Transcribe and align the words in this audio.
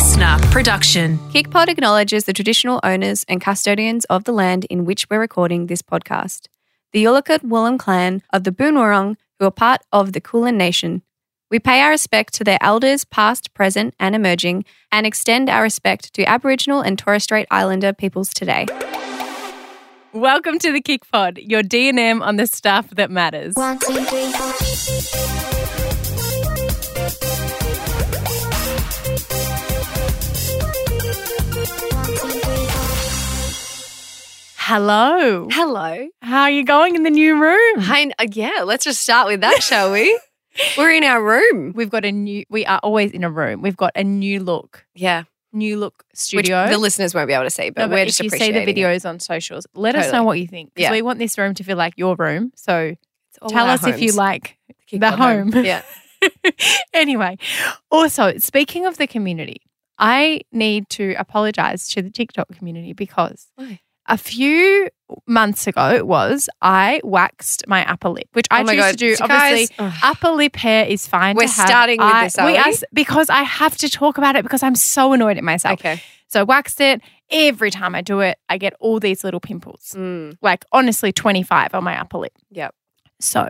listener 0.00 0.38
production. 0.50 1.18
KickPod 1.28 1.68
acknowledges 1.68 2.24
the 2.24 2.32
traditional 2.32 2.80
owners 2.82 3.22
and 3.28 3.38
custodians 3.38 4.06
of 4.06 4.24
the 4.24 4.32
land 4.32 4.64
in 4.70 4.86
which 4.86 5.04
we're 5.10 5.20
recording 5.20 5.66
this 5.66 5.82
podcast, 5.82 6.46
the 6.92 7.04
Yalukit 7.04 7.40
Willam 7.40 7.78
clan 7.78 8.22
of 8.32 8.44
the 8.44 8.50
Boonwurrung, 8.50 9.16
who 9.38 9.44
are 9.44 9.50
part 9.50 9.82
of 9.92 10.14
the 10.14 10.20
Kulin 10.22 10.56
Nation. 10.56 11.02
We 11.50 11.58
pay 11.58 11.82
our 11.82 11.90
respect 11.90 12.32
to 12.36 12.44
their 12.44 12.56
elders, 12.62 13.04
past, 13.04 13.52
present, 13.52 13.92
and 14.00 14.14
emerging, 14.14 14.64
and 14.90 15.06
extend 15.06 15.50
our 15.50 15.64
respect 15.64 16.14
to 16.14 16.26
Aboriginal 16.26 16.80
and 16.80 16.98
Torres 16.98 17.24
Strait 17.24 17.46
Islander 17.50 17.92
peoples 17.92 18.32
today. 18.32 18.68
Welcome 20.14 20.58
to 20.60 20.72
the 20.72 20.80
Kick 20.80 21.10
Pod, 21.12 21.36
your 21.36 21.62
D&M 21.62 22.22
on 22.22 22.36
the 22.36 22.46
stuff 22.46 22.88
that 22.92 23.10
matters. 23.10 23.52
One, 23.54 23.78
two, 23.78 24.02
three, 24.06 24.32
four. 24.32 25.59
Hello. 34.74 35.48
Hello. 35.50 36.08
How 36.22 36.42
are 36.42 36.50
you 36.52 36.64
going 36.64 36.94
in 36.94 37.02
the 37.02 37.10
new 37.10 37.42
room? 37.42 37.80
Hi, 37.80 38.08
uh, 38.20 38.26
yeah, 38.30 38.62
let's 38.64 38.84
just 38.84 39.02
start 39.02 39.26
with 39.26 39.40
that, 39.40 39.64
shall 39.64 39.90
we? 39.90 40.16
We're 40.78 40.92
in 40.92 41.02
our 41.02 41.20
room. 41.20 41.72
We've 41.74 41.90
got 41.90 42.04
a 42.04 42.12
new 42.12 42.44
we 42.50 42.64
are 42.66 42.78
always 42.84 43.10
in 43.10 43.24
a 43.24 43.30
room. 43.32 43.62
We've 43.62 43.76
got 43.76 43.90
a 43.96 44.04
new 44.04 44.38
look. 44.38 44.86
Yeah. 44.94 45.24
New 45.52 45.76
look 45.76 46.04
Which 46.12 46.20
studio. 46.20 46.68
the 46.68 46.78
listeners 46.78 47.16
won't 47.16 47.26
be 47.26 47.32
able 47.34 47.46
to 47.46 47.50
see, 47.50 47.70
but 47.70 47.82
No, 47.82 47.88
but 47.88 47.94
we're 47.94 48.00
if 48.02 48.06
just 48.10 48.20
you 48.20 48.30
see 48.30 48.38
the 48.38 48.44
appreciating 48.60 48.76
it. 48.76 48.80
videos 48.80 49.08
on 49.08 49.18
socials, 49.18 49.66
let 49.74 49.96
us 49.96 50.12
know 50.12 50.22
what 50.22 50.38
you 50.38 50.46
think. 50.46 50.72
Because 50.72 50.84
Yeah. 50.90 50.92
we 50.92 51.02
want 51.02 51.18
this 51.18 51.36
room 51.36 51.52
to 51.54 51.64
feel 51.64 51.76
like 51.76 51.94
your 51.96 52.14
room. 52.14 52.52
So 52.54 52.94
tell 53.48 53.66
us 53.66 53.84
if 53.84 54.00
you 54.00 54.12
like 54.12 54.56
Kick 54.86 55.00
the 55.00 55.10
home. 55.10 55.50
home. 55.50 55.64
Yeah. 55.64 55.82
anyway, 56.94 57.38
also 57.90 58.38
speaking 58.38 58.86
of 58.86 58.98
the 58.98 59.08
community, 59.08 59.62
I 59.98 60.42
need 60.52 60.88
to 60.90 61.16
apologize 61.18 61.88
to 61.88 62.02
the 62.02 62.10
TikTok 62.10 62.50
community 62.56 62.92
because 62.92 63.48
Why? 63.56 63.80
A 64.10 64.18
few 64.18 64.88
months 65.26 65.66
ago 65.66 65.90
it 65.90 66.06
was 66.06 66.48
I 66.62 67.00
waxed 67.02 67.66
my 67.66 67.84
upper 67.90 68.08
lip, 68.10 68.28
which 68.34 68.46
I 68.50 68.62
Oh 68.62 68.66
choose 68.66 68.76
God. 68.76 68.90
to 68.90 68.96
do. 68.96 69.14
So 69.16 69.24
Obviously, 69.24 69.74
guys- 69.76 69.98
upper 70.02 70.30
lip 70.30 70.56
hair 70.56 70.84
is 70.86 71.06
fine. 71.06 71.34
We're 71.36 71.46
to 71.46 71.52
have. 71.52 71.68
starting 71.68 71.98
with 71.98 72.06
I- 72.06 72.24
this, 72.24 72.38
are 72.38 72.46
we 72.46 72.52
we? 72.52 72.58
are 72.58 72.72
because 72.92 73.30
I 73.30 73.42
have 73.42 73.76
to 73.78 73.88
talk 73.88 74.18
about 74.18 74.36
it 74.36 74.42
because 74.42 74.62
I'm 74.62 74.74
so 74.76 75.12
annoyed 75.12 75.36
at 75.38 75.44
myself. 75.44 75.80
Okay. 75.80 76.02
So 76.28 76.40
I 76.40 76.42
waxed 76.44 76.80
it. 76.80 77.00
Every 77.30 77.70
time 77.70 77.94
I 77.94 78.02
do 78.02 78.20
it, 78.20 78.38
I 78.48 78.58
get 78.58 78.74
all 78.80 79.00
these 79.00 79.24
little 79.24 79.40
pimples. 79.40 79.94
Mm. 79.96 80.36
Like 80.42 80.64
honestly, 80.72 81.12
25 81.12 81.74
on 81.74 81.82
my 81.84 81.98
upper 82.00 82.18
lip. 82.18 82.32
Yep. 82.50 82.74
So 83.20 83.48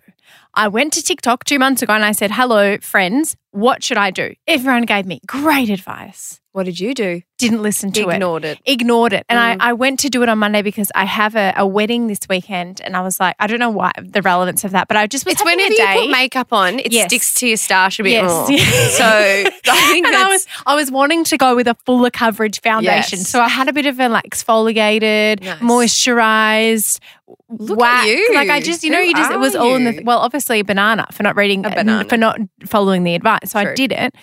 I 0.54 0.68
went 0.68 0.92
to 0.94 1.02
TikTok 1.02 1.44
two 1.44 1.58
months 1.58 1.80
ago 1.82 1.92
and 1.92 2.04
I 2.04 2.12
said, 2.12 2.30
Hello, 2.32 2.76
friends, 2.78 3.36
what 3.52 3.82
should 3.82 3.96
I 3.98 4.10
do? 4.10 4.34
Everyone 4.46 4.82
gave 4.82 5.06
me 5.06 5.20
great 5.26 5.70
advice. 5.70 6.40
What 6.52 6.64
did 6.64 6.80
you 6.80 6.94
do? 6.94 7.22
Didn't 7.38 7.62
listen 7.62 7.92
to 7.92 8.08
it. 8.08 8.14
Ignored 8.14 8.44
it. 8.44 8.58
Ignored 8.64 9.12
it. 9.12 9.24
And 9.28 9.38
Mm. 9.38 9.62
I, 9.64 9.70
I 9.70 9.72
went 9.72 10.00
to 10.00 10.08
do 10.10 10.24
it 10.24 10.28
on 10.28 10.38
Monday 10.40 10.62
because 10.62 10.90
I 10.96 11.04
have 11.04 11.36
a, 11.36 11.54
a 11.56 11.64
wedding 11.64 12.08
this 12.08 12.18
weekend. 12.28 12.80
And 12.80 12.96
I 12.96 13.02
was 13.02 13.20
like, 13.20 13.36
I 13.38 13.46
don't 13.46 13.60
know 13.60 13.70
why 13.70 13.92
the 14.02 14.20
relevance 14.20 14.64
of 14.64 14.72
that, 14.72 14.88
but 14.88 14.96
I 14.96 15.06
just 15.06 15.24
was 15.24 15.34
It's 15.34 15.42
having 15.42 15.58
whenever 15.58 15.74
a 15.74 15.76
day. 15.76 15.94
you 15.94 16.00
put 16.06 16.10
makeup 16.10 16.52
on, 16.52 16.80
it 16.80 16.92
Yes. 16.92 17.06
sticks 17.06 17.34
to 17.34 17.46
your 17.46 17.56
stash 17.56 18.00
a 18.00 18.02
bit 18.02 18.10
Yes. 18.14 18.24
more. 18.30 18.58
So 18.58 19.04
I 19.04 19.50
think 19.92 20.06
and 20.08 20.16
I 20.16 20.28
was 20.28 20.46
I 20.66 20.74
was 20.74 20.90
wanting 20.90 21.22
to 21.24 21.36
go 21.36 21.54
with 21.54 21.68
a 21.68 21.76
fuller 21.86 22.10
coverage 22.10 22.60
foundation. 22.62 23.20
Yes. 23.20 23.28
So 23.28 23.40
I 23.40 23.48
had 23.48 23.68
a 23.68 23.72
bit 23.72 23.86
of 23.86 24.00
a 24.00 24.08
like 24.08 24.24
exfoliated, 24.24 25.42
Nice. 25.44 25.58
moisturized, 25.60 26.98
Look 27.48 27.70
at 27.70 27.76
wax. 27.78 28.06
you. 28.08 28.30
Like 28.34 28.50
I 28.50 28.60
just, 28.60 28.82
you 28.82 28.90
know, 28.90 28.98
you 28.98 29.14
just 29.14 29.30
it 29.30 29.38
was 29.38 29.54
all 29.54 29.76
in 29.76 29.84
the 29.84 30.02
well, 30.04 30.18
obviously 30.18 30.58
a 30.60 30.64
banana 30.64 31.06
for 31.12 31.22
not 31.22 31.36
reading 31.36 31.64
A 31.64 31.70
banana. 31.70 32.04
for 32.08 32.16
not 32.16 32.38
following 32.66 33.04
the 33.04 33.14
advice. 33.14 33.39
So 33.48 33.58
I 33.58 33.74
did 33.74 33.92
it. 33.92 34.14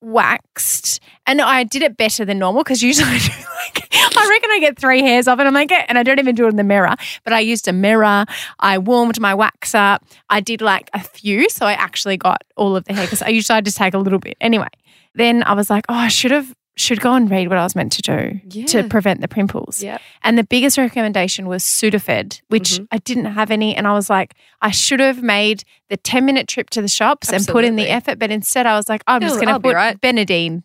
Waxed 0.00 1.00
and 1.26 1.40
I 1.40 1.62
did 1.62 1.82
it 1.82 1.96
better 1.96 2.24
than 2.24 2.40
normal 2.40 2.64
because 2.64 2.82
usually 2.82 3.08
I 3.12 3.18
do 3.18 3.30
like 3.30 3.88
I 4.16 4.28
reckon 4.28 4.50
I 4.50 4.58
get 4.60 4.78
three 4.78 5.00
hairs 5.00 5.28
off 5.28 5.38
it. 5.38 5.46
I'm 5.46 5.54
like, 5.54 5.70
"Eh," 5.70 5.84
and 5.88 5.96
I 5.96 6.02
don't 6.02 6.18
even 6.18 6.34
do 6.34 6.46
it 6.46 6.50
in 6.50 6.56
the 6.56 6.64
mirror. 6.64 6.94
But 7.24 7.32
I 7.32 7.40
used 7.40 7.68
a 7.68 7.72
mirror. 7.72 8.24
I 8.58 8.78
warmed 8.78 9.20
my 9.20 9.34
wax 9.34 9.74
up. 9.74 10.04
I 10.28 10.40
did 10.40 10.60
like 10.60 10.90
a 10.92 11.00
few, 11.00 11.48
so 11.48 11.66
I 11.66 11.74
actually 11.74 12.16
got 12.16 12.42
all 12.56 12.74
of 12.76 12.84
the 12.84 12.94
hair 12.94 13.04
because 13.04 13.22
I 13.22 13.28
usually 13.28 13.56
I 13.56 13.60
just 13.60 13.76
take 13.76 13.94
a 13.94 13.98
little 13.98 14.18
bit. 14.18 14.36
Anyway, 14.40 14.68
then 15.14 15.42
I 15.44 15.52
was 15.54 15.70
like, 15.70 15.84
oh, 15.88 15.94
I 15.94 16.08
should 16.08 16.30
have 16.30 16.52
should 16.82 17.00
go 17.00 17.14
and 17.14 17.30
read 17.30 17.48
what 17.48 17.58
I 17.58 17.62
was 17.62 17.74
meant 17.76 17.92
to 17.92 18.02
do 18.02 18.64
to 18.66 18.84
prevent 18.88 19.20
the 19.20 19.28
pimples. 19.28 19.82
Yep. 19.82 20.00
And 20.22 20.36
the 20.36 20.44
biggest 20.44 20.76
recommendation 20.78 21.46
was 21.46 21.62
Sudocrem, 21.64 22.40
which 22.48 22.72
Mhm. 22.72 22.88
I 22.90 22.98
didn't 22.98 23.26
have 23.26 23.50
any. 23.50 23.74
And 23.76 23.86
I 23.86 23.92
was 23.92 24.10
like, 24.10 24.34
I 24.60 24.70
should 24.70 25.00
have 25.00 25.22
made 25.22 25.64
the 25.88 25.96
10 25.96 26.24
minute 26.24 26.48
trip 26.48 26.70
to 26.70 26.82
the 26.82 26.88
shops 26.88 27.30
and 27.32 27.46
put 27.46 27.64
in 27.64 27.76
the 27.76 27.88
effort. 27.88 28.18
But 28.18 28.30
instead, 28.30 28.66
I 28.66 28.76
was 28.76 28.88
like, 28.88 29.02
I'm 29.06 29.20
just 29.20 29.36
going 29.36 29.48
to 29.48 29.60
put 29.60 29.74
right. 29.74 30.00
Betadine, 30.00 30.64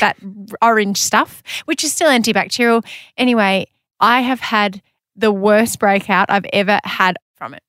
that 0.00 0.16
orange 0.62 0.98
stuff, 0.98 1.42
which 1.64 1.82
is 1.84 1.92
still 1.92 2.08
antibacterial. 2.10 2.84
Anyway, 3.16 3.66
I 4.00 4.20
have 4.22 4.40
had 4.40 4.82
the 5.14 5.32
worst 5.32 5.78
breakout 5.78 6.30
I've 6.30 6.46
ever 6.52 6.78
had 6.84 7.16
from 7.36 7.54
it. 7.54 7.62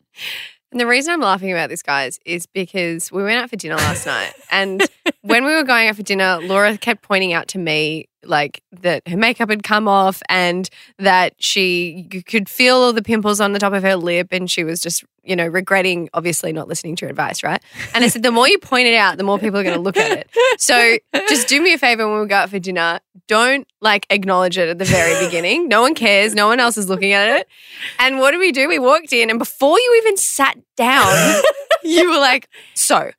And 0.71 0.81
the 0.81 0.87
reason 0.87 1.13
I'm 1.13 1.21
laughing 1.21 1.51
about 1.51 1.69
this, 1.69 1.81
guys, 1.81 2.19
is 2.25 2.45
because 2.45 3.11
we 3.11 3.23
went 3.23 3.39
out 3.39 3.49
for 3.49 3.55
dinner 3.55 3.77
last 3.77 4.05
night. 4.05 4.33
And 4.51 4.85
when 5.21 5.45
we 5.45 5.53
were 5.53 5.63
going 5.63 5.87
out 5.87 5.95
for 5.95 6.03
dinner, 6.03 6.39
Laura 6.41 6.77
kept 6.77 7.01
pointing 7.03 7.31
out 7.33 7.47
to 7.49 7.57
me, 7.57 8.09
like, 8.27 8.61
that 8.81 9.07
her 9.07 9.17
makeup 9.17 9.49
had 9.49 9.63
come 9.63 9.87
off 9.87 10.21
and 10.29 10.69
that 10.99 11.33
she 11.39 12.07
could 12.27 12.49
feel 12.49 12.75
all 12.77 12.93
the 12.93 13.01
pimples 13.01 13.39
on 13.39 13.53
the 13.53 13.59
top 13.59 13.73
of 13.73 13.83
her 13.83 13.95
lip. 13.95 14.29
And 14.31 14.49
she 14.49 14.63
was 14.63 14.79
just, 14.81 15.03
you 15.23 15.35
know, 15.35 15.47
regretting, 15.47 16.09
obviously, 16.13 16.53
not 16.53 16.67
listening 16.67 16.95
to 16.97 17.07
advice, 17.07 17.43
right? 17.43 17.61
And 17.93 18.03
I 18.03 18.07
said, 18.07 18.23
the 18.23 18.31
more 18.31 18.47
you 18.47 18.59
point 18.59 18.87
it 18.87 18.95
out, 18.95 19.17
the 19.17 19.23
more 19.23 19.39
people 19.39 19.59
are 19.59 19.63
going 19.63 19.75
to 19.75 19.81
look 19.81 19.97
at 19.97 20.11
it. 20.11 20.29
So 20.59 20.97
just 21.27 21.47
do 21.47 21.61
me 21.61 21.73
a 21.73 21.77
favor 21.77 22.09
when 22.09 22.21
we 22.21 22.27
go 22.27 22.35
out 22.35 22.49
for 22.49 22.59
dinner. 22.59 22.99
Don't 23.27 23.67
like 23.81 24.05
acknowledge 24.09 24.57
it 24.57 24.69
at 24.69 24.79
the 24.79 24.85
very 24.85 25.25
beginning. 25.25 25.67
No 25.67 25.81
one 25.81 25.95
cares. 25.95 26.33
No 26.33 26.47
one 26.47 26.59
else 26.59 26.77
is 26.77 26.87
looking 26.89 27.11
at 27.11 27.39
it. 27.39 27.47
And 27.99 28.19
what 28.19 28.31
did 28.31 28.39
we 28.39 28.51
do? 28.51 28.67
We 28.67 28.79
walked 28.79 29.11
in, 29.11 29.29
and 29.29 29.37
before 29.37 29.77
you 29.77 30.01
even 30.01 30.17
sat 30.17 30.57
down, 30.77 31.41
you 31.83 32.09
were 32.09 32.17
like, 32.19 32.47
"So, 32.73 33.11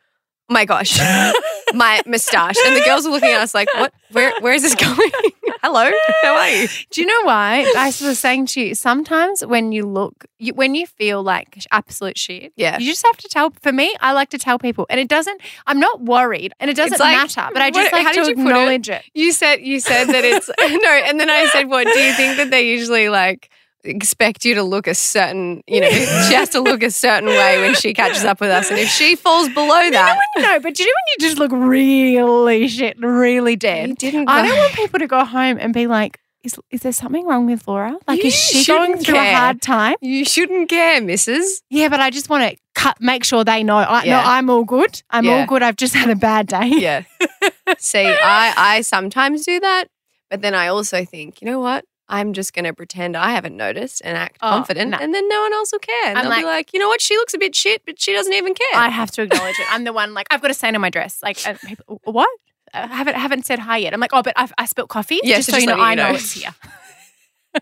oh 0.48 0.52
my 0.52 0.64
gosh, 0.64 0.98
my 1.74 2.02
moustache. 2.06 2.56
And 2.66 2.76
the 2.76 2.82
girls 2.84 3.04
were 3.04 3.10
looking 3.10 3.30
at 3.30 3.40
us 3.40 3.54
like, 3.54 3.68
"What? 3.74 3.92
Where? 4.12 4.32
Where 4.40 4.52
is 4.52 4.62
this 4.62 4.74
going? 4.74 5.10
Hello, 5.62 5.90
how 6.22 6.34
are 6.36 6.48
you?" 6.50 6.68
Do 6.90 7.00
you 7.00 7.06
know 7.06 7.22
why? 7.24 7.70
I 7.76 7.86
was 7.86 8.18
saying 8.18 8.46
to 8.46 8.60
you, 8.60 8.74
sometimes 8.74 9.44
when 9.44 9.72
you 9.72 9.86
look, 9.86 10.24
you, 10.38 10.54
when 10.54 10.74
you 10.74 10.86
feel 10.86 11.22
like 11.22 11.58
absolute 11.72 12.16
shit, 12.18 12.52
Yeah. 12.56 12.78
you 12.78 12.86
just 12.90 13.04
have 13.04 13.16
to 13.18 13.28
tell. 13.28 13.50
For 13.62 13.72
me, 13.72 13.94
I 14.00 14.12
like 14.12 14.30
to 14.30 14.38
tell 14.38 14.58
people, 14.58 14.86
and 14.90 14.98
it 15.00 15.08
doesn't. 15.08 15.40
I'm 15.66 15.80
not 15.80 16.00
worried, 16.02 16.52
and 16.60 16.70
it 16.70 16.76
doesn't 16.76 16.98
like- 17.00 17.16
matter. 17.16 17.48
But 17.52 17.62
I 17.62 17.70
just 17.70 17.92
what- 17.92 18.00
how 18.02 18.08
like 18.08 18.14
to 18.14 18.20
did 18.22 18.28
you 18.28 18.34
put 18.36 18.46
it? 18.46 18.50
acknowledge 18.50 18.88
it. 18.88 19.02
You 19.14 19.32
said 19.32 19.60
you 19.60 19.80
said 19.80 20.06
that 20.06 20.24
it's 20.24 20.48
no, 20.60 20.90
and 20.90 21.20
then 21.20 21.30
I 21.30 21.46
said, 21.52 21.68
"What 21.68 21.86
do 21.86 21.98
you 22.00 22.12
think 22.14 22.36
that 22.38 22.50
they 22.50 22.68
usually 22.68 23.08
like?" 23.08 23.50
Expect 23.88 24.44
you 24.44 24.54
to 24.54 24.62
look 24.62 24.86
a 24.86 24.94
certain, 24.94 25.62
you 25.66 25.80
know, 25.80 25.88
she 26.28 26.34
has 26.34 26.50
to 26.50 26.60
look 26.60 26.82
a 26.82 26.90
certain 26.90 27.28
way 27.28 27.60
when 27.60 27.74
she 27.74 27.94
catches 27.94 28.24
up 28.24 28.40
with 28.40 28.50
us. 28.50 28.70
And 28.70 28.78
if 28.78 28.88
she 28.88 29.16
falls 29.16 29.48
below 29.48 29.90
that, 29.90 30.18
No, 30.36 30.60
but 30.60 30.74
do 30.74 30.82
you 30.82 30.88
know 30.88 30.94
when 30.94 31.14
you 31.18 31.28
just 31.28 31.38
look 31.38 31.50
really 31.52 32.68
shit, 32.68 32.96
really 33.00 33.56
dead? 33.56 33.88
you 33.88 33.94
didn't 33.94 34.28
I 34.28 34.42
go- 34.42 34.48
don't 34.48 34.58
want 34.58 34.74
people 34.74 34.98
to 35.00 35.06
go 35.06 35.24
home 35.24 35.58
and 35.60 35.72
be 35.74 35.86
like, 35.86 36.18
"Is 36.44 36.54
is 36.70 36.82
there 36.82 36.92
something 36.92 37.26
wrong 37.26 37.46
with 37.46 37.66
Laura? 37.66 37.96
Like, 38.06 38.20
You 38.22 38.28
is 38.28 38.34
she 38.34 38.64
going 38.64 38.98
through 38.98 39.16
a 39.18 39.32
hard 39.34 39.60
time?" 39.62 39.96
You 40.00 40.24
shouldn't 40.24 40.68
care, 40.68 41.00
Mrs. 41.00 41.62
Yeah, 41.70 41.88
but 41.88 42.00
I 42.00 42.10
just 42.10 42.28
want 42.30 42.50
to 42.50 42.56
cut, 42.74 43.00
make 43.00 43.24
sure 43.24 43.42
they 43.44 43.62
know. 43.64 43.76
I, 43.78 44.04
Yeah. 44.04 44.20
No, 44.22 44.28
I'm 44.28 44.50
all 44.50 44.64
good. 44.64 45.02
I'm 45.10 45.24
Yeah. 45.24 45.40
all 45.40 45.46
good. 45.46 45.62
I've 45.62 45.76
just 45.76 45.94
had 45.94 46.10
a 46.10 46.16
bad 46.16 46.46
day. 46.46 46.66
Yeah. 46.76 47.02
See, 47.78 48.06
I, 48.06 48.54
I 48.56 48.80
sometimes 48.82 49.44
do 49.44 49.58
that, 49.60 49.84
but 50.30 50.40
then 50.42 50.54
I 50.54 50.68
also 50.68 51.04
think, 51.04 51.40
you 51.42 51.46
know 51.50 51.60
what? 51.60 51.84
I'm 52.08 52.32
just 52.32 52.54
going 52.54 52.64
to 52.64 52.72
pretend 52.72 53.16
I 53.16 53.32
haven't 53.32 53.56
noticed 53.56 54.00
and 54.04 54.16
act 54.16 54.38
Oh, 54.40 54.48
confident, 54.50 54.92
no. 54.92 54.98
and 54.98 55.14
then 55.14 55.28
no 55.28 55.42
one 55.42 55.52
else 55.52 55.72
will 55.72 55.78
care. 55.78 56.06
And 56.06 56.18
I'm 56.18 56.24
they'll 56.24 56.38
be 56.38 56.44
like- 56.44 56.54
like, 56.54 56.72
you 56.72 56.80
know 56.80 56.88
what? 56.88 57.00
She 57.00 57.16
looks 57.16 57.34
a 57.34 57.38
bit 57.38 57.54
shit, 57.54 57.82
but 57.84 58.00
she 58.00 58.12
doesn't 58.12 58.32
even 58.32 58.54
care. 58.54 58.80
I 58.80 58.88
have 58.88 59.10
to 59.12 59.22
acknowledge 59.22 59.58
it. 59.58 59.66
I'm 59.70 59.84
the 59.84 59.92
one 59.92 60.14
like 60.14 60.26
I've 60.30 60.40
got 60.40 60.50
a 60.50 60.54
stain 60.54 60.74
on 60.74 60.80
my 60.80 60.90
dress. 60.90 61.18
Like 61.22 61.38
uh, 61.46 61.50
and 61.50 61.60
people, 61.66 62.00
what? 62.04 62.28
I 62.74 62.86
haven't 62.86 63.14
haven't 63.16 63.46
said 63.46 63.58
hi 63.60 63.78
yet. 63.78 63.94
I'm 63.94 64.00
like, 64.00 64.10
oh, 64.12 64.22
but 64.22 64.34
I've, 64.36 64.52
I 64.58 64.66
spilt 64.66 64.90
coffee. 64.90 65.20
Yes, 65.22 65.46
just 65.46 65.50
so 65.50 65.56
just 65.56 65.60
you 65.62 65.66
know, 65.68 65.72
letting 65.82 65.84
I 65.84 65.90
you 65.90 65.96
know 65.96 66.08
know. 66.10 66.14
it's 66.14 66.32
here. 66.32 66.54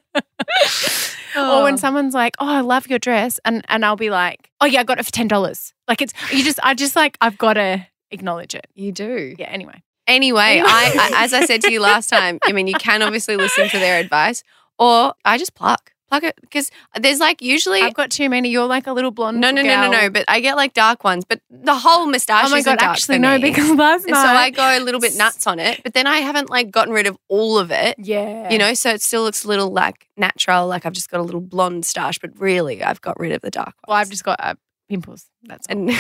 Or 1.37 1.65
when 1.65 1.75
oh. 1.75 1.77
someone's 1.77 2.15
like, 2.15 2.35
"Oh, 2.39 2.49
I 2.49 2.63
love 2.63 2.89
your 2.89 2.99
dress," 2.99 3.39
and 3.45 3.63
and 3.69 3.85
I'll 3.85 3.95
be 3.97 4.09
like, 4.09 4.51
"Oh 4.63 4.67
yeah, 4.67 4.81
I 4.81 4.85
got 4.85 4.99
it 4.99 5.05
for 5.05 5.13
ten 5.13 5.29
dollars." 5.29 5.75
Like 5.87 6.01
it's 6.01 6.15
you 6.33 6.43
just 6.43 6.59
I 6.63 6.73
just 6.73 6.97
like 6.97 7.19
I've 7.21 7.37
got 7.37 7.55
to 7.55 7.87
acknowledge 8.11 8.55
it. 8.55 8.67
you 8.75 8.91
do. 8.91 9.35
Yeah. 9.39 9.49
Anyway, 9.51 9.83
Anyway, 10.07 10.63
I, 10.65 11.11
I, 11.15 11.25
as 11.25 11.33
I 11.33 11.45
said 11.47 11.63
to 11.63 11.73
you 11.73 11.81
last 11.81 12.09
time, 12.09 12.39
I 12.45 12.53
mean, 12.53 12.67
you 12.67 12.75
can 12.75 13.03
obviously 13.03 13.37
listen 13.37 13.69
to 13.69 13.79
their 13.79 13.99
advice, 13.99 14.43
or 14.79 15.15
I 15.25 15.39
just 15.39 15.55
pluck. 15.55 15.93
Pluck 16.09 16.23
it 16.23 16.37
because 16.41 16.71
there's 17.01 17.19
like 17.19 17.43
usually 17.43 17.83
I've 17.83 17.95
got 17.95 18.13
too 18.13 18.31
many. 18.31 18.49
You're 18.49 18.69
like 18.69 18.87
a 18.87 18.93
little 18.93 19.11
blonde. 19.11 19.41
no 19.41 19.51
no 19.51 19.61
no 19.61 19.81
no 19.83 19.91
no, 19.91 20.09
but 20.09 20.25
I 20.29 20.39
get 20.39 20.55
like 20.55 20.73
dark 20.73 21.03
ones, 21.03 21.25
but 21.25 21.41
the 21.51 21.75
whole 21.75 22.07
moustache. 22.07 22.45
Oh 22.47 22.51
my 22.51 22.63
god! 22.63 22.79
Actually, 22.81 23.19
no, 23.19 23.35
me. 23.35 23.43
because 23.43 23.69
last 23.71 24.05
and 24.05 24.13
night. 24.13 24.23
so 24.23 24.29
I 24.29 24.51
go 24.51 24.63
a 24.63 24.85
little 24.85 25.01
bit 25.01 25.17
nuts 25.17 25.49
on 25.49 25.59
it, 25.59 25.81
but 25.83 25.95
then 25.95 26.07
I 26.07 26.19
haven't 26.19 26.49
like 26.49 26.71
gotten 26.71 26.95
rid 26.95 27.09
of 27.09 27.19
all 27.27 27.59
of 27.59 27.73
it. 27.73 27.97
Yeah. 27.99 28.53
You 28.53 28.59
know, 28.59 28.73
so 28.75 28.91
it 28.91 29.03
still 29.03 29.25
looks 29.25 29.45
a 29.45 29.49
little 29.49 29.73
like 29.73 30.07
natural, 30.17 30.69
like 30.69 30.87
I've 30.87 30.93
just 30.93 31.11
got 31.11 31.19
a 31.19 31.25
little 31.25 31.41
blonde 31.41 31.85
stash, 31.85 32.21
but 32.21 32.31
really 32.39 32.85
I've 32.85 33.01
got 33.01 33.19
rid 33.19 33.33
of 33.33 33.41
the 33.41 33.51
dark 33.51 33.67
ones. 33.67 33.85
Well, 33.89 33.97
I've 33.97 34.11
just 34.11 34.23
got 34.23 34.39
uh, 34.39 34.55
pimples. 34.89 35.27
That's 35.43 35.67
all. 35.69 35.77
and 35.77 35.91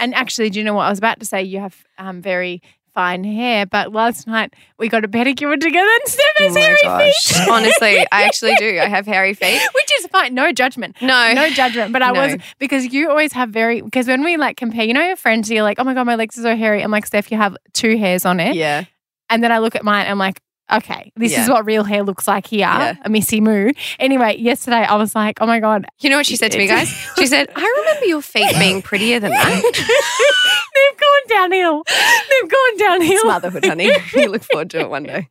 And 0.00 0.14
actually, 0.14 0.50
do 0.50 0.58
you 0.58 0.64
know 0.64 0.74
what 0.74 0.86
I 0.86 0.90
was 0.90 0.98
about 0.98 1.20
to 1.20 1.26
say? 1.26 1.42
You 1.44 1.60
have 1.60 1.84
um, 1.98 2.20
very 2.20 2.60
fine 2.94 3.24
hair, 3.24 3.66
but 3.66 3.92
last 3.92 4.26
night 4.26 4.54
we 4.78 4.88
got 4.88 5.04
a 5.04 5.08
pedicure 5.08 5.58
together 5.60 5.88
and 5.90 6.02
Steph 6.06 6.24
Oh 6.40 6.44
has 6.44 6.54
my 6.54 6.60
hairy 6.60 6.78
gosh. 6.84 7.26
feet. 7.26 7.48
Honestly, 7.50 7.98
I 8.12 8.22
actually 8.24 8.54
do. 8.56 8.78
I 8.80 8.86
have 8.86 9.06
hairy 9.06 9.34
feet. 9.34 9.60
Which 9.74 9.90
is 9.98 10.06
fine. 10.08 10.34
No 10.34 10.52
judgment. 10.52 10.96
No. 11.00 11.32
No 11.34 11.50
judgment. 11.50 11.92
But 11.92 12.02
I 12.02 12.12
No. 12.12 12.20
was 12.20 12.36
because 12.58 12.92
you 12.92 13.10
always 13.10 13.32
have 13.32 13.50
very 13.50 13.80
because 13.82 14.06
when 14.06 14.22
we 14.22 14.36
like 14.36 14.56
compare, 14.56 14.84
you 14.84 14.94
know 14.94 15.02
your 15.06 15.16
friends, 15.16 15.50
you're 15.50 15.62
like, 15.62 15.78
oh 15.78 15.84
my 15.84 15.94
God, 15.94 16.04
my 16.04 16.14
legs 16.14 16.38
are 16.38 16.42
so 16.42 16.56
hairy. 16.56 16.82
I'm 16.82 16.90
like, 16.90 17.06
Steph, 17.06 17.30
you 17.32 17.36
have 17.38 17.56
two 17.72 17.96
hairs 17.98 18.24
on 18.24 18.40
it. 18.40 18.54
Yeah. 18.56 18.84
And 19.30 19.42
then 19.42 19.50
I 19.50 19.58
look 19.58 19.74
at 19.74 19.84
mine, 19.84 20.06
I'm 20.06 20.18
like, 20.18 20.40
okay, 20.72 21.12
this 21.16 21.32
Yeah. 21.32 21.42
is 21.42 21.48
what 21.48 21.64
real 21.66 21.84
hair 21.84 22.02
looks 22.02 22.26
like 22.28 22.46
here. 22.46 22.60
Yeah. 22.60 22.94
A 23.04 23.10
missy 23.10 23.40
moo. 23.40 23.70
Anyway, 23.98 24.36
yesterday 24.38 24.84
I 24.84 24.96
was 24.96 25.14
like, 25.14 25.38
oh 25.40 25.46
my 25.46 25.60
God. 25.60 25.86
You 26.00 26.10
know 26.10 26.16
what 26.16 26.26
she 26.26 26.36
said 26.36 26.52
to 26.52 26.58
me, 26.58 26.66
guys? 26.66 26.88
She 27.18 27.26
said, 27.26 27.48
I 27.54 27.74
remember 27.84 28.06
your 28.06 28.22
feet 28.22 28.54
being 28.58 28.82
prettier 28.82 29.20
than 29.20 29.30
that. 29.30 29.62
They've 30.74 30.98
gone 31.00 31.28
downhill. 31.50 31.82
They've 31.86 32.50
gone 32.50 32.76
downhill. 32.78 33.12
It's 33.12 33.24
motherhood, 33.24 33.64
honey. 33.64 33.90
You 34.14 34.28
look 34.30 34.42
forward 34.42 34.70
to 34.70 34.80
it 34.80 34.90
one 34.90 35.04
day. 35.04 35.28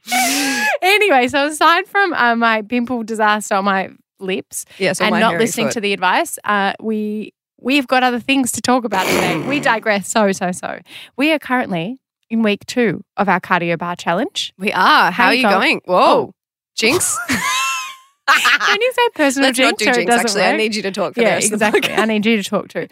anyway, 0.82 1.28
so 1.28 1.48
aside 1.48 1.88
from 1.88 2.14
uh, 2.14 2.36
my 2.36 2.62
pimple 2.62 3.04
disaster 3.04 3.56
on 3.56 3.66
my 3.66 3.90
lips 4.20 4.66
Yeah, 4.78 4.94
so 4.94 5.06
and 5.06 5.20
not 5.20 5.38
listening 5.38 5.68
foot. 5.68 5.74
to 5.74 5.82
the 5.82 5.94
advice, 5.94 6.38
uh, 6.44 6.74
we 6.82 7.34
we've 7.60 7.88
got 7.88 8.04
other 8.04 8.20
things 8.20 8.52
to 8.54 8.62
talk 8.62 8.84
about 8.86 9.06
today. 9.06 9.38
we 9.48 9.60
digress 9.72 10.08
so 10.10 10.32
so 10.32 10.52
so. 10.52 10.80
We 11.18 11.32
are 11.32 11.40
currently 11.40 12.00
in 12.34 12.42
week 12.42 12.66
two 12.66 13.04
of 13.16 13.30
our 13.30 13.40
cardio 13.40 13.78
bar 13.78 13.96
challenge. 13.96 14.54
We 14.58 14.74
are. 14.74 15.12
How, 15.12 15.12
How 15.12 15.26
are 15.28 15.34
you 15.34 15.42
you 15.42 15.48
go- 15.48 15.60
going? 15.60 15.82
Whoa. 15.86 15.98
Oh. 15.98 16.34
Jinx. 16.76 17.18
Can 18.28 18.82
you 18.82 18.94
say 18.94 19.10
personal 19.16 19.50
Let's 19.50 19.60
not 19.60 19.78
do 19.78 19.86
jinx? 19.86 19.98
or 19.98 20.02
it 20.02 20.06
jinx, 20.08 20.24
doesn't 20.24 20.42
actually. 20.42 20.44
I 20.54 20.58
need 20.58 20.76
you 20.76 20.82
to 20.84 20.92
talk 20.92 21.14
for 21.14 21.22
yeah, 21.22 21.38
exactly. 21.38 21.94
I 21.94 22.06
need 22.06 22.26
you 22.26 22.38
to 22.42 22.44
talk 22.44 22.70
too. 22.70 22.88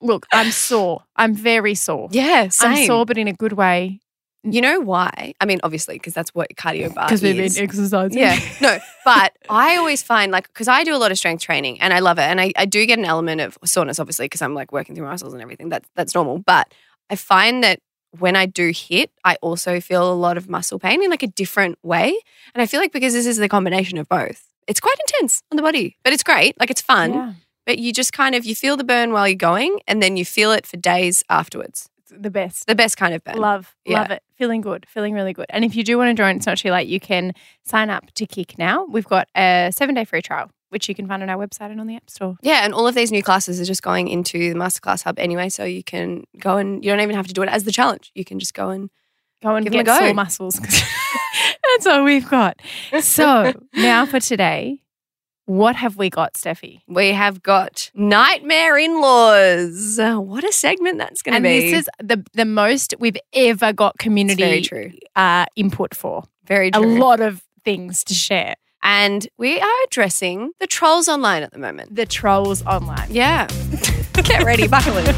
Look, 0.00 0.26
I'm 0.32 0.50
sore. 0.50 1.04
I'm 1.16 1.34
very 1.34 1.74
sore. 1.74 2.08
Yeah, 2.10 2.48
same. 2.48 2.70
I'm 2.72 2.86
sore, 2.86 3.06
but 3.06 3.16
in 3.16 3.28
a 3.28 3.32
good 3.32 3.52
way 3.52 4.00
You 4.42 4.60
know 4.60 4.80
why? 4.80 5.34
I 5.40 5.46
mean, 5.46 5.60
obviously, 5.62 5.94
because 5.94 6.14
that's 6.14 6.34
what 6.34 6.48
cardio 6.56 6.92
bar 6.92 7.04
is. 7.04 7.20
because 7.20 7.22
we've 7.22 7.36
been 7.36 7.64
exercising. 7.64 8.18
Yeah, 8.18 8.38
no, 8.60 8.78
but 9.04 9.32
I 9.48 9.76
always 9.76 10.02
find 10.02 10.32
like 10.32 10.48
because 10.48 10.66
I 10.68 10.82
do 10.82 10.94
a 10.94 10.98
lot 10.98 11.12
of 11.12 11.16
strength 11.16 11.42
training 11.42 11.80
and 11.80 11.94
I 11.94 12.00
love 12.00 12.18
it, 12.18 12.24
and 12.24 12.40
I, 12.40 12.52
I 12.56 12.66
do 12.66 12.84
get 12.84 12.98
an 12.98 13.04
element 13.04 13.40
of 13.40 13.56
soreness, 13.64 14.00
obviously, 14.00 14.26
because 14.26 14.42
I'm 14.42 14.52
like 14.54 14.72
working 14.72 14.96
through 14.96 15.04
my 15.04 15.12
muscles 15.12 15.32
and 15.32 15.40
everything. 15.40 15.68
That's 15.68 15.88
that's 15.94 16.14
normal. 16.14 16.40
But 16.40 16.74
I 17.08 17.14
find 17.14 17.62
that 17.62 17.78
when 18.18 18.36
I 18.36 18.46
do 18.46 18.70
HIIT, 18.72 19.08
I 19.24 19.36
also 19.42 19.80
feel 19.80 20.10
a 20.10 20.14
lot 20.14 20.36
of 20.36 20.48
muscle 20.48 20.78
pain 20.78 21.02
in 21.02 21.10
like 21.10 21.22
a 21.22 21.26
different 21.28 21.78
way, 21.82 22.14
and 22.54 22.62
I 22.62 22.66
feel 22.66 22.80
like 22.80 22.92
because 22.92 23.12
this 23.14 23.26
is 23.26 23.36
the 23.38 23.48
combination 23.48 23.98
of 23.98 24.08
both, 24.08 24.48
it's 24.68 24.80
quite 24.80 24.96
intense 25.08 25.42
on 25.50 25.56
the 25.56 25.62
body, 25.62 25.96
but 26.04 26.12
it's 26.12 26.22
great. 26.22 26.58
Like 26.60 26.70
it's 26.70 26.82
fun, 26.82 27.12
Yeah. 27.14 27.32
but 27.66 27.78
you 27.78 27.92
just 27.92 28.12
kind 28.12 28.34
of 28.34 28.44
you 28.44 28.54
feel 28.54 28.76
the 28.76 28.84
burn 28.84 29.12
while 29.12 29.26
you're 29.26 29.36
going, 29.36 29.80
and 29.88 30.02
then 30.02 30.16
you 30.16 30.24
feel 30.24 30.52
it 30.52 30.66
for 30.66 30.76
days 30.76 31.24
afterwards. 31.30 31.88
It's 31.98 32.12
the 32.22 32.30
best. 32.30 32.66
The 32.66 32.74
best 32.74 32.96
kind 32.96 33.14
of 33.14 33.24
burn. 33.24 33.36
Love, 33.38 33.74
Yeah. 33.84 34.00
love 34.02 34.10
it. 34.10 34.22
Feeling 34.36 34.60
good, 34.60 34.86
feeling 34.88 35.14
really 35.14 35.32
good. 35.32 35.46
And 35.50 35.64
if 35.64 35.74
you 35.74 35.82
do 35.84 35.96
want 35.96 36.10
to 36.16 36.20
join, 36.20 36.36
it's 36.36 36.46
not 36.46 36.58
too 36.58 36.70
late. 36.70 36.88
You 36.88 37.00
can 37.00 37.32
sign 37.64 37.90
up 37.90 38.12
to 38.14 38.26
Kick 38.26 38.58
now. 38.58 38.84
We've 38.86 39.06
got 39.06 39.28
a 39.36 39.70
seven 39.74 39.94
day 39.94 40.04
free 40.04 40.20
trial, 40.22 40.50
which 40.72 40.88
you 40.88 40.94
can 40.94 41.06
find 41.06 41.22
on 41.22 41.30
our 41.30 41.36
website 41.36 41.70
and 41.70 41.80
on 41.80 41.86
the 41.86 41.94
App 41.96 42.08
Store. 42.10 42.36
Yeah, 42.42 42.64
and 42.64 42.72
all 42.74 42.86
of 42.88 42.94
these 42.94 43.12
new 43.12 43.22
classes 43.22 43.60
are 43.60 43.64
just 43.64 43.82
going 43.82 44.08
into 44.08 44.38
the 44.52 44.58
masterclass 44.58 45.04
hub 45.04 45.18
anyway, 45.18 45.48
so 45.48 45.64
you 45.64 45.84
can 45.84 46.24
go 46.38 46.56
and 46.56 46.84
you 46.84 46.90
don't 46.90 47.00
even 47.00 47.14
have 47.14 47.26
to 47.28 47.34
do 47.34 47.42
it 47.42 47.48
as 47.48 47.64
the 47.64 47.72
challenge. 47.72 48.10
You 48.14 48.24
can 48.24 48.38
just 48.38 48.54
go 48.54 48.70
and 48.70 48.90
Go 49.42 49.56
and 49.56 49.64
Give 49.66 49.74
'em 49.74 49.80
a 49.80 49.84
get 49.84 49.98
go. 49.98 50.04
sore 50.06 50.14
muscles. 50.14 50.54
That's 50.60 51.86
all 51.86 52.04
we've 52.04 52.28
got. 52.28 52.60
So 53.00 53.52
now 53.74 54.06
for 54.06 54.20
today, 54.20 54.82
what 55.46 55.74
have 55.74 55.96
we 55.96 56.10
got, 56.10 56.34
Steffi? 56.34 56.82
we 56.86 57.08
have 57.12 57.42
got 57.42 57.90
nightmare 57.94 58.78
in-laws. 58.78 59.98
Uh, 59.98 60.20
What 60.20 60.44
a 60.44 60.52
segment 60.52 60.98
that's 60.98 61.22
going 61.22 61.34
to 61.34 61.40
be. 61.40 61.48
And 61.48 61.62
this 61.74 61.80
is 61.80 61.88
the 61.98 62.24
the 62.34 62.44
most 62.44 62.94
we've 63.00 63.16
ever 63.32 63.72
got 63.72 63.98
community 63.98 64.62
true. 64.62 64.92
uh, 65.16 65.46
input 65.56 65.94
for. 65.94 66.22
Very 66.46 66.70
A 66.72 66.80
lot 66.80 67.20
of 67.20 67.42
things 67.64 68.04
to 68.04 68.14
share. 68.14 68.54
And 68.82 69.28
we 69.38 69.60
are 69.60 69.82
addressing 69.86 70.52
the 70.58 70.66
trolls 70.66 71.08
online 71.08 71.42
at 71.42 71.52
the 71.52 71.58
moment. 71.58 71.94
The 71.94 72.06
trolls 72.06 72.64
online. 72.66 73.08
Yeah. 73.10 73.46
Get 74.14 74.44
ready, 74.44 74.66
buckle 74.68 74.96
in. 74.96 75.14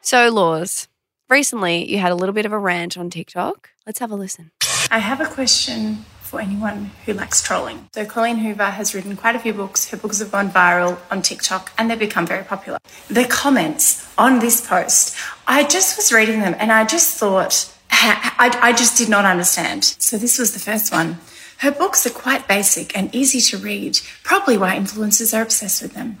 So, 0.00 0.30
Laws, 0.30 0.88
recently 1.28 1.90
you 1.90 1.98
had 1.98 2.12
a 2.12 2.14
little 2.14 2.34
bit 2.34 2.46
of 2.46 2.52
a 2.52 2.58
rant 2.58 2.96
on 2.96 3.10
TikTok. 3.10 3.70
Let's 3.86 3.98
have 3.98 4.10
a 4.10 4.14
listen. 4.14 4.50
I 4.90 4.98
have 4.98 5.20
a 5.20 5.26
question 5.26 6.04
for 6.20 6.40
anyone 6.40 6.90
who 7.04 7.14
likes 7.14 7.42
trolling. 7.42 7.88
So, 7.94 8.04
Colleen 8.04 8.36
Hoover 8.36 8.66
has 8.66 8.94
written 8.94 9.16
quite 9.16 9.34
a 9.34 9.38
few 9.38 9.52
books. 9.52 9.88
Her 9.88 9.96
books 9.96 10.18
have 10.20 10.30
gone 10.30 10.50
viral 10.50 10.98
on 11.10 11.22
TikTok 11.22 11.72
and 11.78 11.90
they've 11.90 11.98
become 11.98 12.26
very 12.26 12.44
popular. 12.44 12.78
The 13.08 13.24
comments 13.24 14.06
on 14.18 14.40
this 14.40 14.66
post, 14.66 15.16
I 15.46 15.64
just 15.64 15.96
was 15.96 16.12
reading 16.12 16.40
them 16.40 16.54
and 16.58 16.70
I 16.70 16.84
just 16.84 17.16
thought, 17.16 17.73
I, 17.96 18.58
I 18.62 18.72
just 18.72 18.96
did 18.98 19.08
not 19.08 19.24
understand. 19.24 19.84
So, 19.84 20.16
this 20.18 20.38
was 20.38 20.52
the 20.52 20.58
first 20.60 20.92
one. 20.92 21.18
Her 21.58 21.70
books 21.70 22.04
are 22.06 22.10
quite 22.10 22.48
basic 22.48 22.96
and 22.96 23.14
easy 23.14 23.40
to 23.40 23.56
read, 23.58 24.00
probably 24.24 24.58
why 24.58 24.76
influencers 24.76 25.36
are 25.36 25.42
obsessed 25.42 25.80
with 25.82 25.94
them. 25.94 26.18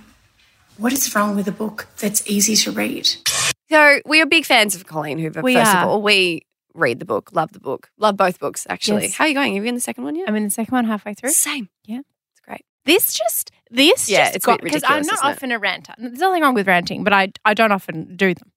What 0.78 0.92
is 0.92 1.14
wrong 1.14 1.36
with 1.36 1.46
a 1.48 1.52
book 1.52 1.88
that's 1.98 2.26
easy 2.28 2.56
to 2.56 2.70
read? 2.72 3.08
So 3.70 4.00
we 4.06 4.20
are 4.20 4.26
big 4.26 4.44
fans 4.44 4.74
of 4.74 4.86
Colleen 4.86 5.18
Hoover. 5.18 5.42
We 5.42 5.54
first 5.54 5.74
are. 5.74 5.82
of 5.84 5.88
all, 5.88 6.02
we 6.02 6.46
read 6.74 6.98
the 6.98 7.04
book, 7.04 7.30
love 7.32 7.52
the 7.52 7.60
book, 7.60 7.90
love 7.98 8.16
both 8.16 8.38
books. 8.38 8.66
Actually, 8.70 9.02
Yes. 9.02 9.14
how 9.14 9.24
are 9.24 9.28
you 9.28 9.34
going? 9.34 9.52
Are 9.52 9.62
you 9.62 9.64
in 9.64 9.74
the 9.74 9.80
second 9.80 10.04
one 10.04 10.14
yet? 10.16 10.28
I'm 10.28 10.36
in 10.36 10.44
the 10.44 10.50
second 10.50 10.72
one 10.72 10.84
halfway 10.84 11.14
through. 11.14 11.30
Same. 11.30 11.68
Yeah. 11.84 12.00
it's 12.32 12.40
great. 12.40 12.64
This 12.84 13.12
just 13.14 13.50
this 13.70 14.08
Yeah, 14.08 14.24
just 14.26 14.36
it's 14.36 14.46
a 14.46 14.50
bit 14.52 14.62
because 14.62 14.82
I'm 14.84 15.02
not 15.06 15.14
isn't 15.14 15.26
it? 15.28 15.32
often 15.32 15.52
a 15.52 15.58
ranter. 15.58 15.94
There's 15.98 16.18
nothing 16.18 16.42
wrong 16.42 16.54
with 16.54 16.66
ranting, 16.68 17.02
but 17.04 17.12
I 17.12 17.32
I 17.44 17.54
don't 17.54 17.72
often 17.72 18.14
do 18.16 18.34
them. 18.34 18.52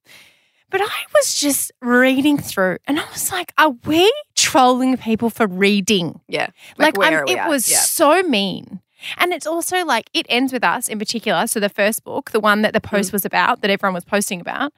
But 0.70 0.82
I 0.82 1.00
was 1.14 1.34
just 1.34 1.72
reading 1.80 2.36
through, 2.38 2.78
and 2.86 3.00
I 3.00 3.04
was 3.12 3.32
like, 3.32 3.52
"Are 3.56 3.70
we 3.86 4.12
trolling 4.36 4.96
people 4.98 5.30
for 5.30 5.46
reading?" 5.46 6.20
Yeah, 6.28 6.48
Like, 6.76 6.98
are 6.98 7.24
we 7.24 7.32
it 7.32 7.38
at? 7.38 7.48
was 7.48 7.70
Yeah. 7.70 7.78
so 7.78 8.22
mean. 8.22 8.80
And 9.16 9.32
it's 9.32 9.46
also 9.46 9.84
like 9.84 10.10
it 10.12 10.26
ends 10.28 10.52
with 10.52 10.64
us 10.64 10.88
in 10.88 10.98
particular. 10.98 11.46
So 11.46 11.60
the 11.60 11.68
first 11.68 12.02
book, 12.04 12.32
the 12.32 12.40
one 12.40 12.62
that 12.62 12.72
the 12.74 12.80
Mm. 12.80 12.90
post 12.90 13.12
was 13.12 13.24
about, 13.24 13.60
that 13.62 13.70
everyone 13.70 13.94
was 13.94 14.04
posting 14.04 14.40
about, 14.40 14.72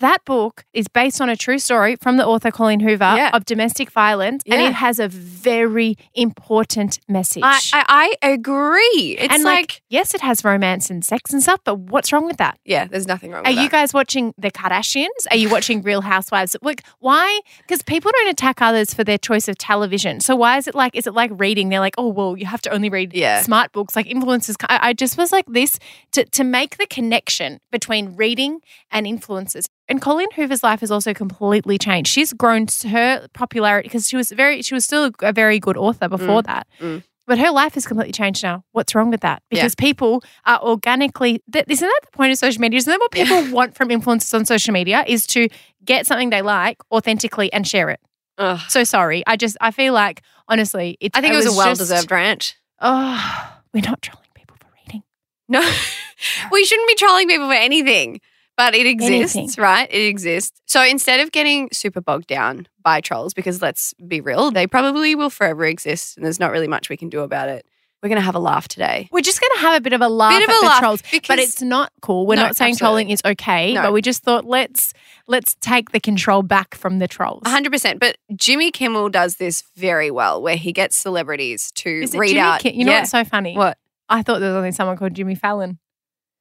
that 0.00 0.24
book 0.24 0.64
is 0.72 0.88
based 0.88 1.20
on 1.20 1.28
a 1.28 1.36
true 1.36 1.58
story 1.58 1.96
from 1.96 2.16
the 2.16 2.26
author 2.26 2.50
Colleen 2.50 2.80
Hoover 2.80 3.14
Yeah. 3.16 3.30
of 3.32 3.44
domestic 3.44 3.90
violence, 3.90 4.42
and 4.46 4.60
it 4.60 4.72
has 4.74 4.98
a 4.98 5.08
very 5.08 5.96
important 6.14 7.00
message. 7.08 7.42
I, 7.44 7.60
I, 7.72 8.14
I 8.22 8.28
agree. 8.30 9.16
It's 9.18 9.32
and 9.34 9.44
like, 9.44 9.58
like, 9.58 9.82
yes, 9.88 10.14
it 10.14 10.20
has 10.20 10.44
romance 10.44 10.90
and 10.90 11.04
sex 11.04 11.32
and 11.32 11.42
stuff, 11.42 11.60
but 11.64 11.78
what's 11.78 12.12
wrong 12.12 12.26
with 12.26 12.36
that? 12.38 12.58
yeah, 12.64 12.86
there's 12.86 13.06
nothing 13.06 13.30
wrong. 13.32 13.44
Are 13.44 13.50
you 13.50 13.62
that. 13.62 13.70
guys 13.72 13.94
watching 13.94 14.34
the 14.38 14.50
Kardashians? 14.50 15.06
Are 15.30 15.36
you 15.36 15.48
watching 15.50 15.82
Real 15.82 16.00
Housewives? 16.00 16.56
Like, 16.62 16.82
why? 17.00 17.40
Because 17.58 17.82
people 17.82 18.10
don't 18.12 18.28
attack 18.28 18.60
others 18.62 18.94
for 18.94 19.04
their 19.04 19.18
choice 19.18 19.48
of 19.48 19.58
television. 19.58 20.20
So 20.20 20.36
why 20.36 20.56
is 20.58 20.66
it 20.68 20.74
like? 20.74 20.94
Is 20.94 21.06
it 21.06 21.14
like 21.14 21.30
reading? 21.34 21.68
They're 21.68 21.80
like, 21.80 21.94
oh 21.98 22.08
well, 22.08 22.36
you 22.36 22.46
have 22.46 22.62
to 22.62 22.70
only 22.70 22.88
read 22.90 23.14
Yeah. 23.14 23.42
smart 23.42 23.72
books. 23.72 23.96
Like 23.96 24.06
influencers. 24.06 24.56
I, 24.68 24.88
I 24.88 24.92
just 24.92 25.16
was 25.18 25.32
like 25.32 25.46
this 25.46 25.78
to 26.12 26.24
to 26.24 26.44
make 26.44 26.76
the 26.76 26.86
connection 26.86 27.60
between 27.72 28.16
reading 28.16 28.60
and 28.90 29.06
influencers. 29.06 29.66
And 29.88 30.02
Colleen 30.02 30.30
Hoover's 30.32 30.62
life 30.62 30.80
has 30.80 30.90
also 30.90 31.14
completely 31.14 31.78
changed. 31.78 32.10
She's 32.10 32.32
grown 32.32 32.66
her 32.88 33.26
popularity 33.32 33.88
because 33.88 34.08
she 34.08 34.16
was 34.16 34.30
very 34.30 34.62
she 34.62 34.74
was 34.74 34.84
still 34.84 35.10
a 35.22 35.32
very 35.32 35.58
good 35.58 35.76
author 35.76 36.08
before 36.08 36.42
that. 36.42 36.66
mm. 36.80 37.02
But 37.26 37.38
her 37.38 37.50
life 37.50 37.74
has 37.74 37.86
completely 37.86 38.12
changed 38.12 38.42
now. 38.42 38.64
What's 38.72 38.94
wrong 38.94 39.10
with 39.10 39.20
that? 39.20 39.42
Yeah. 39.50 39.60
Because 39.60 39.74
people 39.74 40.22
are 40.46 40.58
organically. 40.62 41.42
That, 41.48 41.70
isn't 41.70 41.86
that 41.86 42.00
the 42.10 42.16
point 42.16 42.32
of 42.32 42.38
social 42.38 42.62
media? 42.62 42.78
Isn't 42.78 42.90
that 42.90 42.98
what 42.98 43.10
people 43.10 43.50
want 43.52 43.74
from 43.74 43.90
influencers 43.90 44.32
on 44.32 44.46
social 44.46 44.72
media? 44.72 45.04
Is 45.06 45.26
to 45.28 45.48
get 45.84 46.06
something 46.06 46.30
they 46.30 46.40
like 46.40 46.78
authentically 46.90 47.52
and 47.52 47.68
share 47.68 47.90
it. 47.90 48.00
Ugh. 48.38 48.58
So 48.68 48.82
sorry. 48.82 49.24
I 49.26 49.36
just 49.36 49.58
I 49.60 49.72
feel 49.72 49.92
like 49.92 50.22
honestly, 50.48 50.96
it's. 51.00 51.16
I 51.16 51.20
think 51.20 51.34
it 51.34 51.36
was, 51.36 51.46
a 51.46 51.56
well-deserved 51.56 52.10
rant. 52.10 52.56
Oh, 52.80 53.52
we're 53.74 53.82
not 53.82 54.00
trolling 54.00 54.28
people 54.34 54.56
for 54.58 54.68
reading. 54.86 55.02
No, 55.48 55.60
we 56.52 56.64
shouldn't 56.64 56.88
be 56.88 56.94
trolling 56.94 57.28
people 57.28 57.48
for 57.48 57.54
anything, 57.54 58.20
but 58.58 58.74
it 58.74 58.86
exists, 58.86 59.36
Anything. 59.36 59.62
right? 59.62 59.88
It 59.90 60.06
exists. 60.06 60.60
So 60.66 60.82
instead 60.84 61.20
of 61.20 61.32
getting 61.32 61.70
super 61.72 62.02
bogged 62.02 62.26
down 62.26 62.66
by 62.82 63.00
trolls, 63.00 63.32
because 63.32 63.62
let's 63.62 63.94
be 64.06 64.20
real, 64.20 64.50
they 64.50 64.66
probably 64.66 65.14
will 65.14 65.30
forever 65.30 65.64
exist, 65.64 66.16
and 66.18 66.26
there's 66.26 66.38
not 66.40 66.50
really 66.50 66.68
much 66.68 66.90
we 66.90 66.96
can 66.98 67.08
do 67.08 67.20
about 67.20 67.48
it. 67.48 67.64
We're 68.02 68.08
gonna 68.10 68.20
have 68.20 68.34
a 68.36 68.38
laugh 68.40 68.68
today. 68.68 69.08
We're 69.10 69.22
just 69.22 69.40
going 69.40 69.50
to 69.56 69.60
have 69.62 69.74
a 69.76 69.80
bit 69.80 69.92
of 69.92 70.00
a 70.00 70.08
laugh 70.08 70.32
Bit 70.32 70.44
of 70.44 70.50
at 70.50 70.56
a 70.56 70.60
the 70.60 70.66
laugh, 70.66 70.78
trolls, 70.78 71.02
because- 71.10 71.26
but 71.26 71.38
it's 71.40 71.60
not 71.62 71.90
cool. 72.00 72.26
We're 72.28 72.36
No, 72.36 72.42
not 72.42 72.56
saying 72.56 72.74
absolutely. 72.74 72.78
trolling 73.04 73.10
is 73.10 73.22
okay, 73.24 73.74
No. 73.74 73.82
but 73.82 73.92
we 73.92 74.02
just 74.02 74.22
thought 74.22 74.44
let's 74.44 74.92
let's 75.26 75.56
take 75.60 75.90
the 75.90 75.98
control 75.98 76.42
back 76.42 76.74
from 76.76 77.00
the 77.00 77.08
trolls. 77.08 77.42
100%. 77.44 77.98
But 77.98 78.16
Jimmy 78.36 78.70
Kimmel 78.70 79.08
does 79.08 79.36
this 79.36 79.62
very 79.76 80.10
well, 80.12 80.40
where 80.40 80.56
he 80.56 80.72
gets 80.72 80.96
celebrities 80.96 81.72
to 81.72 81.90
Is 81.90 82.14
it 82.14 82.18
read 82.18 82.28
Jimmy 82.28 82.40
out. 82.40 82.60
Ki- 82.60 82.74
you 82.74 82.84
know 82.84 82.92
Yeah. 82.92 82.98
what's 83.00 83.10
so 83.10 83.24
funny? 83.24 83.54
What? 83.56 83.78
I 84.08 84.22
thought 84.22 84.38
there 84.38 84.50
was 84.50 84.56
only 84.56 84.72
someone 84.72 84.96
called 84.96 85.14
Jimmy 85.14 85.34
Fallon. 85.34 85.78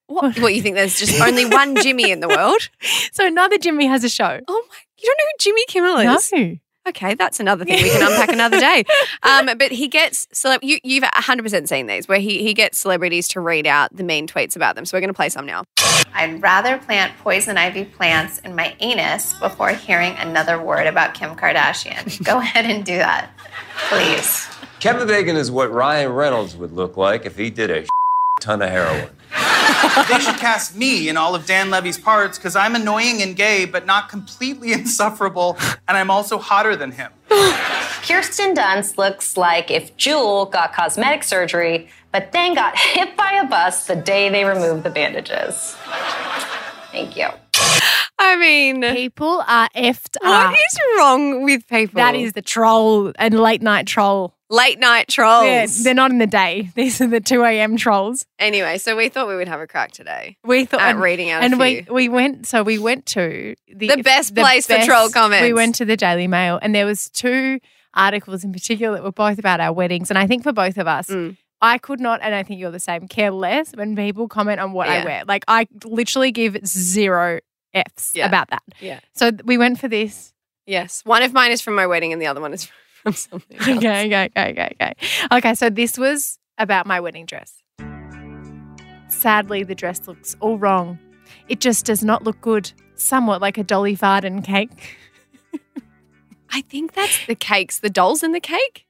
What? 0.07 0.39
What 0.39 0.55
you 0.55 0.61
think? 0.61 0.75
There's 0.75 0.97
just 0.97 1.21
only 1.21 1.45
one 1.45 1.75
Jimmy 1.75 2.11
in 2.11 2.19
the 2.19 2.27
world? 2.27 2.69
So 3.11 3.25
another 3.25 3.57
Jimmy 3.57 3.87
has 3.87 4.03
a 4.03 4.09
show. 4.09 4.39
Oh 4.47 4.65
my! 4.69 4.75
You 4.99 5.05
don't 5.07 5.17
know 5.17 5.23
who 5.25 5.37
Jimmy 5.39 5.65
Kimmel 5.67 5.97
is? 5.97 6.31
No. 6.31 6.57
Okay, 6.87 7.15
that's 7.15 7.39
another 7.39 7.65
thing 7.65 7.81
we 7.83 7.89
can 7.89 8.01
unpack 8.01 8.29
another 8.29 8.59
day. 8.59 8.83
Um, 9.23 9.49
but 9.57 9.71
he 9.71 9.87
gets 9.87 10.27
celeb. 10.27 10.59
You, 10.61 10.77
you've 10.83 11.03
100% 11.03 11.67
seen 11.67 11.87
these 11.87 12.07
where 12.07 12.19
he, 12.19 12.43
he 12.43 12.53
gets 12.53 12.77
celebrities 12.77 13.27
to 13.29 13.41
read 13.41 13.67
out 13.67 13.93
the 13.93 14.03
mean 14.03 14.25
tweets 14.27 14.55
about 14.55 14.75
them. 14.75 14.85
So 14.85 14.95
we're 14.95 15.01
going 15.01 15.09
to 15.09 15.13
play 15.13 15.27
some 15.27 15.45
now. 15.45 15.63
I'd 16.13 16.41
rather 16.41 16.77
plant 16.77 17.17
poison 17.17 17.57
ivy 17.57 17.83
plants 17.83 18.39
in 18.39 18.55
my 18.55 18.75
anus 18.79 19.33
before 19.39 19.69
hearing 19.69 20.13
another 20.13 20.61
word 20.61 20.87
about 20.87 21.13
Kim 21.13 21.35
Kardashian. 21.35 22.23
Go 22.25 22.37
ahead 22.37 22.65
and 22.65 22.85
do 22.85 22.95
that, 22.95 23.31
please. 23.89 24.47
Kevin 24.79 25.07
Bacon 25.07 25.35
is 25.35 25.51
what 25.51 25.71
Ryan 25.71 26.11
Reynolds 26.13 26.55
would 26.55 26.71
look 26.71 26.95
like 26.95 27.25
if 27.25 27.35
he 27.35 27.49
did 27.49 27.69
a 27.69 27.85
ton 28.39 28.61
of 28.61 28.69
heroin. 28.69 29.09
they 30.09 30.19
should 30.19 30.37
cast 30.37 30.75
me 30.75 31.09
in 31.09 31.17
all 31.17 31.35
of 31.35 31.45
Dan 31.45 31.69
Levy's 31.69 31.97
parts 31.97 32.37
because 32.37 32.55
I'm 32.55 32.75
annoying 32.75 33.21
and 33.21 33.35
gay, 33.35 33.65
but 33.65 33.85
not 33.85 34.09
completely 34.09 34.73
insufferable, 34.79 35.57
and 35.87 35.97
I'm 35.97 36.09
also 36.09 36.37
hotter 36.37 36.75
than 36.75 36.91
him. 36.91 37.11
Kirsten 38.07 38.55
Dunst 38.55 38.97
looks 38.97 39.35
like 39.37 39.69
if 39.69 39.95
Jewel 39.97 40.45
got 40.45 40.73
cosmetic 40.73 41.23
surgery, 41.23 41.89
but 42.11 42.31
then 42.31 42.55
got 42.55 42.77
hit 42.77 43.17
by 43.17 43.33
a 43.33 43.45
bus 43.45 43.87
the 43.87 43.95
day 43.95 44.29
they 44.29 44.45
removed 44.45 44.83
the 44.83 44.89
bandages. 44.89 45.75
Thank 46.91 47.17
you. 47.17 47.27
I 48.19 48.35
mean, 48.35 48.81
People 48.93 49.43
are 49.47 49.69
effed 49.75 50.15
what 50.21 50.31
up. 50.31 50.51
What 50.51 50.59
is 50.59 50.79
wrong 50.97 51.43
with 51.43 51.67
people? 51.67 51.97
That 51.97 52.15
is 52.15 52.33
the 52.33 52.41
troll 52.41 53.11
and 53.17 53.39
late 53.39 53.61
night 53.61 53.87
troll. 53.87 54.36
Late 54.49 54.79
night 54.79 55.07
trolls. 55.07 55.45
Yeah, 55.45 55.67
they're 55.83 55.93
not 55.93 56.11
in 56.11 56.17
the 56.19 56.27
day. 56.27 56.69
These 56.75 57.01
are 57.01 57.07
the 57.07 57.19
2 57.19 57.43
a.m. 57.43 57.77
trolls. 57.77 58.25
Anyway, 58.39 58.77
so 58.77 58.95
we 58.95 59.09
thought 59.09 59.27
we 59.27 59.35
would 59.35 59.47
have 59.47 59.59
a 59.59 59.67
crack 59.67 59.91
today. 59.91 60.37
We 60.43 60.65
thought 60.65 60.81
At 60.81 60.97
reading 60.97 61.29
out 61.29 61.43
and 61.43 61.59
we 61.59 61.85
we 61.89 62.09
went 62.09 62.47
so 62.47 62.63
we 62.63 62.77
went 62.79 63.05
to 63.07 63.55
the, 63.67 63.87
The 63.87 64.03
best 64.03 64.35
place 64.35 64.67
for 64.67 64.77
troll 64.83 65.09
comments. 65.09 65.43
We 65.43 65.53
went 65.53 65.75
to 65.75 65.85
the 65.85 65.97
Daily 65.97 66.27
Mail 66.27 66.59
and 66.61 66.73
there 66.73 66.85
was 66.85 67.09
two 67.09 67.59
articles 67.93 68.43
in 68.43 68.53
particular 68.53 68.95
that 68.97 69.03
were 69.03 69.11
both 69.11 69.39
about 69.39 69.59
our 69.59 69.73
weddings 69.73 70.09
and 70.11 70.17
I 70.19 70.27
think 70.27 70.43
for 70.43 70.53
both 70.53 70.77
of 70.77 70.87
us 70.87 71.07
Mm. 71.07 71.37
I 71.59 71.79
could 71.79 71.99
not 71.99 72.19
and 72.21 72.35
I 72.35 72.43
think 72.43 72.59
you're 72.59 72.69
the 72.69 72.79
same 72.79 73.07
care 73.07 73.31
less 73.31 73.71
when 73.73 73.95
people 73.95 74.27
comment 74.27 74.59
on 74.59 74.73
what 74.73 74.87
I 74.87 75.03
wear. 75.03 75.23
Like 75.27 75.43
I 75.47 75.67
literally 75.83 76.31
give 76.31 76.55
zero 76.67 77.39
F's 77.73 78.11
Yeah. 78.13 78.27
about 78.27 78.49
that. 78.51 78.61
Yeah. 78.79 78.99
So 79.13 79.31
we 79.43 79.57
went 79.57 79.79
for 79.79 79.87
this. 79.87 80.33
Yes. 80.67 81.01
One 81.03 81.23
of 81.23 81.33
mine 81.33 81.51
is 81.51 81.61
from 81.61 81.73
my 81.75 81.87
wedding 81.87 82.13
and 82.13 82.21
the 82.21 82.27
other 82.27 82.41
one 82.41 82.53
is 82.53 82.65
from 82.65 82.75
something 83.11 83.57
else. 83.59 83.67
Okay, 83.67 84.05
okay, 84.07 84.29
okay, 84.35 84.51
okay, 84.51 84.75
okay. 84.81 84.93
Okay, 85.31 85.53
so 85.55 85.69
this 85.69 85.97
was 85.97 86.39
about 86.57 86.85
my 86.85 86.99
wedding 86.99 87.25
dress. 87.25 87.61
Sadly, 89.09 89.63
the 89.63 89.75
dress 89.75 90.07
looks 90.07 90.35
all 90.39 90.57
wrong. 90.57 90.99
It 91.49 91.59
just 91.59 91.85
does 91.85 92.03
not 92.03 92.23
look 92.23 92.39
good. 92.41 92.71
Somewhat 92.95 93.41
like 93.41 93.57
a 93.57 93.63
Dolly 93.63 93.95
Varden 93.95 94.41
cake. 94.41 94.95
I 96.51 96.61
think 96.61 96.93
that's 96.93 97.25
the 97.25 97.35
cakes, 97.35 97.79
the 97.79 97.89
dolls 97.89 98.23
in 98.23 98.31
the 98.31 98.39
cake. 98.39 98.85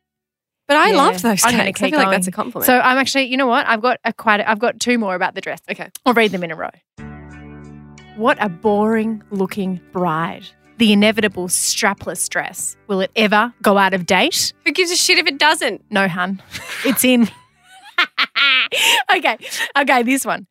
But 0.67 0.77
I 0.77 0.89
Yeah. 0.91 0.97
loved 0.97 1.19
those 1.24 1.41
cakes. 1.43 1.81
I 1.81 1.89
feel 1.89 2.00
like 2.00 2.12
that's 2.12 2.27
a 2.27 2.31
going. 2.31 2.45
compliment. 2.45 2.65
So 2.65 2.79
I'm 2.79 2.97
actually, 2.97 3.25
you 3.25 3.38
know 3.38 3.47
what? 3.47 3.67
I've 3.67 3.81
got 3.81 4.00
a 4.03 4.12
quite. 4.13 4.39
A, 4.41 4.50
I've 4.50 4.59
got 4.59 4.79
two 4.79 4.97
more 4.97 5.15
about 5.15 5.33
the 5.36 5.41
dress. 5.41 5.59
okay. 5.69 5.89
I'll 6.05 6.13
read 6.13 6.31
them 6.31 6.43
in 6.43 6.51
a 6.51 6.55
row. 6.55 6.69
What 8.15 8.38
a 8.41 8.50
boring 8.50 9.24
looking 9.29 9.79
bride. 9.93 10.45
The 10.77 10.93
inevitable 10.93 11.48
strapless 11.48 12.29
dress. 12.29 12.77
Will 12.88 13.01
it 13.01 13.12
ever 13.15 13.53
go 13.63 13.77
out 13.77 13.93
of 13.93 14.05
date? 14.05 14.53
Who 14.65 14.72
gives 14.72 14.91
a 14.91 14.96
shit 14.96 15.17
if 15.17 15.25
it 15.27 15.39
doesn't? 15.39 15.84
No, 15.89 16.07
hun. 16.07 16.41
It's 16.86 17.03
in. 17.03 17.27
okay. 19.15 19.38
Okay, 19.77 20.03
this 20.03 20.25
one. 20.25 20.46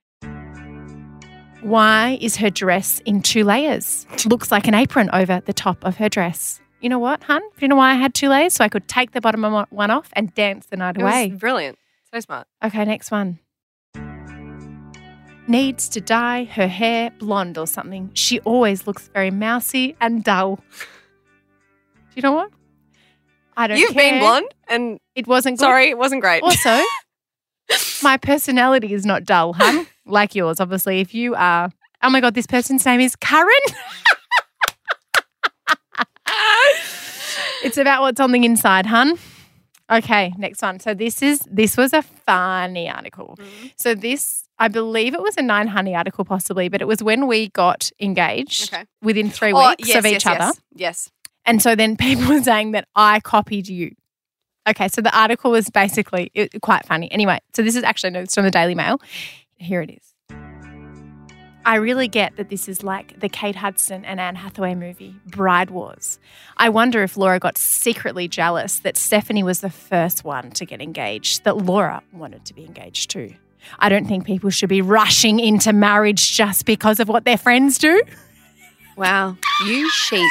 Why 1.63 2.19
is 2.21 2.37
her 2.37 2.51
dress 2.51 3.01
in 3.07 3.23
two 3.23 3.45
layers? 3.45 4.07
Looks 4.27 4.53
like 4.53 4.69
an 4.69 4.75
apron 4.75 5.11
over 5.13 5.41
the 5.45 5.53
top 5.53 5.85
of 5.85 5.97
her 5.97 6.09
dress. 6.09 6.61
You 6.81 6.89
know 6.89 6.99
what, 6.99 7.23
hun? 7.25 7.41
Do 7.41 7.49
you 7.61 7.69
know 7.69 7.77
why 7.77 7.91
I 7.93 7.95
had 7.95 8.15
two 8.15 8.29
layers? 8.29 8.55
So 8.55 8.65
I 8.65 8.69
could 8.69 8.87
take 8.89 9.13
the 9.13 9.21
bottom 9.21 9.45
of 9.45 9.67
one 9.71 9.91
off 9.91 10.09
and 10.13 10.33
dance 10.35 10.67
the 10.67 10.77
night 10.77 10.97
It 10.97 11.03
away. 11.03 11.31
was 11.31 11.39
brilliant. 11.41 11.79
So 12.13 12.21
smart. 12.21 12.47
Okay, 12.65 12.85
next 12.85 13.11
one. 13.11 13.39
Needs 15.49 15.89
to 15.91 16.01
dye 16.01 16.45
her 16.45 16.67
hair 16.67 17.11
blonde 17.19 17.57
or 17.57 17.67
something. 17.67 18.11
She 18.15 18.41
always 18.41 18.87
looks 18.87 19.09
very 19.09 19.31
mousy 19.31 19.97
and 20.01 20.25
dull. 20.25 20.57
Do 20.57 20.63
you 22.17 22.23
know 22.23 22.33
what? 22.33 22.51
I 23.57 23.69
don't 23.69 23.79
You've 23.79 23.93
care. 23.93 24.13
been 24.13 24.21
blonde 24.21 24.49
and 24.69 24.99
It 25.15 25.27
wasn't 25.27 25.59
good. 25.59 25.65
sorry, 25.65 25.89
it 25.91 25.99
wasn't 25.99 26.21
great. 26.21 26.43
Also, 26.43 26.83
my 28.03 28.17
personality 28.17 28.93
is 28.93 29.07
not 29.07 29.25
dull, 29.25 29.53
hun. 29.55 29.87
Like 30.05 30.35
yours, 30.35 30.61
obviously. 30.61 31.01
If 31.01 31.15
you 31.15 31.35
are, 31.35 31.71
oh 32.03 32.11
my 32.11 32.21
God, 32.21 32.35
this 32.35 32.47
person's 32.47 32.85
name 32.85 33.01
is 33.01 33.15
Karen. 33.17 33.49
it's 37.65 37.77
about 37.79 38.03
what's 38.03 38.21
on 38.21 38.33
the 38.33 38.45
inside, 38.45 38.87
hun. 38.87 39.19
Okay, 39.91 40.33
next 40.39 40.63
one. 40.63 40.81
So 40.81 40.95
this 40.95 41.23
is 41.23 41.41
this 41.51 41.77
was 41.77 41.93
a 41.93 42.03
funny 42.03 42.91
article. 42.91 43.37
Mm. 43.39 43.73
So 43.77 43.95
this, 43.95 44.46
I 44.59 44.69
believe 44.69 45.15
it 45.15 45.21
was 45.23 45.37
a 45.37 45.43
nine 45.43 45.69
honey 45.69 45.95
article, 45.95 46.25
possibly, 46.25 46.69
but 46.69 46.81
it 46.81 46.87
was 46.89 47.03
when 47.03 47.27
we 47.27 47.49
got 47.51 47.91
engaged 48.01 48.73
Okay. 48.73 48.85
within 49.03 49.31
three 49.31 49.53
Oh, 49.53 49.71
weeks 49.71 49.89
yes, 49.89 49.99
of 49.99 50.07
each 50.07 50.25
yes, 50.25 50.27
other. 50.27 50.45
Yes. 50.45 50.61
yes. 50.75 51.11
And 51.45 51.61
so 51.63 51.75
then 51.75 51.97
people 51.99 52.27
were 52.29 52.43
saying 52.43 52.73
that 52.73 52.89
I 52.97 53.21
copied 53.21 53.69
you. 53.69 53.93
Okay, 54.69 54.89
so 54.89 55.01
the 55.01 55.17
article 55.17 55.51
was 55.53 55.71
basically 55.71 56.31
it, 56.35 56.61
quite 56.63 56.85
funny. 56.87 57.11
Anyway, 57.13 57.39
so 57.55 57.63
this 57.63 57.77
is 57.77 57.85
actually 57.85 58.11
no, 58.11 58.21
it's 58.21 58.35
from 58.35 58.45
the 58.45 58.51
Daily 58.51 58.75
Mail. 58.75 59.01
Here 59.57 59.81
it 59.83 59.91
is. 59.91 60.13
I 61.65 61.77
really 61.77 62.07
get 62.07 62.37
that 62.37 62.49
this 62.49 62.69
is 62.69 62.85
like 62.85 63.19
the 63.19 63.29
Kate 63.29 63.57
Hudson 63.57 64.05
and 64.05 64.21
Anne 64.21 64.37
Hathaway 64.37 64.75
movie, 64.77 65.17
Bride 65.27 65.71
Wars. 65.71 66.19
I 66.57 66.69
wonder 66.69 67.03
if 67.03 67.17
Laura 67.17 67.41
got 67.41 67.59
secretly 67.59 68.29
jealous 68.29 68.79
that 68.81 68.97
Stephanie 68.97 69.43
was 69.43 69.61
the 69.61 69.71
first 69.71 70.23
one 70.25 70.51
to 70.53 70.65
get 70.65 70.81
engaged, 70.81 71.43
that 71.43 71.57
Laura 71.57 72.03
wanted 72.13 72.45
to 72.47 72.55
be 72.55 72.65
engaged 72.65 73.11
too. 73.11 73.35
I 73.79 73.89
don't 73.89 74.07
think 74.07 74.25
people 74.27 74.51
should 74.51 74.69
be 74.69 74.83
rushing 74.83 75.39
into 75.41 75.73
marriage 75.73 76.33
just 76.33 76.65
because 76.67 77.01
of 77.01 77.09
what 77.09 77.25
their 77.25 77.39
friends 77.39 77.79
do. 77.79 78.03
Wow. 78.97 79.37
You 79.65 79.91
sheep. 79.91 80.31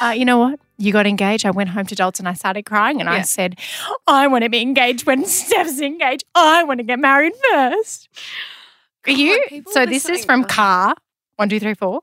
Uh, 0.00 0.10
you 0.10 0.24
know 0.24 0.38
what? 0.38 0.58
You 0.78 0.92
got 0.92 1.06
engaged. 1.06 1.46
I 1.46 1.50
went 1.50 1.68
home 1.70 1.86
to 1.86 1.94
Dalton. 1.94 2.26
I 2.26 2.32
started 2.32 2.64
crying 2.64 3.00
and 3.00 3.08
I 3.08 3.22
said, 3.22 3.58
I 4.06 4.26
want 4.26 4.42
to 4.44 4.50
be 4.50 4.60
engaged 4.60 5.06
when 5.06 5.24
Steph's 5.26 5.80
engaged. 5.80 6.24
I 6.34 6.64
want 6.64 6.78
to 6.78 6.84
get 6.84 6.98
married 6.98 7.32
first. 7.52 8.08
Are 9.06 9.12
you? 9.12 9.40
people, 9.48 9.72
So 9.72 9.86
this 9.86 10.08
is 10.08 10.24
from. 10.24 10.44
Car. 10.44 10.94
One, 11.36 11.48
two, 11.48 11.60
three, 11.60 11.74
four. 11.74 12.00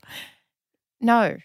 No. 1.02 1.38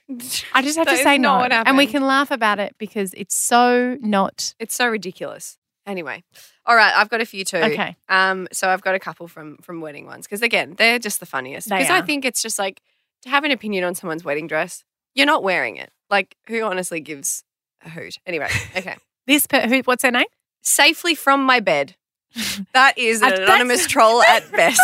I 0.53 0.63
just 0.63 0.77
have 0.77 0.87
to 0.87 0.97
say 0.99 1.19
no. 1.19 1.43
And 1.43 1.77
we 1.77 1.87
can 1.87 2.07
laugh 2.07 2.31
about 2.31 2.59
it 2.59 2.75
because 2.79 3.15
it's 3.15 3.35
so 3.35 3.97
not. 4.01 4.55
It's 4.59 4.75
so 4.75 4.87
ridiculous. 4.87 5.57
Anyway, 5.87 6.25
all 6.67 6.75
right, 6.77 6.93
I've 6.97 7.09
got 7.09 7.21
a 7.21 7.27
few 7.27 7.45
too. 7.45 7.59
Okay. 7.59 7.97
Um, 8.09 8.49
so 8.53 8.69
I've 8.69 8.83
got 8.83 8.95
a 8.95 8.99
couple 8.99 9.29
from 9.29 9.57
from 9.59 9.81
wedding 9.81 10.07
ones 10.07 10.27
because 10.27 10.43
again, 10.43 10.75
they're 10.77 10.99
just 10.99 11.21
the 11.21 11.27
funniest. 11.27 11.69
They 11.69 11.77
Because 11.79 11.91
I 11.91 12.01
are. 12.01 12.07
think 12.07 12.25
it's 12.25 12.43
just 12.43 12.59
like 12.59 12.83
to 13.23 13.29
have 13.29 13.45
an 13.45 13.51
opinion 13.53 13.85
on 13.85 13.95
someone's 13.95 14.25
wedding 14.25 14.47
dress. 14.47 14.85
You're 15.15 15.27
not 15.27 15.43
wearing 15.43 15.77
it. 15.77 15.91
Like 16.11 16.37
who 16.49 16.63
honestly 16.63 17.01
gives 17.01 17.45
a 17.85 17.89
hoot? 17.91 18.19
Anyway, 18.27 18.49
okay. 18.77 18.97
This, 19.27 19.47
per- 19.47 19.67
who, 19.69 19.81
what's 19.81 20.03
her 20.03 20.11
name? 20.11 20.27
Safely 20.63 21.15
from 21.15 21.45
my 21.45 21.61
bed. 21.61 21.95
That 22.75 22.99
is 22.99 23.23
an 23.23 23.31
That's- 23.31 23.49
anonymous 23.49 23.87
troll 23.93 24.23
at 24.23 24.51
best. 24.53 24.81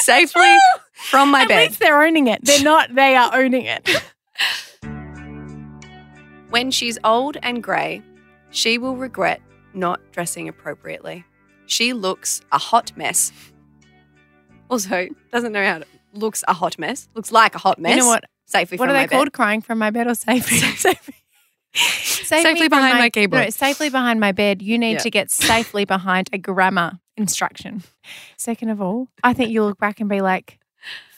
Safely 0.00 0.56
from 1.10 1.30
my 1.30 1.42
At 1.42 1.48
bed. 1.48 1.68
least 1.68 1.80
they're 1.80 2.02
owning 2.02 2.26
it. 2.26 2.42
They're 2.44 2.62
not, 2.64 2.94
they 2.94 3.14
are 3.16 3.30
owning 3.34 3.66
it. 3.66 3.88
When 6.50 6.70
she's 6.70 6.98
old 7.04 7.36
and 7.42 7.62
grey, 7.62 8.02
she 8.50 8.78
will 8.78 8.96
regret 8.96 9.42
not 9.74 10.00
dressing 10.12 10.48
appropriately. 10.48 11.24
She 11.66 11.92
looks 11.92 12.40
a 12.52 12.58
hot 12.58 12.92
mess. 12.96 13.32
Also, 14.70 15.08
doesn't 15.32 15.52
know 15.52 15.64
how 15.64 15.78
to 15.78 15.86
looks 16.14 16.42
a 16.48 16.52
hot 16.54 16.78
mess. 16.78 17.08
Looks 17.14 17.32
like 17.32 17.54
a 17.54 17.58
hot 17.58 17.78
mess. 17.78 17.92
You 17.94 18.00
know 18.02 18.06
what? 18.08 18.24
Safely 18.46 18.78
What 18.78 18.86
from 18.86 18.90
are 18.90 18.98
they 18.98 19.02
my 19.04 19.06
called? 19.06 19.26
bed. 19.26 19.32
Crying 19.32 19.60
from 19.62 19.78
my 19.78 19.90
bed 19.90 20.06
or 20.06 20.14
safely? 20.14 20.56
safely. 20.76 21.14
Safely 21.74 22.68
behind 22.68 22.98
my 22.98 23.10
keyboard. 23.10 23.44
No, 23.44 23.50
safely 23.50 23.90
behind 23.90 24.20
my 24.20 24.32
bed. 24.32 24.62
You 24.62 24.78
need 24.78 24.92
Yeah. 24.92 24.98
to 24.98 25.10
get 25.10 25.30
safely 25.30 25.84
behind 25.84 26.28
a 26.32 26.38
grammar 26.38 26.98
instruction. 27.16 27.82
Second 28.36 28.70
of 28.70 28.80
all, 28.80 29.08
I 29.22 29.32
think 29.34 29.50
you'll 29.50 29.66
look 29.66 29.78
back 29.78 30.00
and 30.00 30.08
be 30.08 30.20
like, 30.20 30.58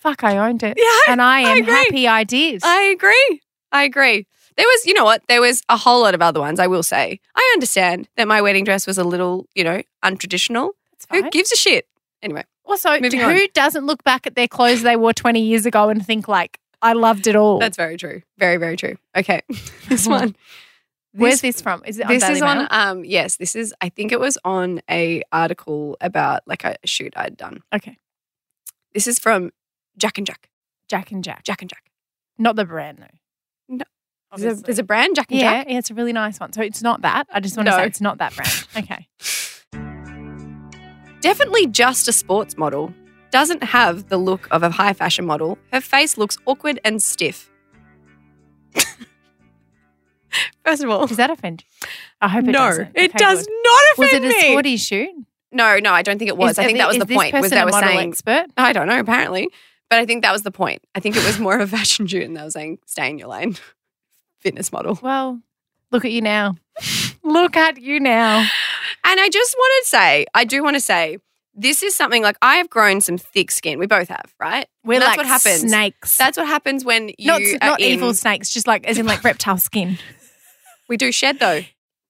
fuck, 0.01 0.25
I 0.25 0.39
owned 0.39 0.63
it. 0.63 0.77
Yeah, 0.77 1.13
and 1.13 1.23
I 1.23 1.39
I 1.39 1.41
am 1.51 1.59
agree. 1.59 1.73
happy 1.73 2.09
I 2.09 2.25
did. 2.25 2.63
I 2.65 2.83
agree. 2.83 3.41
I 3.73 3.85
agree. 3.85 4.27
There 4.61 4.67
was, 4.69 4.85
you 4.87 4.93
know 4.95 5.05
what? 5.05 5.23
There 5.27 5.41
was 5.41 5.63
a 5.71 5.77
whole 5.79 6.03
lot 6.03 6.15
of 6.15 6.21
other 6.21 6.39
ones. 6.41 6.61
I 6.61 6.67
will 6.67 6.83
say. 6.83 7.19
I 7.35 7.51
understand 7.55 8.09
that 8.17 8.29
my 8.29 8.43
wedding 8.43 8.65
dress 8.65 8.87
was 8.87 8.99
a 8.99 9.05
little, 9.05 9.47
you 9.55 9.65
know, 9.65 9.83
untraditional. 10.05 10.73
Who 11.11 11.31
gives 11.31 11.51
a 11.51 11.57
shit? 11.57 11.87
Anyway, 12.23 12.45
also, 12.67 12.91
who 12.99 13.19
on. 13.23 13.47
doesn't 13.55 13.87
look 13.87 14.05
back 14.05 14.27
at 14.27 14.35
their 14.35 14.47
clothes 14.47 14.83
they 14.83 14.97
wore 14.97 15.15
20 15.15 15.41
years 15.41 15.65
ago 15.65 15.89
and 15.89 16.05
think 16.05 16.29
like, 16.29 16.59
I 16.83 16.93
loved 16.93 17.27
it 17.27 17.35
all? 17.37 17.59
that's 17.59 17.79
very 17.79 17.97
true. 17.97 18.21
Very, 18.39 18.59
very 18.59 18.77
true. 18.77 18.97
Okay, 19.17 19.41
this 19.89 20.07
one. 20.07 20.37
Where's 21.15 21.41
this 21.41 21.61
from? 21.63 21.83
Is 21.87 21.99
it 21.99 22.05
on 22.07 22.13
this 22.13 22.23
Daily 22.23 22.35
is 22.35 22.41
Mail? 22.43 22.51
on 22.51 22.69
um 22.71 23.05
yes 23.05 23.37
this 23.37 23.57
is 23.57 23.75
i 23.81 23.89
think 23.89 24.13
it 24.13 24.21
was 24.21 24.39
on 24.45 24.81
a 24.89 25.23
article 25.33 25.97
about 26.01 26.43
like 26.47 26.63
a 26.65 26.77
shoot 26.85 27.13
i'd 27.17 27.37
done 27.37 27.63
Okay. 27.75 27.97
this 28.95 29.09
is 29.09 29.19
from 29.19 29.51
jack 29.97 30.19
and 30.19 30.27
jack 30.27 30.49
Jack 30.89 31.11
and 31.11 31.25
Jack. 31.25 31.43
jack 31.45 31.63
and 31.63 31.69
jack 31.71 31.85
Not 32.39 32.55
the 32.57 32.65
brand, 32.65 32.99
though. 32.99 33.19
There's 34.37 34.61
a, 34.61 34.63
there's 34.63 34.79
a 34.79 34.83
brand, 34.85 35.17
Jack 35.17 35.31
and 35.31 35.41
yeah, 35.41 35.51
Jack. 35.61 35.67
yeah, 35.71 35.79
it's 35.79 35.91
a 35.91 35.95
really 35.95 36.13
nice 36.13 36.39
one. 36.39 36.53
So 36.53 36.63
it's 36.63 36.83
not 36.83 37.03
that. 37.03 37.27
I 37.33 37.41
just 37.41 37.57
want 37.57 37.69
to 37.69 37.73
say 37.75 37.87
it's 37.87 38.01
not 38.01 38.19
that 38.19 38.35
brand. 38.35 38.67
Okay. 38.77 39.09
Definitely 41.21 41.67
just 41.67 42.09
a 42.09 42.13
sports 42.13 42.57
model. 42.57 42.95
Doesn't 43.31 43.63
have 43.63 44.09
the 44.09 44.17
look 44.17 44.49
of 44.51 44.63
a 44.63 44.71
high 44.71 44.93
fashion 44.93 45.27
model. 45.27 45.59
Her 45.73 45.81
face 45.81 46.17
looks 46.17 46.39
awkward 46.47 46.81
and 46.85 47.03
stiff. 47.03 47.51
First 50.65 50.83
of 50.85 50.91
all, 50.91 51.07
Does 51.07 51.17
that 51.17 51.31
offend 51.31 51.63
you? 51.63 51.89
I 52.21 52.29
hope 52.29 52.45
it 52.45 52.53
no, 52.53 52.59
doesn't. 52.69 52.95
No, 52.97 53.03
it 53.03 53.11
Okay, 53.11 53.19
does 53.19 53.47
good. 53.47 53.53
not 53.65 53.99
Was 53.99 54.09
offend 54.09 54.25
it 54.27 54.37
a 54.37 54.41
sporty 54.41 54.77
shoot? 54.77 55.11
No, 55.53 55.79
no, 55.79 55.93
I 55.93 56.03
don't 56.03 56.19
think 56.19 56.29
it 56.29 56.37
was. 56.37 56.53
Is- 56.53 56.59
I 56.61 56.65
think 56.67 56.79
that 56.79 56.89
was 56.89 56.99
the 56.99 57.07
point. 57.07 57.33
Was 57.33 57.43
person 57.43 57.57
they 57.57 57.61
a 57.63 57.65
were 57.65 57.71
model 57.73 57.89
saying 57.89 58.09
expert? 58.11 58.47
I 58.57 58.73
don't 58.73 58.87
know, 58.87 59.01
apparently. 59.01 59.49
But 59.89 59.99
I 59.99 60.07
think 60.07 60.23
that 60.23 60.33
was 60.33 60.43
the 60.43 60.53
point. 60.53 60.83
I 60.95 61.01
think 61.01 61.17
it 61.17 61.25
was 61.27 61.41
more 61.41 61.55
of 61.59 61.61
a 61.61 61.67
fashion 61.77 62.07
shoot 62.07 62.23
and 62.23 62.37
they 62.37 62.43
were 62.43 62.51
saying, 62.51 62.79
stay 62.87 63.11
in 63.11 63.19
your 63.19 63.27
lane. 63.29 63.57
Fitness 64.41 64.73
model. 64.73 64.99
Well, 65.03 65.41
look 65.91 66.05
at 66.05 66.13
you 66.13 66.21
now. 66.23 66.57
look 67.23 67.57
at 67.57 67.81
you 67.81 68.01
now. 68.01 68.39
And 69.05 69.21
I 69.21 69.29
just 69.29 69.55
want 69.59 69.85
to 69.85 69.89
say, 69.89 70.27
I 70.35 70.45
do 70.45 70.63
want 70.63 70.77
to 70.77 70.81
say, 70.81 71.19
this 71.55 71.83
is 71.83 71.95
something 71.95 72.23
like 72.23 72.37
I 72.43 72.57
have 72.57 72.71
grown 72.71 73.01
some 73.01 73.19
thick 73.19 73.51
skin. 73.51 73.79
We 73.79 73.87
both 73.87 74.09
have, 74.09 74.35
right? 74.39 74.67
We're 74.85 74.95
And 74.95 75.03
that's 75.03 75.09
like 75.11 75.17
what 75.19 75.27
happens. 75.27 75.61
snakes. 75.61 76.17
That's 76.17 76.39
what 76.39 76.47
happens 76.47 76.85
when 76.85 77.09
you 77.19 77.27
not 77.27 77.43
are 77.43 77.59
not 77.61 77.81
in- 77.81 77.93
evil 77.93 78.15
snakes, 78.15 78.51
just 78.53 78.67
like 78.67 78.87
as 78.87 78.99
in 78.99 79.07
like 79.07 79.23
reptile 79.25 79.59
skin. 79.59 79.99
We 80.89 80.97
do 80.97 81.13
shed 81.13 81.39
though. 81.39 81.61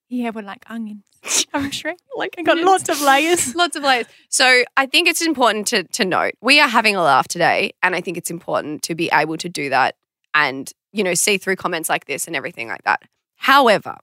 Yeah, 0.09 0.31
we're 0.33 0.43
like 0.43 0.63
onions. 0.69 1.03
I'm 1.53 1.71
sure. 1.71 1.93
Like 2.15 2.35
I 2.37 2.43
got 2.43 2.57
lots 2.57 2.87
of 2.89 3.01
layers. 3.01 3.53
Lots 3.55 3.75
of 3.75 3.83
layers. 3.83 4.05
So 4.29 4.63
I 4.77 4.85
think 4.85 5.07
it's 5.07 5.21
important 5.21 5.67
to 5.67 5.83
to 5.83 6.05
note 6.05 6.33
we 6.41 6.59
are 6.59 6.67
having 6.67 6.95
a 6.95 7.01
laugh 7.01 7.27
today, 7.27 7.71
and 7.83 7.95
I 7.95 8.01
think 8.01 8.17
it's 8.17 8.31
important 8.31 8.83
to 8.83 8.95
be 8.95 9.09
able 9.11 9.37
to 9.37 9.49
do 9.49 9.69
that 9.69 9.95
and 10.33 10.71
you 10.91 11.03
know 11.03 11.13
see 11.13 11.37
through 11.37 11.55
comments 11.55 11.89
like 11.89 12.05
this 12.05 12.27
and 12.27 12.35
everything 12.35 12.67
like 12.67 12.83
that. 12.83 13.03
However, 13.35 13.97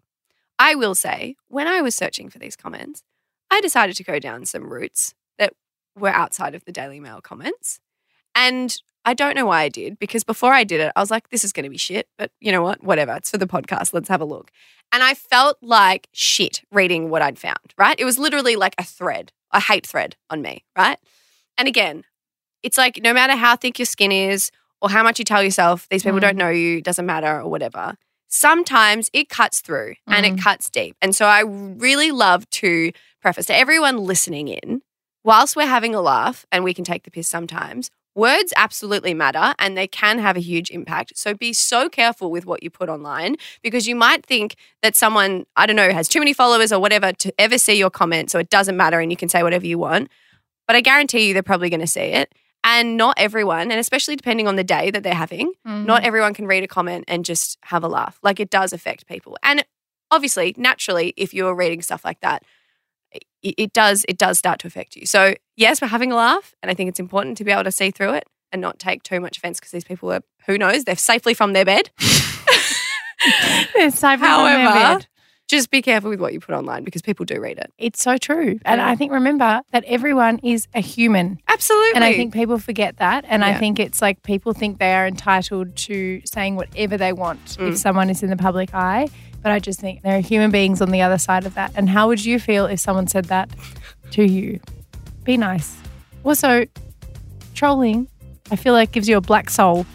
I 0.59 0.75
will 0.75 0.95
say 0.95 1.37
when 1.49 1.66
I 1.66 1.80
was 1.80 1.95
searching 1.95 2.28
for 2.30 2.38
these 2.38 2.57
comments, 2.57 3.02
I 3.50 3.61
decided 3.61 3.97
to 3.97 4.04
go 4.04 4.18
down 4.18 4.45
some 4.45 4.68
routes 4.68 5.14
that 5.38 5.52
were 5.97 6.09
outside 6.09 6.54
of 6.54 6.64
the 6.64 6.73
Daily 6.73 7.00
Mail 7.00 7.21
comments, 7.21 7.80
and 8.35 8.76
I 9.04 9.14
don't 9.14 9.37
know 9.37 9.47
why 9.47 9.62
I 9.62 9.68
did 9.71 9.99
because 9.99 10.23
before 10.23 10.52
I 10.52 10.64
did 10.64 10.80
it, 10.80 10.92
I 10.95 11.00
was 11.00 11.11
like, 11.11 11.30
this 11.30 11.42
is 11.42 11.52
going 11.52 11.64
to 11.64 11.71
be 11.71 11.78
shit, 11.78 12.09
but 12.18 12.30
you 12.40 12.52
know 12.52 12.62
what? 12.62 12.83
Whatever. 12.83 13.14
It's 13.14 13.30
for 13.30 13.38
the 13.38 13.47
podcast. 13.47 13.95
Let's 13.95 14.11
have 14.11 14.21
a 14.21 14.26
look. 14.26 14.50
And 14.92 15.02
I 15.02 15.14
felt 15.14 15.57
like 15.62 16.09
shit 16.12 16.62
reading 16.71 17.09
what 17.09 17.23
I'd 17.23 17.38
found, 17.38 17.73
right? 17.78 17.99
It 17.99 18.04
was 18.04 18.18
literally 18.18 18.54
like 18.54 18.75
a 18.76 18.85
thread, 18.85 19.33
a 19.50 19.61
hate 19.61 19.87
thread 19.87 20.16
on 20.28 20.42
me, 20.42 20.64
right? 20.76 20.99
And 21.57 21.66
again, 21.68 22.04
it's 22.62 22.76
like 22.76 23.00
no 23.02 23.14
matter 23.14 23.35
how 23.35 23.57
thick 23.57 23.78
your 23.78 23.87
skin 23.87 24.12
is 24.12 24.50
or 24.80 24.90
how 24.90 25.02
much 25.02 25.18
you 25.18 25.25
tell 25.25 25.42
yourself 25.42 25.87
these 25.90 26.02
people 26.02 26.18
Mm. 26.18 26.23
don't 26.23 26.37
know 26.37 26.50
you, 26.50 26.80
doesn't 26.80 27.06
matter 27.06 27.40
or 27.40 27.49
whatever, 27.49 27.94
sometimes 28.28 29.08
it 29.12 29.28
cuts 29.28 29.61
through 29.61 29.94
and 30.06 30.25
it 30.26 30.38
cuts 30.38 30.68
deep. 30.70 30.97
And 31.00 31.14
so 31.14 31.26
I 31.26 31.40
really 31.40 32.11
love 32.11 32.49
to 32.50 32.92
preface 33.20 33.47
to 33.47 33.56
everyone 33.56 33.99
listening 33.99 34.49
in, 34.49 34.82
whilst 35.25 35.56
we're 35.56 35.66
having 35.66 35.94
a 35.94 36.00
laugh 36.00 36.47
and 36.52 36.62
we 36.62 36.75
can 36.75 36.85
take 36.85 37.04
the 37.04 37.11
piss 37.11 37.26
sometimes, 37.28 37.90
words 38.14 38.52
absolutely 38.56 39.14
matter 39.14 39.54
and 39.58 39.76
they 39.76 39.87
can 39.87 40.18
have 40.18 40.37
a 40.37 40.40
huge 40.40 40.70
impact. 40.70 41.12
So 41.16 41.35
be 41.35 41.52
so 41.52 41.88
careful 41.88 42.30
with 42.30 42.47
what 42.47 42.62
you 42.62 42.70
put 42.70 42.88
online 42.88 43.37
because 43.62 43.87
you 43.87 43.94
might 43.97 44.26
think 44.26 44.56
that 44.82 44.97
someone, 44.97 45.47
I 45.56 45.66
don't 45.66 45.76
know, 45.76 45.90
has 45.92 46.08
too 46.08 46.18
many 46.18 46.32
followers 46.32 46.73
or 46.73 46.80
whatever 46.80 47.12
to 47.12 47.32
ever 47.38 47.58
see 47.58 47.75
your 47.75 47.90
comment. 47.90 48.30
So 48.30 48.38
it 48.38 48.50
doesn't 48.50 48.76
matter 48.76 49.00
and 49.00 49.11
you 49.11 49.16
can 49.16 49.28
say 49.28 49.42
whatever 49.42 49.66
you 49.66 49.78
want. 49.78 50.11
But 50.66 50.76
I 50.76 50.80
guarantee 50.80 51.28
you 51.28 51.32
they're 51.35 51.42
probably 51.42 51.70
going 51.70 51.80
to 51.80 51.87
see 51.87 52.00
it. 52.00 52.35
And 52.65 52.97
not 52.97 53.15
everyone, 53.19 53.71
and 53.71 53.81
especially 53.81 54.17
depending 54.17 54.47
on 54.49 54.57
the 54.57 54.65
day 54.65 54.91
that 54.91 55.03
they're 55.03 55.15
having, 55.15 55.53
Mm. 55.67 55.87
not 55.87 56.05
everyone 56.05 56.35
can 56.35 56.47
read 56.47 56.65
a 56.65 56.69
comment 56.69 57.05
and 57.09 57.25
just 57.25 57.57
have 57.65 57.83
a 57.85 57.88
laugh. 57.88 58.19
Like 58.23 58.41
it 58.41 58.50
does 58.50 58.73
affect 58.73 59.07
people. 59.07 59.38
And 59.43 59.65
obviously, 60.11 60.55
naturally, 60.59 61.15
if 61.17 61.33
you're 61.33 61.55
reading 61.55 61.81
stuff 61.83 62.05
like 62.05 62.21
that, 62.21 62.43
it, 63.12 63.55
it 63.57 63.73
does 63.73 64.05
it 64.09 64.19
does 64.19 64.38
start 64.38 64.59
to 64.61 64.67
affect 64.67 64.97
you. 64.97 65.07
So 65.07 65.35
yes, 65.57 65.81
we're 65.81 65.88
having 65.88 66.12
a 66.12 66.17
laugh, 66.17 66.55
and 66.62 66.71
I 66.71 66.75
think 66.75 66.88
it's 66.88 67.00
important 67.00 67.38
to 67.38 67.45
be 67.45 67.53
able 67.53 67.65
to 67.65 67.73
see 67.73 67.91
through 67.91 68.15
it 68.15 68.25
and 68.53 68.61
not 68.61 68.79
take 68.79 69.03
too 69.03 69.21
much 69.21 69.37
offense 69.38 69.61
because 69.61 69.71
these 69.73 69.85
people 69.85 70.12
are 70.12 70.23
who 70.47 70.59
knows 70.59 70.85
they're 70.85 70.97
safely 70.97 71.35
from 71.35 71.53
their 71.53 71.65
bed. 71.65 71.91
It's 73.75 73.99
safe 73.99 74.21
However, 74.21 74.73
bed. 74.73 75.06
Just 75.49 75.71
be 75.71 75.80
careful 75.82 76.11
with 76.11 76.21
what 76.21 76.32
you 76.34 76.41
put 76.41 76.54
online 76.54 76.84
because 76.84 77.00
people 77.02 77.25
do 77.25 77.41
read 77.41 77.58
it. 77.58 77.73
It's 77.78 78.02
so 78.02 78.19
true. 78.19 78.58
And 78.67 78.78
Yeah. 78.80 78.89
I 78.89 78.95
think 78.97 79.11
remember 79.13 79.63
that 79.73 79.82
everyone 79.87 80.39
is 80.43 80.69
a 80.75 80.80
human. 80.80 81.39
Absolutely, 81.49 81.95
And 81.95 82.04
I 82.04 82.13
think 82.15 82.34
people 82.34 82.58
forget 82.58 82.99
that. 82.99 83.25
And 83.26 83.43
I 83.45 83.54
think 83.54 83.80
it's 83.80 84.02
like 84.02 84.23
people 84.23 84.52
think 84.52 84.78
they 84.78 84.93
are 84.93 85.06
entitled 85.06 85.75
to 85.76 86.21
saying 86.26 86.56
whatever 86.56 86.97
they 86.99 87.13
want 87.15 87.43
Mm. 87.58 87.71
if 87.71 87.78
someone 87.78 88.11
is 88.11 88.23
in 88.23 88.28
the 88.30 88.37
public 88.37 88.75
eye. 88.75 89.08
But 89.43 89.52
I 89.52 89.58
just 89.58 89.80
think 89.80 90.02
there 90.02 90.17
are 90.19 90.21
human 90.21 90.50
beings 90.50 90.82
on 90.82 90.91
the 90.91 91.00
other 91.00 91.17
side 91.19 91.47
of 91.47 91.54
that. 91.54 91.73
And 91.75 91.89
how 91.89 92.08
would 92.08 92.25
you 92.25 92.39
feel 92.39 92.67
if 92.67 92.80
someone 92.80 93.06
said 93.06 93.26
that 93.26 93.49
to 94.11 94.25
you? 94.25 94.61
Be 95.25 95.37
nice. 95.37 95.76
Also, 96.25 96.67
trolling, 97.54 98.08
I 98.50 98.56
feel 98.56 98.75
like 98.75 98.93
gives 98.93 99.08
you 99.08 99.17
a 99.17 99.21
black 99.23 99.49
soul. 99.49 99.87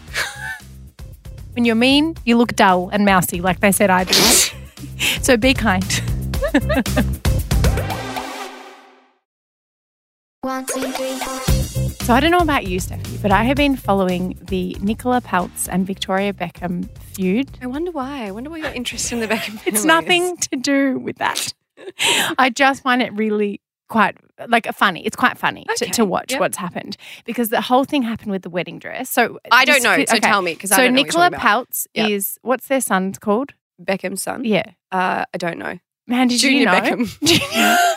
when 1.52 1.64
you're 1.64 1.74
mean, 1.76 2.16
you 2.24 2.36
look 2.36 2.56
dull 2.56 2.88
and 2.88 3.04
mousy, 3.04 3.40
like 3.40 3.60
they 3.60 3.70
said 3.70 3.90
I 3.90 4.04
do. 4.04 4.14
so 5.22 5.36
be 5.36 5.54
kind. 5.54 5.84
One, 10.42 10.66
two, 10.66 10.80
three, 10.92 11.14
four. 11.18 11.40
So 12.04 12.12
I 12.12 12.20
don't 12.20 12.30
know 12.30 12.38
about 12.38 12.66
you, 12.66 12.78
Stephanie, 12.78 13.18
but 13.22 13.32
I 13.32 13.44
have 13.44 13.56
been 13.56 13.76
following 13.76 14.38
the 14.42 14.76
Nicola 14.82 15.22
Peltz 15.22 15.68
and 15.72 15.86
Victoria 15.86 16.34
Beckham 16.34 16.86
feud. 16.98 17.48
I 17.62 17.66
wonder 17.66 17.90
why. 17.90 18.26
I 18.26 18.30
wonder 18.30 18.50
why 18.50 18.58
your 18.58 18.72
interest 18.72 19.10
in 19.10 19.20
the 19.20 19.26
Beckham. 19.26 19.58
It's 19.66 19.84
nothing 19.86 20.36
is. 20.38 20.46
to 20.48 20.56
do 20.56 20.98
with 20.98 21.16
that. 21.16 21.54
I 22.38 22.50
just 22.50 22.82
find 22.82 23.00
it 23.00 23.10
really 23.14 23.62
quite 23.88 24.18
like 24.48 24.66
funny. 24.74 25.06
It's 25.06 25.16
quite 25.16 25.38
funny 25.38 25.64
to, 25.76 25.84
Okay, 25.84 25.92
to 25.92 26.04
watch 26.04 26.32
yep. 26.32 26.40
what's 26.40 26.58
happened 26.58 26.98
because 27.24 27.48
the 27.48 27.62
whole 27.62 27.84
thing 27.84 28.02
happened 28.02 28.30
with 28.30 28.42
the 28.42 28.50
wedding 28.50 28.78
dress. 28.78 29.08
So 29.08 29.38
I 29.50 29.64
don't 29.64 29.82
know. 29.82 29.96
could- 29.96 30.10
So 30.10 30.16
okay. 30.16 30.28
tell 30.28 30.42
me 30.42 30.52
because 30.52 30.72
I 30.72 30.76
So 30.76 30.82
don't 30.84 30.92
know 30.94 31.00
what 31.00 31.06
Nicola 31.06 31.24
you're 31.30 31.36
about. 31.38 31.68
Peltz 31.70 31.86
Yep. 31.94 32.10
is 32.10 32.38
what's 32.42 32.68
their 32.68 32.82
son's 32.82 33.18
called? 33.18 33.54
Beckham's 33.82 34.22
son. 34.22 34.44
Yeah, 34.44 34.64
Uh, 34.92 35.24
I 35.32 35.38
don't 35.38 35.58
know. 35.58 35.78
man, 36.06 36.28
did 36.28 36.40
Junior 36.40 36.58
you 36.60 36.66
know? 36.66 36.72
Beckham. 36.72 37.86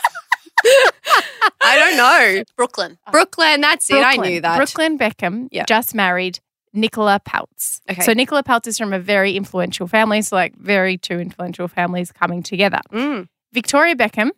I 1.60 1.76
don't 1.78 1.96
know. 1.96 2.44
Brooklyn. 2.56 2.98
Brooklyn. 3.12 3.60
That's 3.60 3.90
it. 3.90 3.96
I 4.04 4.16
knew 4.16 4.40
that. 4.40 4.56
Brooklyn 4.56 4.98
Beckham 4.98 5.48
Yeah. 5.50 5.64
just 5.66 5.94
married 5.94 6.40
Nicola 6.72 7.20
Peltz. 7.26 7.80
Okay. 7.90 8.00
So 8.02 8.12
Nicola 8.12 8.42
Peltz 8.42 8.66
is 8.66 8.78
from 8.78 8.92
a 8.92 8.98
very 8.98 9.36
influential 9.36 9.86
family. 9.86 10.22
So 10.22 10.36
like 10.36 10.54
very 10.56 10.96
two 10.98 11.18
influential 11.18 11.68
families 11.68 12.12
coming 12.12 12.42
together. 12.42 12.80
Mm. 12.92 13.28
Victoria 13.52 13.94
Beckham, 13.96 14.30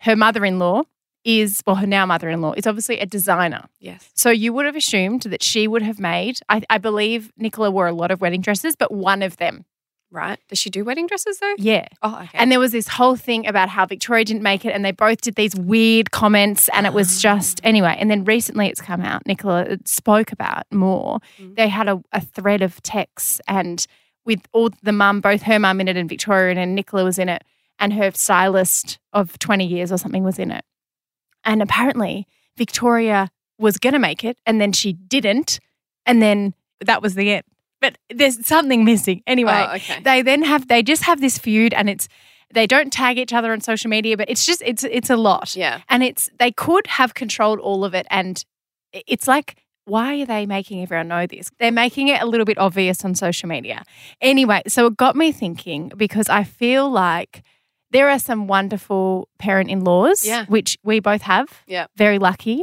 her 0.00 0.16
mother-in-law 0.16 0.82
is 1.24 1.62
well, 1.66 1.76
her 1.76 1.86
now 1.86 2.06
mother-in-law 2.06 2.52
is 2.56 2.66
obviously 2.66 3.00
a 3.00 3.06
designer. 3.06 3.66
Yes. 3.80 4.08
So 4.14 4.30
you 4.30 4.52
would 4.52 4.66
have 4.66 4.76
assumed 4.76 5.22
that 5.22 5.42
she 5.42 5.66
would 5.68 5.82
have 5.82 5.98
made. 5.98 6.38
I, 6.48 6.62
I 6.70 6.78
believe 6.78 7.32
Nicola 7.36 7.70
wore 7.70 7.86
a 7.86 7.92
lot 7.92 8.10
of 8.10 8.20
wedding 8.20 8.40
dresses, 8.40 8.76
but 8.76 8.92
one 8.92 9.22
of 9.22 9.36
them, 9.38 9.64
Right. 10.10 10.38
Does 10.48 10.58
she 10.58 10.70
do 10.70 10.84
wedding 10.84 11.06
dresses 11.06 11.38
though? 11.38 11.54
yeah. 11.58 11.86
Oh, 12.02 12.20
okay. 12.22 12.38
And 12.38 12.50
there 12.50 12.58
was 12.58 12.72
this 12.72 12.88
whole 12.88 13.14
thing 13.14 13.46
about 13.46 13.68
how 13.68 13.84
Victoria 13.84 14.24
didn't 14.24 14.42
make 14.42 14.64
it, 14.64 14.70
and 14.70 14.84
they 14.84 14.92
both 14.92 15.20
did 15.20 15.34
these 15.34 15.54
weird 15.54 16.10
comments, 16.12 16.70
and 16.72 16.86
it 16.86 16.94
was 16.94 17.20
just 17.20 17.60
anyway. 17.64 17.94
And 17.98 18.10
then 18.10 18.24
recently, 18.24 18.68
it's 18.68 18.80
come 18.80 19.02
out. 19.02 19.26
Nicola 19.26 19.78
spoke 19.84 20.32
about 20.32 20.64
more. 20.72 21.18
Mm. 21.38 21.56
They 21.56 21.68
had 21.68 21.88
a, 21.88 22.02
a 22.12 22.20
thread 22.22 22.62
of 22.62 22.82
texts, 22.82 23.40
and 23.46 23.86
with 24.24 24.40
all 24.52 24.70
the 24.82 24.92
mum, 24.92 25.20
both 25.20 25.42
her 25.42 25.58
mum 25.58 25.80
in 25.80 25.88
it, 25.88 25.96
and 25.96 26.08
Victoria, 26.08 26.58
and 26.58 26.74
Nicola 26.74 27.04
was 27.04 27.18
in 27.18 27.28
it, 27.28 27.44
and 27.78 27.92
her 27.92 28.10
stylist 28.12 28.98
of 29.12 29.38
twenty 29.38 29.66
years 29.66 29.92
or 29.92 29.98
something 29.98 30.24
was 30.24 30.38
in 30.38 30.50
it. 30.50 30.64
And 31.44 31.60
apparently, 31.60 32.26
Victoria 32.56 33.30
was 33.58 33.76
going 33.76 33.92
to 33.92 33.98
make 33.98 34.24
it, 34.24 34.38
and 34.46 34.58
then 34.58 34.72
she 34.72 34.94
didn't, 34.94 35.60
and 36.06 36.22
then 36.22 36.54
that 36.80 37.02
was 37.02 37.14
the 37.14 37.30
end. 37.32 37.44
But 37.80 37.98
there's 38.10 38.46
something 38.46 38.84
missing 38.84 39.22
anyway 39.26 39.66
Oh, 39.68 39.74
okay. 39.76 40.00
they 40.02 40.22
then 40.22 40.42
have 40.42 40.68
they 40.68 40.82
just 40.82 41.04
have 41.04 41.20
this 41.20 41.38
feud 41.38 41.72
and 41.74 41.88
it's 41.88 42.08
they 42.52 42.66
don't 42.66 42.92
tag 42.92 43.18
each 43.18 43.32
other 43.32 43.52
on 43.52 43.60
social 43.60 43.88
media 43.90 44.16
but 44.16 44.28
it's 44.30 44.44
just 44.46 44.62
it's 44.64 44.82
it's 44.84 45.10
a 45.10 45.16
lot 45.16 45.54
Yeah. 45.54 45.80
and 45.88 46.02
it's 46.02 46.28
they 46.38 46.50
could 46.50 46.86
have 46.86 47.14
controlled 47.14 47.60
all 47.60 47.84
of 47.84 47.94
it 47.94 48.06
and 48.10 48.42
it's 48.92 49.28
like 49.28 49.56
why 49.84 50.20
are 50.20 50.26
they 50.26 50.44
making 50.46 50.82
everyone 50.82 51.08
know 51.08 51.26
this 51.26 51.50
they're 51.60 51.70
making 51.72 52.08
it 52.08 52.20
a 52.22 52.26
little 52.26 52.44
bit 52.46 52.58
obvious 52.58 53.04
on 53.04 53.14
social 53.14 53.48
media 53.48 53.82
anyway 54.20 54.62
so 54.66 54.86
it 54.86 54.96
got 54.96 55.14
me 55.14 55.30
thinking 55.32 55.92
because 55.96 56.28
i 56.28 56.42
feel 56.42 56.90
like 56.90 57.42
there 57.90 58.08
are 58.10 58.18
some 58.18 58.46
wonderful 58.46 59.28
parent-in-laws 59.38 60.26
Yeah. 60.26 60.44
which 60.46 60.76
we 60.82 61.00
both 61.00 61.22
have 61.22 61.48
Yeah. 61.66 61.86
very 61.96 62.18
lucky 62.18 62.62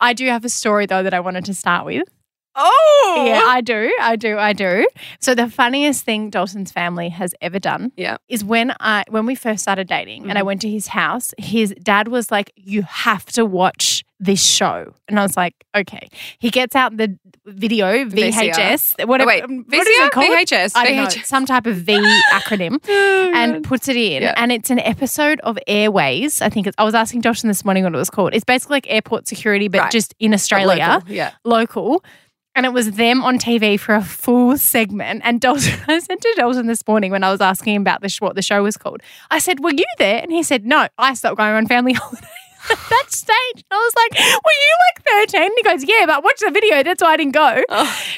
i 0.00 0.12
do 0.14 0.26
have 0.26 0.44
a 0.44 0.48
story 0.50 0.86
though 0.86 1.02
that 1.02 1.14
i 1.14 1.20
wanted 1.20 1.44
to 1.46 1.54
start 1.54 1.84
with 1.86 2.08
Oh. 2.60 3.24
yeah, 3.26 3.42
I 3.46 3.60
do. 3.60 3.94
I 4.00 4.16
do. 4.16 4.36
I 4.38 4.52
do. 4.52 4.86
So 5.20 5.34
the 5.34 5.48
funniest 5.48 6.04
thing 6.04 6.28
Dalton's 6.30 6.72
family 6.72 7.08
has 7.08 7.34
ever 7.40 7.58
done 7.58 7.92
Yeah. 7.96 8.16
is 8.28 8.44
when 8.44 8.74
I 8.80 9.04
when 9.08 9.26
we 9.26 9.34
first 9.34 9.62
started 9.62 9.86
dating 9.86 10.28
and 10.28 10.36
I 10.38 10.42
Mhm. 10.42 10.46
went 10.46 10.60
to 10.62 10.68
his 10.70 10.88
house, 10.88 11.32
his 11.38 11.74
dad 11.82 12.08
was 12.08 12.30
like, 12.30 12.50
You 12.56 12.82
have 12.82 13.24
to 13.26 13.44
watch 13.44 14.04
this 14.20 14.44
show. 14.44 14.92
And 15.06 15.18
I 15.20 15.22
was 15.22 15.36
like, 15.36 15.54
okay. 15.76 16.08
He 16.40 16.50
gets 16.50 16.74
out 16.74 16.96
the 16.96 17.16
video, 17.46 18.04
VHS, 18.04 19.06
whatever. 19.06 19.28
wait, 19.28 19.42
what 19.48 19.86
is 19.86 19.86
it 20.06 20.10
called? 20.12 20.26
VHS, 20.26 20.72
I 20.74 20.84
don't 20.86 20.96
know, 20.96 21.08
some 21.08 21.46
type 21.46 21.66
of 21.66 21.76
V 21.76 21.92
acronym, 22.32 22.80
and 22.88 23.62
puts 23.62 23.86
it 23.88 23.96
in. 23.96 24.22
Yeah. 24.22 24.34
And 24.36 24.50
it's 24.50 24.70
an 24.70 24.80
episode 24.80 25.38
of 25.44 25.56
Airways. 25.68 26.42
I 26.42 26.48
think 26.48 26.66
it's, 26.66 26.74
I 26.78 26.84
was 26.84 26.94
asking 26.96 27.22
Josh 27.22 27.42
this 27.42 27.64
morning 27.64 27.84
what 27.84 27.94
it 27.94 27.96
was 27.96 28.10
called. 28.10 28.34
It's 28.34 28.44
basically 28.44 28.74
like 28.76 28.86
airport 28.90 29.28
security, 29.28 29.68
but 29.68 29.82
Right. 29.82 29.90
just 29.92 30.14
in 30.18 30.34
Australia 30.34 30.94
Local, 30.98 31.12
yeah. 31.14 31.30
local. 31.44 32.02
And 32.58 32.66
it 32.66 32.72
was 32.72 32.90
them 32.90 33.22
on 33.22 33.38
TV 33.38 33.78
for 33.78 33.94
a 33.94 34.02
full 34.02 34.58
segment. 34.58 35.20
And 35.22 35.40
Dalton, 35.40 35.78
I 35.86 36.00
said 36.00 36.20
to 36.20 36.34
Dalton 36.36 36.66
this 36.66 36.84
morning 36.88 37.12
when 37.12 37.22
I 37.22 37.30
was 37.30 37.40
asking 37.40 37.76
him 37.76 37.82
about 37.82 38.00
the 38.00 38.12
what 38.18 38.34
the 38.34 38.42
show 38.42 38.64
was 38.64 38.76
called, 38.76 39.00
I 39.30 39.38
said, 39.38 39.62
Were 39.62 39.70
you 39.70 39.84
there? 39.98 40.20
And 40.20 40.32
he 40.32 40.42
said, 40.42 40.66
No, 40.66 40.88
I 40.98 41.14
stopped 41.14 41.36
going 41.36 41.52
on 41.52 41.68
family 41.68 41.92
holidays 41.94 42.28
at 42.70 42.78
that 42.90 43.04
stage. 43.08 43.64
I 43.70 43.74
was 43.76 43.92
like, 43.96 44.18
Were 44.20 44.50
you 44.52 44.76
like 45.20 45.28
13? 45.30 45.42
And 45.42 45.52
he 45.56 45.62
goes, 45.62 45.84
Yeah, 45.84 46.06
but 46.06 46.22
watch 46.24 46.40
the 46.40 46.50
video. 46.50 46.82
That's 46.82 47.02
why 47.02 47.12
I 47.12 47.16
didn't 47.16 47.32
go. 47.34 47.62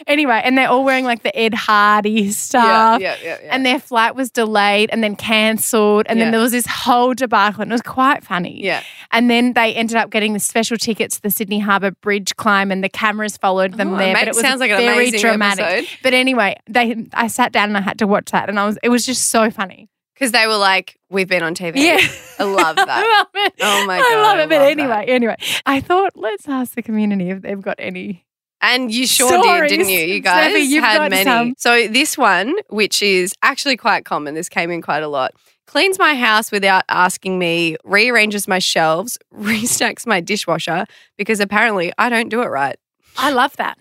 Anyway, 0.07 0.41
and 0.45 0.57
they're 0.57 0.69
all 0.69 0.85
wearing 0.85 1.05
like 1.05 1.23
the 1.23 1.37
Ed 1.39 1.55
Hardy 1.55 2.31
stuff. 2.33 3.01
yeah, 3.01 3.17
yeah, 3.23 3.39
yeah. 3.43 3.49
And 3.55 3.65
their 3.67 3.79
flight 3.79 4.15
was 4.15 4.31
delayed 4.31 4.91
and 4.93 5.03
then 5.05 5.17
cancelled. 5.17 6.07
And 6.09 6.21
then 6.21 6.31
there 6.33 6.41
was 6.41 6.53
this 6.53 6.67
whole 6.67 7.15
debacle. 7.15 7.63
And 7.63 7.71
it 7.71 7.75
was 7.75 7.83
quite 7.83 8.25
funny. 8.25 8.65
Yeah. 8.65 8.83
And 9.13 9.31
then 9.31 9.53
they 9.53 9.75
ended 9.75 9.97
up 9.97 10.11
getting 10.11 10.33
the 10.33 10.41
special 10.41 10.77
tickets 10.77 11.17
to 11.17 11.23
the 11.23 11.31
Sydney 11.31 11.59
Harbour 11.59 11.91
Bridge 12.01 12.35
climb, 12.37 12.71
and 12.71 12.83
the 12.83 12.89
cameras 12.89 13.37
followed 13.37 13.75
them 13.75 13.95
Oh, 13.95 13.97
there. 13.99 14.15
mate, 14.15 14.21
But 14.21 14.29
it 14.29 14.35
was 14.35 14.41
sounds 14.41 14.61
like 14.61 14.71
very 14.71 15.11
dramatic. 15.11 15.65
episode. 15.65 15.89
But 16.03 16.15
anyway, 16.15 16.57
they 16.69 17.07
I 17.13 17.27
sat 17.27 17.53
down 17.53 17.69
and 17.71 17.77
I 17.77 17.81
had 17.81 17.99
to 17.99 18.07
watch 18.07 18.31
that, 18.31 18.49
and 18.49 18.59
I 18.59 18.67
was 18.67 18.79
it 18.83 18.89
was 18.89 19.05
just 19.05 19.31
so 19.31 19.51
funny. 19.51 19.89
Because 20.21 20.33
they 20.33 20.47
were 20.47 20.59
like, 20.59 20.99
we've 21.09 21.27
been 21.27 21.43
on 21.43 21.55
TV. 21.55 21.77
Yeah. 21.77 21.99
I 22.39 22.45
love 22.45 22.77
that. 22.77 22.89
I 22.89 23.01
that. 23.01 23.09
love 23.09 23.47
it. 23.47 23.55
Oh 23.63 23.87
my 23.87 23.99
God. 23.99 24.13
I 24.13 24.23
love 24.23 24.39
I 24.39 24.43
it. 24.43 24.49
But 24.51 24.59
love 24.59 24.69
anyway, 24.69 25.05
anyway, 25.09 25.37
I 25.65 25.81
thought 25.81 26.13
let's 26.15 26.47
ask 26.47 26.75
the 26.75 26.83
community 26.83 27.31
if 27.31 27.41
they've 27.41 27.61
got 27.61 27.77
any. 27.79 28.27
And 28.61 28.93
you 28.93 29.07
sure 29.07 29.29
Stories. 29.43 29.71
did, 29.71 29.79
didn't 29.79 29.89
you? 29.93 30.01
You 30.01 30.21
guys 30.23 30.71
you've 30.71 30.85
had 30.85 31.11
many. 31.11 31.25
some. 31.25 31.55
So 31.57 31.89
this 31.89 32.19
one, 32.19 32.55
which 32.69 33.03
is 33.03 33.33
actually 33.43 33.79
quite 33.79 34.05
common, 34.05 34.35
this 34.35 34.51
came 34.51 34.71
in 34.71 34.83
quite 34.83 35.03
a 35.03 35.09
lot. 35.09 35.33
Cleans 35.67 35.99
my 35.99 36.15
house 36.15 36.53
without 36.53 36.85
asking 36.91 37.39
me, 37.39 37.77
rearranges 37.85 38.47
my 38.47 38.59
shelves, 38.59 39.19
restacks 39.35 40.07
my 40.07 40.21
dishwasher 40.21 40.85
because 41.17 41.41
apparently 41.41 41.93
I 41.97 42.11
don't 42.11 42.29
do 42.29 42.43
it 42.43 42.49
right. 42.49 42.77
I 43.17 43.31
love 43.31 43.57
that. 43.57 43.79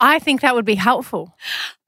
I 0.00 0.18
think 0.20 0.40
that 0.40 0.54
would 0.54 0.64
be 0.64 0.76
helpful. 0.76 1.34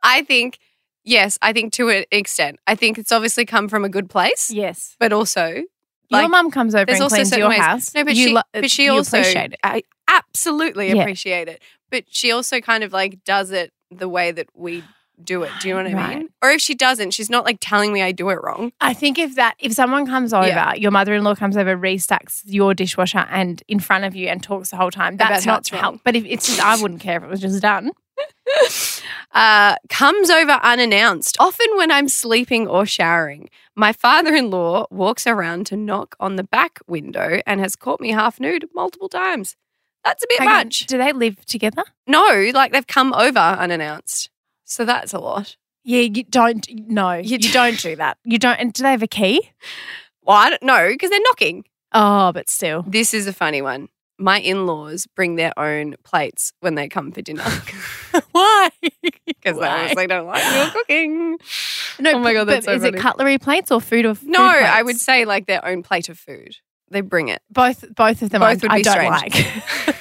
I 0.03 0.23
think, 0.25 0.59
yes, 1.05 1.39
I 1.43 1.53
think 1.53 1.73
to 1.75 1.89
an 1.91 2.05
extent. 2.11 2.59
I 2.67 2.75
think 2.75 2.99
it's 2.99 3.13
obviously 3.13 3.45
come 3.45 3.69
from 3.69 3.85
a 3.85 3.89
good 3.89 4.09
place, 4.11 4.51
Yes. 4.51 4.97
but 5.01 5.13
also 5.13 5.47
your 5.49 5.65
Like, 6.11 6.31
mum 6.31 6.51
comes 6.51 6.75
over 6.75 6.91
and 6.91 7.01
also 7.03 7.17
cleans 7.17 7.37
your 7.37 7.49
ways. 7.49 7.59
house. 7.59 7.95
No, 7.95 8.05
but 8.05 8.15
you 8.15 8.27
she, 8.29 8.33
lo- 8.35 8.43
but 8.53 8.71
she 8.71 8.89
also 8.89 9.19
appreciate 9.21 9.53
it. 9.55 9.61
I 9.65 9.83
absolutely 10.09 10.89
Yeah. 10.93 11.03
appreciate 11.03 11.49
it. 11.49 11.63
But 11.91 12.05
she 12.09 12.31
also 12.33 12.61
kind 12.61 12.85
of 12.85 12.93
like 12.93 13.25
does 13.25 13.51
it 13.51 13.73
the 13.91 14.09
way 14.09 14.31
that 14.33 14.49
we 14.55 14.85
do 15.23 15.43
it. 15.45 15.51
Do 15.61 15.69
you 15.69 15.75
know 15.75 15.85
what 15.85 15.95
I 15.95 16.15
mean? 16.17 16.29
Or 16.43 16.51
if 16.51 16.61
she 16.61 16.75
doesn't, 16.75 17.13
she's 17.13 17.31
not 17.31 17.45
like 17.45 17.59
telling 17.61 17.93
me 17.93 18.03
I 18.03 18.11
do 18.13 18.29
it 18.31 18.39
wrong. 18.43 18.73
I 18.81 18.93
think 18.93 19.19
if 19.19 19.37
that 19.37 19.55
if 19.59 19.73
someone 19.73 20.05
comes 20.07 20.33
over, 20.35 20.47
Yeah. 20.49 20.75
your 20.75 20.91
mother-in-law 20.91 21.37
comes 21.37 21.57
over, 21.57 21.77
restacks 21.77 22.41
your 22.45 22.75
dishwasher 22.75 23.27
and 23.31 23.63
in 23.69 23.79
front 23.79 24.05
of 24.05 24.17
you 24.17 24.27
and 24.29 24.43
talks 24.43 24.71
the 24.71 24.77
whole 24.77 24.91
time, 24.91 25.17
that's 25.17 25.47
not 25.47 25.69
help. 25.69 26.01
But 26.05 26.17
if 26.17 26.25
it's 26.25 26.47
just, 26.47 26.61
I 26.65 26.81
wouldn't 26.81 27.01
care 27.01 27.19
if 27.19 27.23
it 27.23 27.29
was 27.31 27.41
just 27.41 27.63
done. 27.63 27.93
Uh, 29.33 29.77
comes 29.89 30.29
over 30.29 30.53
unannounced, 30.63 31.37
often 31.41 31.67
when 31.77 31.91
I'm 31.91 32.09
sleeping 32.09 32.69
or 32.69 32.85
showering. 32.85 33.49
My 33.75 33.93
father 33.93 34.35
in 34.35 34.51
law 34.51 34.87
walks 34.91 35.27
around 35.27 35.67
to 35.69 35.77
knock 35.77 36.15
on 36.21 36.37
the 36.37 36.45
back 36.45 36.81
window 36.87 37.41
and 37.47 37.59
has 37.61 37.75
caught 37.75 38.01
me 38.01 38.11
half 38.11 38.39
nude 38.39 38.69
multiple 38.75 39.09
times. 39.09 39.57
That's 40.05 40.23
a 40.23 40.27
bit 40.29 40.41
Hang 40.41 40.49
on, 40.49 40.55
much. 40.67 40.87
Do 40.87 40.99
they 40.99 41.13
live 41.13 41.45
together? 41.47 41.85
No, 42.07 42.51
like 42.53 42.73
they've 42.73 42.87
come 42.87 43.15
over 43.15 43.39
unannounced. 43.39 44.31
So 44.65 44.85
that's 44.85 45.15
a 45.15 45.19
lot. 45.19 45.57
Yeah, 45.85 46.01
you 46.01 46.25
don't. 46.25 46.67
No, 46.89 47.13
You 47.15 47.39
you, 47.41 47.53
don't 47.53 47.81
do 47.81 47.97
that. 47.97 48.19
You 48.25 48.39
don't. 48.39 48.59
And 48.59 48.73
do 48.73 48.83
they 48.83 48.91
have 48.91 49.03
a 49.03 49.09
key? 49.09 49.51
Well, 50.23 50.37
I 50.37 50.51
don't 50.51 50.63
know 50.63 50.89
because 50.89 51.11
they're 51.11 51.21
knocking. 51.21 51.65
Oh, 51.93 52.33
but 52.33 52.51
still. 52.51 52.83
This 52.87 53.15
is 53.15 53.27
a 53.27 53.33
funny 53.33 53.63
one. 53.63 53.89
My 54.19 54.41
in 54.41 54.67
laws 54.67 55.07
bring 55.07 55.37
their 55.37 55.59
own 55.59 55.95
plates 56.05 56.53
when 56.61 56.75
they 56.75 56.89
come 56.89 57.13
for 57.13 57.23
dinner 57.23 57.45
Why? 58.33 58.71
because 59.27 59.57
they 59.57 59.61
Why? 59.61 59.81
obviously 59.81 60.07
don't 60.07 60.27
like 60.27 60.55
your 60.55 60.71
cooking. 60.71 61.39
No, 62.01 62.13
Oh 62.13 62.19
my 62.19 62.33
God, 62.33 62.47
but 62.47 62.53
that's 62.55 62.67
so 62.67 62.73
is 62.73 62.83
funny. 62.83 62.97
it 62.99 63.01
cutlery 63.01 63.39
plates 63.39 63.71
or 63.71 63.81
food 63.81 64.05
or 64.07 64.15
food 64.15 64.29
No, 64.31 64.43
I 64.43 64.83
would 64.83 64.99
say 65.01 65.25
like 65.25 65.47
their 65.47 65.65
own 65.65 65.83
plate 65.83 66.09
of 66.09 66.19
food. 66.19 66.57
They 66.91 67.01
bring 67.01 67.29
it. 67.29 67.41
both. 67.51 67.85
Both 67.95 68.21
of 68.23 68.31
them. 68.31 68.41
Both 68.41 68.65
I, 68.65 68.67
would 68.67 68.71
I 68.73 68.77
be 68.77 68.83
don't 68.83 69.31
strange. 69.31 69.97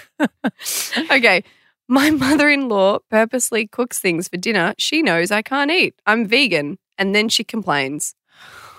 like. 1.00 1.12
okay. 1.12 1.44
My 1.88 2.10
mother 2.10 2.50
in 2.50 2.70
law 2.70 3.00
purposely 3.10 3.68
cooks 3.68 4.00
things 4.00 4.28
for 4.28 4.38
dinner 4.38 4.74
she 4.78 5.02
knows 5.02 5.32
I 5.32 5.42
can't 5.42 5.72
eat. 5.72 5.96
I'm 6.06 6.26
vegan. 6.28 6.78
And 6.98 7.16
then 7.16 7.30
she 7.30 7.44
complains. 7.44 8.14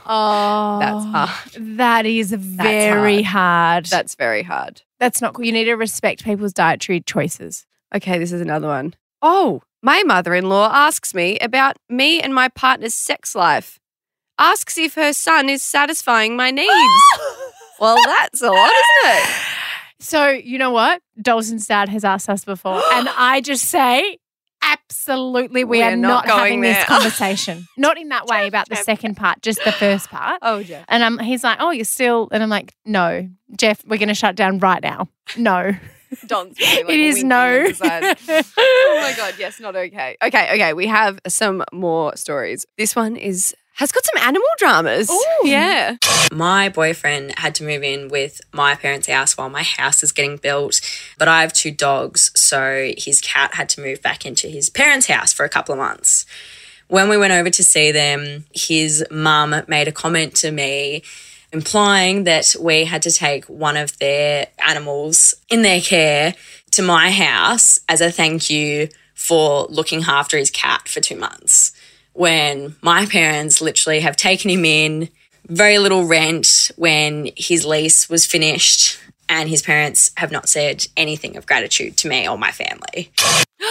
oh, 0.07 0.79
That's 0.79 1.05
hard. 1.07 1.77
That 1.79 2.07
is 2.07 2.33
very 2.33 3.23
hard. 3.23 3.87
That's 3.87 4.15
very 4.15 4.43
hard. 4.43 4.83
That's 5.01 5.21
not 5.21 5.35
cool. 5.35 5.45
You 5.45 5.53
need 5.53 5.65
to 5.65 5.75
respect 5.75 6.25
people's 6.25 6.53
dietary 6.53 7.01
choices. 7.01 7.67
Okay, 7.95 8.19
this 8.19 8.33
is 8.33 8.41
another 8.41 8.69
one. 8.69 8.95
Oh, 9.23 9.63
my 9.83 10.03
mother 10.03 10.35
in 10.35 10.49
law 10.49 10.71
asks 10.73 11.15
me 11.15 11.39
about 11.39 11.77
me 11.89 12.21
and 12.21 12.35
my 12.35 12.49
partner's 12.49 12.95
sex 12.95 13.35
life. 13.35 13.79
Asks 14.39 14.77
if 14.77 14.95
her 14.95 15.13
son 15.13 15.49
is 15.49 15.63
satisfying 15.63 16.37
my 16.37 16.51
needs. 16.51 17.03
well, 17.81 17.97
that's 18.05 18.43
a 18.43 18.51
lot, 18.51 18.73
isn't 18.73 19.17
it? 19.17 19.31
So, 20.01 20.29
you 20.31 20.59
know 20.59 20.73
what? 20.73 21.01
Dalton's 21.21 21.69
dad 21.69 21.89
has 21.89 22.05
asked 22.05 22.29
us 22.29 22.45
before. 22.45 22.83
and 22.93 23.09
I 23.17 23.41
just 23.41 23.67
say, 23.67 24.19
absolutely, 24.63 25.63
we, 25.63 25.79
We're 25.79 25.93
are 25.93 25.97
not 25.97 26.27
not, 26.27 26.27
going 26.27 26.41
having 26.41 26.61
there. 26.63 26.75
this 26.75 26.85
conversation. 26.87 27.69
not 27.77 27.99
in 27.99 28.09
that 28.09 28.27
way 28.27 28.49
about 28.49 28.69
the 28.69 28.77
second 28.77 29.17
part, 29.17 29.41
just 29.43 29.63
the 29.65 29.73
first 29.73 30.09
part. 30.11 30.41
Oh, 30.43 30.63
Jeff. 30.65 30.85
And 30.89 31.05
um, 31.05 31.19
he's 31.21 31.45
like, 31.45 31.59
oh, 31.61 31.71
you're 31.71 31.85
still. 31.85 32.29
And 32.33 32.43
I'm 32.43 32.49
like, 32.49 32.75
no, 32.85 33.29
Jeff, 33.57 33.85
we're 33.87 33.99
going 33.99 34.09
to 34.09 34.15
shut 34.15 34.35
down 34.35 34.59
right 34.59 34.83
now. 34.83 35.09
No. 35.37 35.73
Don's 36.27 36.59
really, 36.59 36.85
like, 36.85 36.93
it 36.93 37.01
is 37.01 37.25
no. 37.25 37.37
at 37.37 37.69
the 37.69 37.75
side. 37.75 38.45
oh 38.57 38.99
my 39.01 39.15
god, 39.17 39.35
yes, 39.39 39.61
not 39.61 39.77
okay. 39.77 40.17
Okay, 40.23 40.55
okay, 40.55 40.73
we 40.73 40.87
have 40.87 41.19
some 41.27 41.65
more 41.73 42.17
stories. 42.17 42.67
This 42.77 42.95
one 42.95 43.17
is 43.17 43.55
has 43.75 43.91
got 43.91 44.05
some 44.05 44.23
animal 44.23 44.47
dramas. 44.59 45.09
Oh 45.11 45.43
yeah. 45.45 45.97
My 46.31 46.69
boyfriend 46.69 47.39
had 47.39 47.55
to 47.57 47.65
move 47.65 47.83
in 47.83 48.09
with 48.09 48.41
my 48.53 48.75
parents' 48.75 49.09
house 49.09 49.37
while 49.37 49.49
my 49.49 49.63
house 49.63 50.03
is 50.03 50.13
getting 50.13 50.37
built, 50.37 50.81
but 51.19 51.29
I 51.29 51.41
have 51.41 51.53
two 51.53 51.71
dogs, 51.71 52.31
so 52.35 52.93
his 52.97 53.21
cat 53.21 53.55
had 53.55 53.69
to 53.71 53.81
move 53.81 54.03
back 54.03 54.27
into 54.27 54.49
his 54.49 54.71
parents' 54.71 55.07
house 55.07 55.33
for 55.33 55.45
a 55.45 55.49
couple 55.49 55.73
of 55.73 55.79
months. 55.79 56.27
When 56.89 57.09
we 57.09 57.17
went 57.17 57.33
over 57.33 57.49
to 57.49 57.65
see 57.65 57.91
them, 57.91 58.45
his 58.53 59.05
mum 59.11 59.55
made 59.67 59.89
a 59.89 59.93
comment 59.93 60.35
to 60.37 60.51
me 60.51 61.03
implying 61.53 62.25
that 62.25 62.57
we 62.59 62.85
had 62.85 63.03
to 63.03 63.11
take 63.11 63.45
one 63.45 63.77
of 63.77 63.99
their 63.99 64.47
animals 64.67 65.35
in 65.49 65.63
their 65.63 65.81
care 65.81 66.35
to 66.73 66.83
my 66.83 67.11
house 67.11 67.79
as 67.89 68.01
a 68.01 68.11
thank 68.11 68.49
you 68.49 68.89
for 69.15 69.67
looking 69.69 70.03
after 70.05 70.37
his 70.37 70.51
cat 70.51 70.89
for 70.89 71.01
two 71.01 71.17
months. 71.17 71.73
When 72.15 72.77
my 72.83 73.07
parents 73.07 73.61
literally 73.61 74.01
have 74.01 74.17
taken 74.17 74.51
him 74.51 74.65
in, 74.65 75.09
very 75.47 75.79
little 75.79 76.07
rent 76.07 76.71
when 76.77 77.31
his 77.37 77.65
lease 77.65 78.09
was 78.09 78.27
finished, 78.27 78.99
and 79.29 79.49
his 79.49 79.63
parents 79.63 80.11
have 80.17 80.31
not 80.31 80.49
said 80.49 80.87
anything 80.97 81.37
of 81.37 81.47
gratitude 81.47 81.97
to 81.99 82.09
me 82.09 82.29
or 82.29 82.37
my 82.37 82.51
family. 82.51 83.11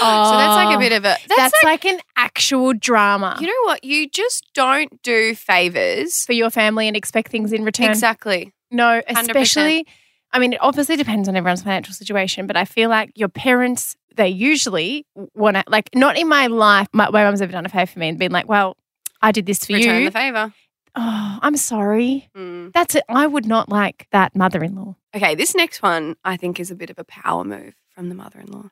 So 0.02 0.38
that's 0.38 0.66
like 0.66 0.76
a 0.76 0.80
bit 0.80 0.92
of 0.92 1.04
a 1.04 1.16
that's, 1.28 1.28
That's, 1.28 1.64
like, 1.64 1.84
like, 1.84 1.94
an 1.94 2.00
actual 2.16 2.74
drama 2.74 3.38
you 3.40 3.48
know 3.48 3.54
what? 3.66 3.84
You 3.84 4.10
just 4.10 4.46
don't 4.54 5.02
do 5.04 5.36
favors. 5.36 6.26
for 6.26 6.34
your 6.34 6.50
family 6.50 6.88
and 6.88 6.96
expect 6.98 7.32
things 7.32 7.52
in 7.54 7.64
return. 7.64 7.90
Exactly. 7.90 8.54
No, 8.70 9.02
especially, 9.08 9.86
I 10.32 10.40
mean, 10.40 10.54
it 10.54 10.60
obviously 10.62 10.96
depends 10.96 11.28
on 11.28 11.36
everyone's 11.36 11.64
financial 11.64 11.94
situation, 11.94 12.48
but 12.48 12.56
I 12.56 12.66
feel 12.66 12.90
like 12.90 13.12
your 13.16 13.28
parents, 13.28 13.96
they 14.16 14.30
usually 14.30 15.06
want 15.36 15.58
to, 15.58 15.64
like, 15.68 15.90
not 15.94 16.18
in 16.18 16.28
my 16.28 16.48
life, 16.48 16.88
my, 16.94 17.10
my 17.10 17.24
mum's 17.24 17.42
ever 17.42 17.52
done 17.52 17.66
a 17.66 17.70
favor 17.70 17.88
for 17.88 18.00
me 18.00 18.08
and 18.10 18.18
been 18.18 18.32
like, 18.32 18.48
well, 18.48 18.78
I 19.22 19.32
did 19.32 19.46
this 19.46 19.66
for 19.66 19.74
Return 19.74 20.02
you. 20.02 20.06
Return 20.06 20.06
the 20.06 20.12
favor. 20.12 20.54
oh, 20.96 21.40
I'm 21.42 21.58
sorry. 21.58 22.30
Mm. 22.36 22.72
That's 22.74 22.96
it. 22.96 23.04
I 23.10 23.28
would 23.28 23.46
not 23.46 23.70
like 23.70 24.08
that 24.12 24.36
mother 24.36 24.64
in 24.64 24.76
law. 24.76 24.96
Okay, 25.14 25.36
this 25.36 25.54
next 25.54 25.82
one 25.82 26.16
I 26.24 26.38
think 26.38 26.60
is 26.60 26.72
a 26.72 26.76
bit 26.76 26.90
of 26.90 26.98
a 26.98 27.04
power 27.04 27.44
move 27.44 27.74
from 27.94 28.08
the 28.08 28.16
mother-in-law. 28.16 28.70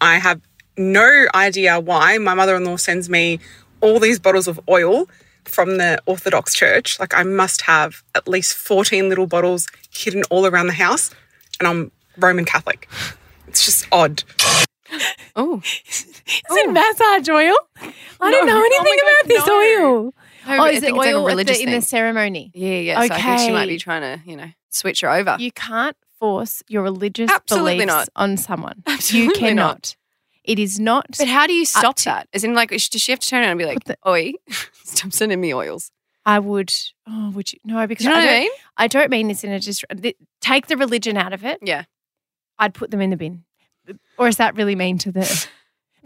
I 0.00 0.18
have 0.18 0.40
no 0.76 1.26
idea 1.34 1.78
why 1.80 2.18
my 2.18 2.34
mother 2.34 2.56
in 2.56 2.64
law 2.64 2.76
sends 2.76 3.08
me 3.08 3.38
all 3.80 3.98
these 3.98 4.18
bottles 4.18 4.46
of 4.48 4.60
oil 4.68 5.08
from 5.44 5.78
the 5.78 6.00
Orthodox 6.06 6.54
Church. 6.54 6.98
Like, 7.00 7.14
I 7.14 7.22
must 7.22 7.62
have 7.62 8.02
at 8.14 8.28
least 8.28 8.54
14 8.56 9.08
little 9.08 9.26
bottles 9.26 9.66
hidden 9.92 10.22
all 10.30 10.46
around 10.46 10.66
the 10.68 10.72
house, 10.74 11.10
and 11.58 11.66
I'm 11.68 11.90
Roman 12.18 12.44
Catholic. 12.44 12.88
It's 13.48 13.64
just 13.64 13.86
odd. 13.90 14.22
Oh, 15.36 15.60
Is 15.64 16.06
it 16.26 16.68
oh. 16.68 16.72
massage 16.72 17.28
oil? 17.28 17.54
I 18.20 18.30
don't 18.30 18.46
No. 18.46 18.52
know 18.54 18.60
Oh 18.60 18.64
anything 18.64 18.84
my 18.84 18.98
about 19.02 19.22
God, 19.22 19.28
this 19.28 19.46
no. 19.46 19.58
oil. 19.86 20.02
No, 20.46 20.54
oh, 20.54 20.56
but 20.56 20.60
I 20.60 20.70
is 20.70 20.76
it 20.78 20.80
think 20.80 20.96
it's 20.96 20.98
like 20.98 21.12
a 21.12 21.16
oil 21.16 21.28
at 21.28 21.30
religious 21.32 21.58
the, 21.58 21.64
in 21.64 21.70
the 21.70 21.80
ceremony? 21.82 22.50
yeah, 22.54 22.74
yeah. 22.78 22.94
So 23.06 23.14
I 23.14 23.20
think 23.20 23.38
she 23.40 23.50
might 23.52 23.68
be 23.68 23.78
trying 23.78 24.02
to, 24.02 24.28
you 24.28 24.36
know, 24.36 24.50
switch 24.70 25.02
her 25.02 25.10
over. 25.10 25.36
You 25.38 25.52
can't 25.52 25.96
force 26.18 26.62
your 26.68 26.82
religious 26.82 27.30
Absolutely 27.30 27.74
beliefs 27.74 27.86
not. 27.88 28.08
on 28.16 28.36
someone. 28.36 28.82
Absolutely 28.86 29.26
you 29.26 29.32
cannot. 29.40 29.54
not. 29.54 29.96
It 30.44 30.58
is 30.58 30.80
not. 30.80 31.06
But 31.18 31.28
how 31.28 31.46
do 31.46 31.52
you 31.52 31.64
stop 31.64 31.96
to- 31.96 32.04
that? 32.06 32.28
As 32.32 32.44
in, 32.44 32.54
like, 32.54 32.70
does 32.70 32.82
she 32.82 33.12
have 33.12 33.18
to 33.20 33.26
turn 33.28 33.40
around 33.42 33.50
and 33.50 33.58
be 33.58 33.66
like, 33.66 33.84
Put 33.84 33.98
"Oi, 34.06 34.32
stop 34.84 35.12
sending 35.12 35.40
me 35.40 35.52
oils"? 35.54 35.90
I 36.26 36.38
would. 36.38 36.72
Oh, 37.08 37.30
would 37.30 37.52
you? 37.52 37.58
No, 37.64 37.86
because 37.86 38.04
you 38.04 38.10
know 38.10 38.16
I, 38.16 38.24
don't, 38.26 38.40
mean? 38.40 38.50
I 38.76 38.86
don't 38.88 39.10
mean 39.10 39.28
this 39.28 39.44
in 39.44 39.52
a 39.52 39.60
just. 39.60 39.84
Take 40.40 40.66
the 40.66 40.76
religion 40.76 41.16
out 41.16 41.32
of 41.32 41.44
it. 41.44 41.58
Yeah. 41.62 41.84
I'd 42.58 42.74
put 42.74 42.90
them 42.90 43.00
in 43.00 43.10
the 43.10 43.16
bin. 43.16 43.44
Or 44.18 44.28
is 44.28 44.36
that 44.36 44.54
really 44.56 44.74
mean 44.76 44.98
to 44.98 45.12
the? 45.12 45.46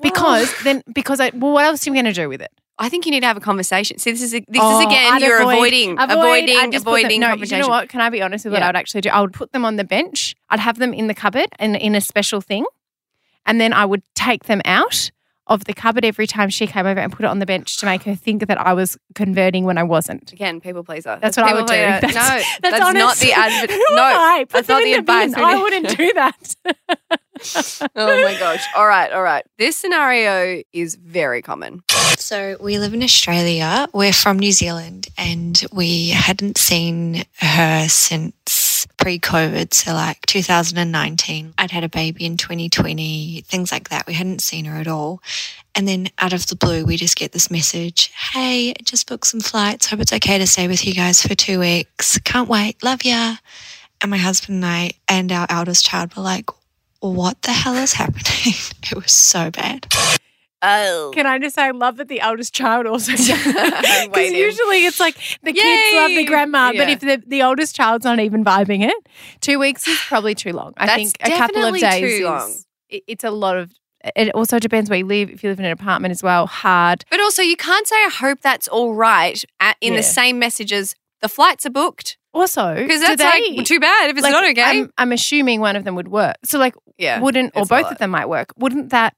Because 0.02 0.52
then, 0.64 0.82
because 0.92 1.20
I. 1.20 1.30
Well, 1.32 1.52
what 1.52 1.64
else 1.64 1.86
are 1.86 1.90
you 1.90 1.94
going 1.94 2.04
to 2.06 2.12
do 2.12 2.28
with 2.28 2.42
it? 2.42 2.50
I 2.78 2.88
think 2.88 3.06
you 3.06 3.12
need 3.12 3.20
to 3.20 3.26
have 3.26 3.36
a 3.36 3.40
conversation. 3.40 3.98
See, 3.98 4.10
this 4.10 4.22
is 4.22 4.32
this 4.32 4.42
Oh, 4.58 4.80
is 4.80 4.86
again 4.86 5.12
I'd 5.14 5.22
you're 5.22 5.38
avoid- 5.40 5.54
avoiding, 5.54 5.90
avoid- 5.92 6.10
avoiding, 6.10 6.56
I'd 6.56 6.72
just 6.72 6.84
put 6.84 6.90
them- 6.90 7.00
avoiding 7.04 7.20
no. 7.20 7.34
You 7.34 7.58
know 7.62 7.68
what? 7.68 7.88
Can 7.88 8.00
I 8.00 8.10
be 8.10 8.20
honest 8.20 8.44
with 8.44 8.54
what 8.54 8.62
I 8.64 8.66
would 8.66 8.74
actually 8.76 9.02
do? 9.02 9.10
I 9.10 9.20
would 9.20 9.32
put 9.32 9.52
them 9.52 9.64
on 9.64 9.76
the 9.76 9.84
bench. 9.84 10.34
I'd 10.50 10.58
have 10.58 10.80
them 10.80 10.92
in 10.92 11.06
the 11.06 11.14
cupboard 11.14 11.46
and 11.60 11.76
in 11.76 11.94
a 11.94 12.00
special 12.00 12.40
thing, 12.40 12.64
and 13.46 13.60
then 13.60 13.72
I 13.72 13.84
would 13.84 14.02
take 14.14 14.44
them 14.44 14.60
out 14.64 15.10
of 15.46 15.64
the 15.66 15.74
cupboard 15.74 16.06
every 16.06 16.26
time 16.26 16.48
she 16.48 16.66
came 16.66 16.86
over 16.86 16.98
and 16.98 17.12
put 17.12 17.22
it 17.24 17.28
on 17.28 17.38
the 17.38 17.44
bench 17.44 17.76
to 17.76 17.84
make 17.84 18.02
her 18.04 18.14
think 18.14 18.46
that 18.46 18.58
I 18.58 18.72
was 18.72 18.96
converting 19.14 19.64
when 19.66 19.76
I 19.76 19.82
wasn't. 19.82 20.32
Again, 20.32 20.58
people 20.58 20.82
pleaser. 20.82 21.18
That's 21.20 21.36
what 21.36 21.44
I 21.44 21.48
people 21.50 21.62
would 21.64 21.68
do. 21.68 21.74
That's, 21.74 22.14
no, 22.14 22.42
that's, 22.70 22.78
not 22.78 22.96
honest. 22.96 23.20
the 23.20 23.32
advert. 23.32 23.70
Who 23.76 23.76
am 23.90 23.96
No, 23.96 24.02
I? 24.02 24.44
Put 24.48 24.52
that's 24.52 24.66
them 24.68 24.76
not 24.78 24.82
in 24.84 24.92
the 24.92 24.98
advice. 24.98 25.34
bin. 25.34 25.44
I 25.44 25.62
wouldn't 25.62 25.98
do 25.98 26.12
that. 26.14 26.54
oh 27.96 28.22
my 28.22 28.36
gosh! 28.38 28.64
All 28.74 28.86
right, 28.86 29.12
all 29.12 29.22
right. 29.22 29.44
This 29.58 29.76
scenario 29.76 30.62
is 30.72 30.94
very 30.94 31.42
common. 31.42 31.82
So 32.16 32.56
we 32.60 32.78
live 32.78 32.94
in 32.94 33.02
Australia. 33.02 33.86
We're 33.92 34.12
from 34.14 34.38
New 34.38 34.52
Zealand 34.52 35.08
and 35.18 35.62
we 35.72 36.10
hadn't 36.10 36.56
seen 36.56 37.24
her 37.40 37.86
since 37.88 38.63
pre 39.04 39.18
COVID. 39.18 39.74
So, 39.74 39.92
like 39.92 40.24
2019. 40.24 41.52
I'd 41.58 41.70
had 41.70 41.84
a 41.84 41.90
baby 41.90 42.24
in 42.24 42.38
2020, 42.38 43.42
things 43.42 43.70
like 43.70 43.90
that. 43.90 44.06
We 44.06 44.14
hadn't 44.14 44.40
seen 44.40 44.64
her 44.64 44.80
at 44.80 44.88
all. 44.88 45.20
And 45.74 45.86
then 45.86 46.08
out 46.18 46.32
of 46.32 46.46
the 46.46 46.56
blue, 46.56 46.86
we 46.86 46.96
just 46.96 47.14
get 47.14 47.32
this 47.32 47.50
message 47.50 48.10
Hey, 48.32 48.72
just 48.82 49.06
booked 49.06 49.26
some 49.26 49.40
flights. 49.40 49.88
Hope 49.88 50.00
it's 50.00 50.14
okay 50.14 50.38
to 50.38 50.46
stay 50.46 50.68
with 50.68 50.86
you 50.86 50.94
guys 50.94 51.20
for 51.20 51.34
two 51.34 51.60
weeks. 51.60 52.16
Can't 52.20 52.48
wait. 52.48 52.82
Love 52.82 53.04
ya. 53.04 53.36
And 54.00 54.10
my 54.10 54.16
husband 54.16 54.64
and 54.64 54.66
I 54.66 54.92
and 55.06 55.30
our 55.30 55.46
eldest 55.50 55.84
child 55.84 56.16
were 56.16 56.22
like, 56.22 56.48
What 57.00 57.42
the 57.42 57.52
hell 57.52 57.74
is 57.74 57.92
happening? 57.92 58.54
it 58.90 58.94
was 58.94 59.12
so 59.12 59.50
bad. 59.50 59.86
Oh, 60.66 61.10
Can 61.14 61.26
I 61.26 61.38
just 61.38 61.54
say, 61.56 61.62
I 61.64 61.70
love 61.72 61.98
that 61.98 62.08
the 62.08 62.20
eldest 62.20 62.54
child 62.54 62.86
also 62.86 63.12
Because 63.16 64.32
usually 64.32 64.86
it's 64.86 64.98
like 64.98 65.14
the 65.42 65.52
kids 65.52 65.94
love 65.94 66.08
the 66.08 66.14
Yay! 66.14 66.24
grandma, 66.24 66.72
but 66.72 66.88
if 66.88 67.00
the, 67.00 67.22
the 67.26 67.42
oldest 67.42 67.76
child's 67.76 68.04
not 68.04 68.18
even 68.20 68.44
vibing 68.44 68.82
it, 68.88 68.94
two 69.40 69.58
weeks 69.58 69.86
is 69.86 69.98
probably 70.06 70.34
too 70.34 70.52
long. 70.52 70.72
I 70.76 70.86
That's 70.86 71.12
think 71.12 71.16
a 71.20 71.36
couple 71.36 71.64
of 71.64 71.78
days 71.78 72.00
too 72.20 72.34
is, 72.34 72.66
it- 72.88 73.04
it's 73.06 73.24
a 73.24 73.30
lot 73.30 73.56
of. 73.58 73.72
It 74.16 74.34
also 74.34 74.58
depends 74.58 74.90
where 74.90 74.98
you 74.98 75.06
live. 75.06 75.30
If 75.30 75.42
you 75.42 75.48
live 75.50 75.58
in 75.58 75.64
an 75.64 75.72
apartment 75.72 76.12
as 76.12 76.22
well, 76.22 76.46
hard. 76.46 77.04
But 77.10 77.20
also, 77.20 77.40
you 77.42 77.56
can't 77.56 77.86
say, 77.86 77.96
I 77.96 78.10
hope 78.10 78.40
that's 78.42 78.68
all 78.68 78.94
right 78.94 79.42
at, 79.60 79.76
in 79.80 79.94
Yeah. 79.94 80.00
the 80.00 80.02
same 80.02 80.38
message 80.38 80.72
as 80.74 80.94
the 81.22 81.28
flights 81.28 81.64
are 81.64 81.70
booked. 81.70 82.18
Also, 82.34 82.74
Because 82.74 83.00
that's 83.00 83.16
they- 83.22 83.56
like 83.56 83.64
too 83.66 83.80
bad 83.80 84.10
if 84.10 84.16
it's 84.16 84.22
like, 84.22 84.32
not 84.32 84.44
okay. 84.50 84.62
I'm, 84.62 84.90
I'm 84.98 85.12
assuming 85.12 85.60
one 85.60 85.74
of 85.76 85.84
them 85.84 85.94
would 85.94 86.08
work. 86.08 86.36
So, 86.44 86.58
like, 86.58 86.74
yeah. 86.98 87.18
wouldn't 87.20 87.52
or 87.56 87.64
both 87.64 87.90
of 87.90 87.96
them 87.98 88.10
might 88.10 88.28
work? 88.28 88.52
Wouldn't 88.58 88.90
that? 88.90 89.14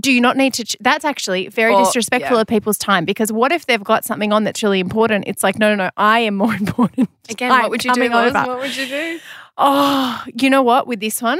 Do 0.00 0.12
you 0.12 0.20
not 0.20 0.36
need 0.36 0.54
to? 0.54 0.64
ch- 0.64 0.76
That's 0.80 1.04
actually 1.04 1.48
very 1.48 1.74
Or- 1.74 1.84
disrespectful 1.84 2.36
yeah. 2.36 2.40
of 2.42 2.46
people's 2.46 2.78
time 2.78 3.04
because 3.04 3.32
what 3.32 3.50
if 3.52 3.66
they've 3.66 3.82
got 3.82 4.04
something 4.04 4.32
on 4.32 4.44
that's 4.44 4.62
really 4.62 4.80
important? 4.80 5.24
It's 5.26 5.42
like, 5.42 5.58
no, 5.58 5.74
no, 5.74 5.84
no, 5.86 5.90
I 5.96 6.20
am 6.20 6.36
more 6.36 6.54
important. 6.64 7.08
Again, 7.28 7.50
I'm 7.52 7.62
what 7.62 7.70
would 7.70 7.84
you 7.84 7.92
do? 7.94 8.10
What 8.10 8.58
would 8.60 8.76
you 8.76 8.86
do? 8.86 9.20
Oh, 9.56 10.22
you 10.32 10.48
know 10.50 10.62
what? 10.62 10.86
With 10.86 11.00
this 11.00 11.20
one, 11.20 11.38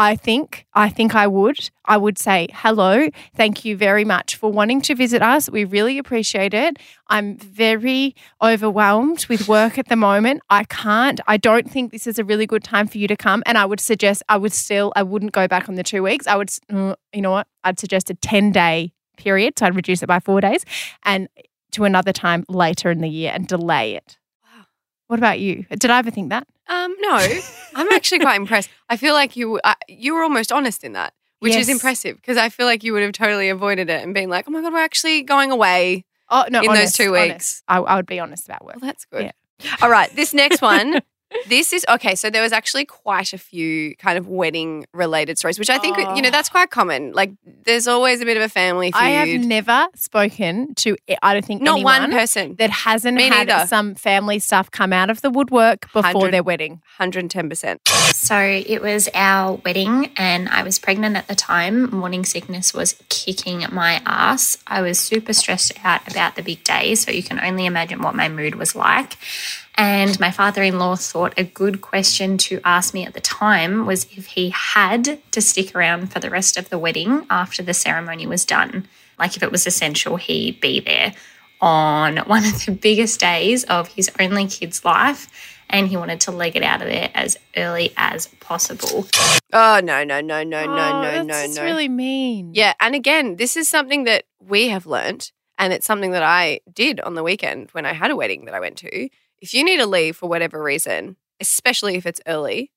I 0.00 0.16
think, 0.16 0.64
I 0.72 0.88
think 0.88 1.14
I 1.14 1.26
would. 1.26 1.68
I 1.84 1.98
would 1.98 2.16
say, 2.16 2.48
hello, 2.54 3.10
thank 3.36 3.66
you 3.66 3.76
very 3.76 4.02
much 4.02 4.34
for 4.34 4.50
wanting 4.50 4.80
to 4.82 4.94
visit 4.94 5.20
us. 5.20 5.50
We 5.50 5.64
really 5.64 5.98
appreciate 5.98 6.54
it. 6.54 6.78
I'm 7.08 7.36
very 7.36 8.14
overwhelmed 8.40 9.26
with 9.26 9.46
work 9.46 9.76
at 9.76 9.88
the 9.88 9.96
moment. 9.96 10.40
I 10.48 10.64
can't, 10.64 11.20
I 11.26 11.36
don't 11.36 11.70
think 11.70 11.92
this 11.92 12.06
is 12.06 12.18
a 12.18 12.24
really 12.24 12.46
good 12.46 12.64
time 12.64 12.86
for 12.86 12.96
you 12.96 13.08
to 13.08 13.16
come. 13.16 13.42
And 13.44 13.58
I 13.58 13.66
would 13.66 13.78
suggest, 13.78 14.22
I 14.30 14.38
would 14.38 14.54
still, 14.54 14.90
I 14.96 15.02
wouldn't 15.02 15.32
go 15.32 15.46
back 15.46 15.68
on 15.68 15.74
the 15.74 15.82
two 15.82 16.02
weeks. 16.02 16.26
I 16.26 16.34
would, 16.34 16.48
mm, 16.48 16.96
you 17.12 17.20
know 17.20 17.32
what? 17.32 17.46
I'd 17.64 17.78
suggest 17.78 18.08
a 18.08 18.14
10 18.14 18.52
day 18.52 18.94
period. 19.18 19.58
So 19.58 19.66
I'd 19.66 19.76
reduce 19.76 20.02
it 20.02 20.06
by 20.06 20.18
four 20.18 20.40
days 20.40 20.64
and 21.02 21.28
to 21.72 21.84
another 21.84 22.14
time 22.14 22.46
later 22.48 22.90
in 22.90 23.02
the 23.02 23.10
year 23.10 23.32
and 23.34 23.46
delay 23.46 23.96
it. 23.96 24.16
What 25.10 25.18
about 25.18 25.40
you? 25.40 25.66
Did 25.76 25.90
I 25.90 25.98
ever 25.98 26.12
think 26.12 26.28
that? 26.28 26.46
Um, 26.68 26.94
no, 27.00 27.40
I'm 27.74 27.90
actually 27.90 28.20
quite 28.20 28.36
impressed. 28.40 28.70
I 28.88 28.96
feel 28.96 29.12
like 29.12 29.34
you 29.34 29.58
uh, 29.64 29.74
you 29.88 30.14
were 30.14 30.22
almost 30.22 30.52
honest 30.52 30.84
in 30.84 30.92
that, 30.92 31.14
which 31.40 31.56
is 31.56 31.68
impressive 31.68 32.14
because 32.14 32.36
I 32.36 32.48
feel 32.48 32.64
like 32.64 32.84
you 32.84 32.92
would 32.92 33.02
have 33.02 33.10
totally 33.10 33.48
avoided 33.48 33.90
it 33.90 34.04
and 34.04 34.14
been 34.14 34.30
like, 34.30 34.44
"Oh 34.46 34.52
my 34.52 34.60
god, 34.60 34.72
we're 34.72 34.78
actually 34.78 35.22
going 35.22 35.50
away." 35.50 36.04
Oh 36.28 36.44
no! 36.48 36.60
in 36.60 36.72
those 36.72 36.92
two 36.92 37.10
weeks. 37.10 37.64
I, 37.66 37.78
I 37.78 37.96
would 37.96 38.06
be 38.06 38.20
honest 38.20 38.44
about 38.44 38.64
work. 38.64 38.76
Well, 38.76 38.88
that's 38.88 39.04
good. 39.04 39.24
Yeah. 39.24 39.76
All 39.82 39.90
right, 39.90 40.14
this 40.14 40.32
next 40.32 40.62
one. 40.62 41.00
This 41.46 41.72
is 41.72 41.84
okay. 41.88 42.14
So 42.14 42.28
there 42.30 42.42
was 42.42 42.52
actually 42.52 42.84
quite 42.84 43.32
a 43.32 43.38
few 43.38 43.94
kind 43.96 44.18
of 44.18 44.28
wedding 44.28 44.86
related 44.92 45.38
stories, 45.38 45.58
which 45.58 45.70
I 45.70 45.78
think 45.78 45.96
you 45.96 46.04
know 46.22 46.28
Oh. 46.28 46.30
that's 46.30 46.48
quite 46.48 46.70
common. 46.70 47.12
Like 47.12 47.30
there's 47.64 47.86
always 47.86 48.20
a 48.20 48.24
bit 48.24 48.36
of 48.36 48.42
a 48.42 48.48
family 48.48 48.90
feud. 48.90 49.02
I 49.02 49.10
have 49.10 49.28
never 49.44 49.86
spoken 49.94 50.74
to. 50.76 50.96
I 51.22 51.32
don't 51.32 51.44
think 51.44 51.62
Not 51.62 51.74
anyone 51.76 52.02
one 52.02 52.12
person. 52.12 52.56
that 52.56 52.70
hasn't 52.70 53.16
Me 53.16 53.28
had 53.28 53.48
neither. 53.48 53.66
some 53.66 53.94
family 53.94 54.38
stuff 54.38 54.70
come 54.70 54.92
out 54.92 55.08
of 55.10 55.20
the 55.22 55.30
woodwork 55.30 55.92
before 55.92 56.30
their 56.30 56.42
wedding. 56.42 56.82
Hundred 56.98 57.20
and 57.20 57.30
ten 57.30 57.48
percent. 57.48 57.80
So 58.14 58.36
it 58.38 58.82
was 58.82 59.08
our 59.14 59.54
wedding, 59.64 60.12
and 60.16 60.48
I 60.48 60.62
was 60.62 60.78
pregnant 60.78 61.16
at 61.16 61.26
the 61.28 61.34
time. 61.34 61.90
Morning 61.90 62.24
sickness 62.24 62.74
was 62.74 62.94
kicking 63.08 63.64
my 63.72 64.02
ass. 64.04 64.58
I 64.66 64.82
was 64.82 64.98
super 64.98 65.32
stressed 65.32 65.72
out 65.84 66.06
about 66.10 66.34
the 66.36 66.42
big 66.42 66.64
day, 66.64 66.94
so 66.96 67.10
you 67.10 67.22
can 67.22 67.38
only 67.40 67.66
imagine 67.66 68.02
what 68.02 68.14
my 68.14 68.28
mood 68.28 68.56
was 68.56 68.74
like. 68.74 69.16
And 69.76 70.18
my 70.20 70.30
father 70.30 70.62
in 70.62 70.78
law 70.78 70.96
thought 70.96 71.32
a 71.38 71.44
good 71.44 71.80
question 71.80 72.36
to 72.38 72.60
ask 72.64 72.92
me 72.92 73.06
at 73.06 73.14
the 73.14 73.20
time 73.20 73.86
was 73.86 74.04
if 74.16 74.26
he 74.26 74.50
had 74.50 75.20
to 75.32 75.40
stick 75.40 75.74
around 75.74 76.12
for 76.12 76.20
the 76.20 76.28
rest 76.30 76.56
of 76.58 76.68
the 76.68 76.78
wedding 76.78 77.26
after 77.30 77.62
the 77.62 77.72
ceremony 77.72 78.26
was 78.26 78.44
done. 78.44 78.88
Like 79.18 79.36
if 79.36 79.42
it 79.42 79.50
was 79.50 79.66
essential 79.66 80.16
he 80.16 80.52
be 80.52 80.80
there 80.80 81.14
on 81.60 82.18
one 82.18 82.44
of 82.44 82.64
the 82.64 82.72
biggest 82.72 83.20
days 83.20 83.64
of 83.64 83.88
his 83.88 84.10
only 84.20 84.46
kid's 84.46 84.84
life. 84.84 85.56
And 85.72 85.86
he 85.86 85.96
wanted 85.96 86.20
to 86.22 86.32
leg 86.32 86.56
it 86.56 86.64
out 86.64 86.82
of 86.82 86.88
there 86.88 87.10
as 87.14 87.38
early 87.56 87.92
as 87.96 88.26
possible. 88.40 89.06
Oh 89.52 89.80
no 89.82 90.02
no 90.02 90.20
no 90.20 90.42
no 90.42 90.66
no 90.66 90.72
Oh, 90.72 91.02
no 91.02 91.02
that's 91.02 91.26
no 91.28 91.42
just 91.44 91.56
no. 91.56 91.64
really 91.64 91.88
mean. 91.88 92.50
Yeah, 92.54 92.74
and 92.80 92.96
again, 92.96 93.36
this 93.36 93.56
is 93.56 93.68
something 93.68 94.02
that 94.04 94.24
we 94.40 94.68
have 94.68 94.84
learnt, 94.84 95.30
and 95.58 95.72
it's 95.72 95.86
something 95.86 96.10
that 96.10 96.24
I 96.24 96.58
did 96.72 97.00
on 97.00 97.14
the 97.14 97.22
weekend 97.22 97.70
when 97.70 97.86
I 97.86 97.92
had 97.92 98.10
a 98.10 98.16
wedding 98.16 98.46
that 98.46 98.54
I 98.54 98.58
went 98.58 98.78
to. 98.78 99.08
If 99.40 99.54
you 99.54 99.64
need 99.64 99.78
to 99.78 99.86
leave 99.86 100.16
for 100.16 100.28
whatever 100.28 100.62
reason, 100.62 101.16
especially 101.40 101.96
if 101.96 102.06
it's 102.06 102.20
early, 102.26 102.70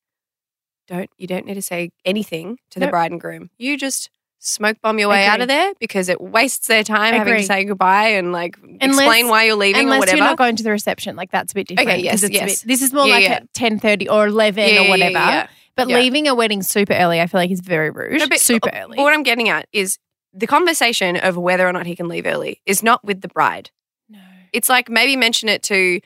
don't 0.87 1.09
you 1.17 1.27
don't 1.27 1.45
need 1.45 1.53
to 1.55 1.61
say 1.61 1.91
anything 2.05 2.57
to 2.71 2.79
the 2.79 2.87
bride 2.87 3.11
and 3.11 3.19
groom. 3.21 3.49
You 3.57 3.77
just 3.77 4.09
smoke 4.39 4.77
bomb 4.81 4.99
your 4.99 5.07
way 5.07 5.25
out 5.25 5.39
of 5.39 5.47
there 5.47 5.71
because 5.79 6.09
it 6.09 6.19
wastes 6.19 6.67
their 6.67 6.83
time 6.83 7.13
having 7.13 7.35
to 7.35 7.43
say 7.43 7.63
goodbye 7.63 8.09
and 8.09 8.33
like 8.33 8.57
Unless- 8.61 8.81
explain 8.99 9.29
why 9.29 9.43
you're 9.45 9.55
leaving 9.55 9.83
Unless 9.83 9.95
or 9.95 9.99
whatever. 9.99 10.17
you're 10.17 10.25
not 10.25 10.37
going 10.37 10.57
to 10.57 10.63
the 10.63 10.71
reception, 10.71 11.15
like 11.15 11.31
that's 11.31 11.53
a 11.53 11.55
bit 11.55 11.67
different. 11.67 11.89
Okay, 11.89 11.99
yes, 12.01 12.27
yes. 12.29 12.61
bit- 12.61 12.67
this 12.67 12.81
is 12.81 12.91
more 12.91 13.05
Yeah, 13.07 13.13
like 13.13 13.23
yeah. 13.23 13.31
at 13.35 13.53
ten 13.53 13.79
thirty 13.79 14.09
or 14.09 14.27
eleven 14.27 14.67
Yeah, 14.67 14.83
or 14.85 14.89
whatever. 14.89 15.47
But 15.75 15.87
leaving 15.87 16.27
a 16.27 16.35
wedding 16.35 16.61
super 16.61 16.93
early, 16.93 17.19
I 17.19 17.25
feel 17.27 17.39
like 17.39 17.49
is 17.49 17.61
very 17.61 17.89
rude. 17.89 18.19
No, 18.19 18.27
but- 18.27 18.39
super 18.39 18.69
early. 18.73 18.97
what 18.97 19.13
I'm 19.13 19.23
getting 19.23 19.49
at 19.49 19.67
is 19.73 19.97
the 20.33 20.45
conversation 20.47 21.15
of 21.15 21.37
whether 21.37 21.67
or 21.67 21.71
not 21.73 21.85
he 21.85 21.95
can 21.95 22.07
leave 22.07 22.25
early 22.25 22.61
is 22.65 22.83
not 22.83 23.03
with 23.05 23.21
the 23.21 23.27
bride. 23.27 23.69
no. 24.09 24.19
It's 24.51 24.67
like 24.69 24.89
maybe 24.89 25.15
mention 25.15 25.47
it 25.49 25.63
to 25.63 26.01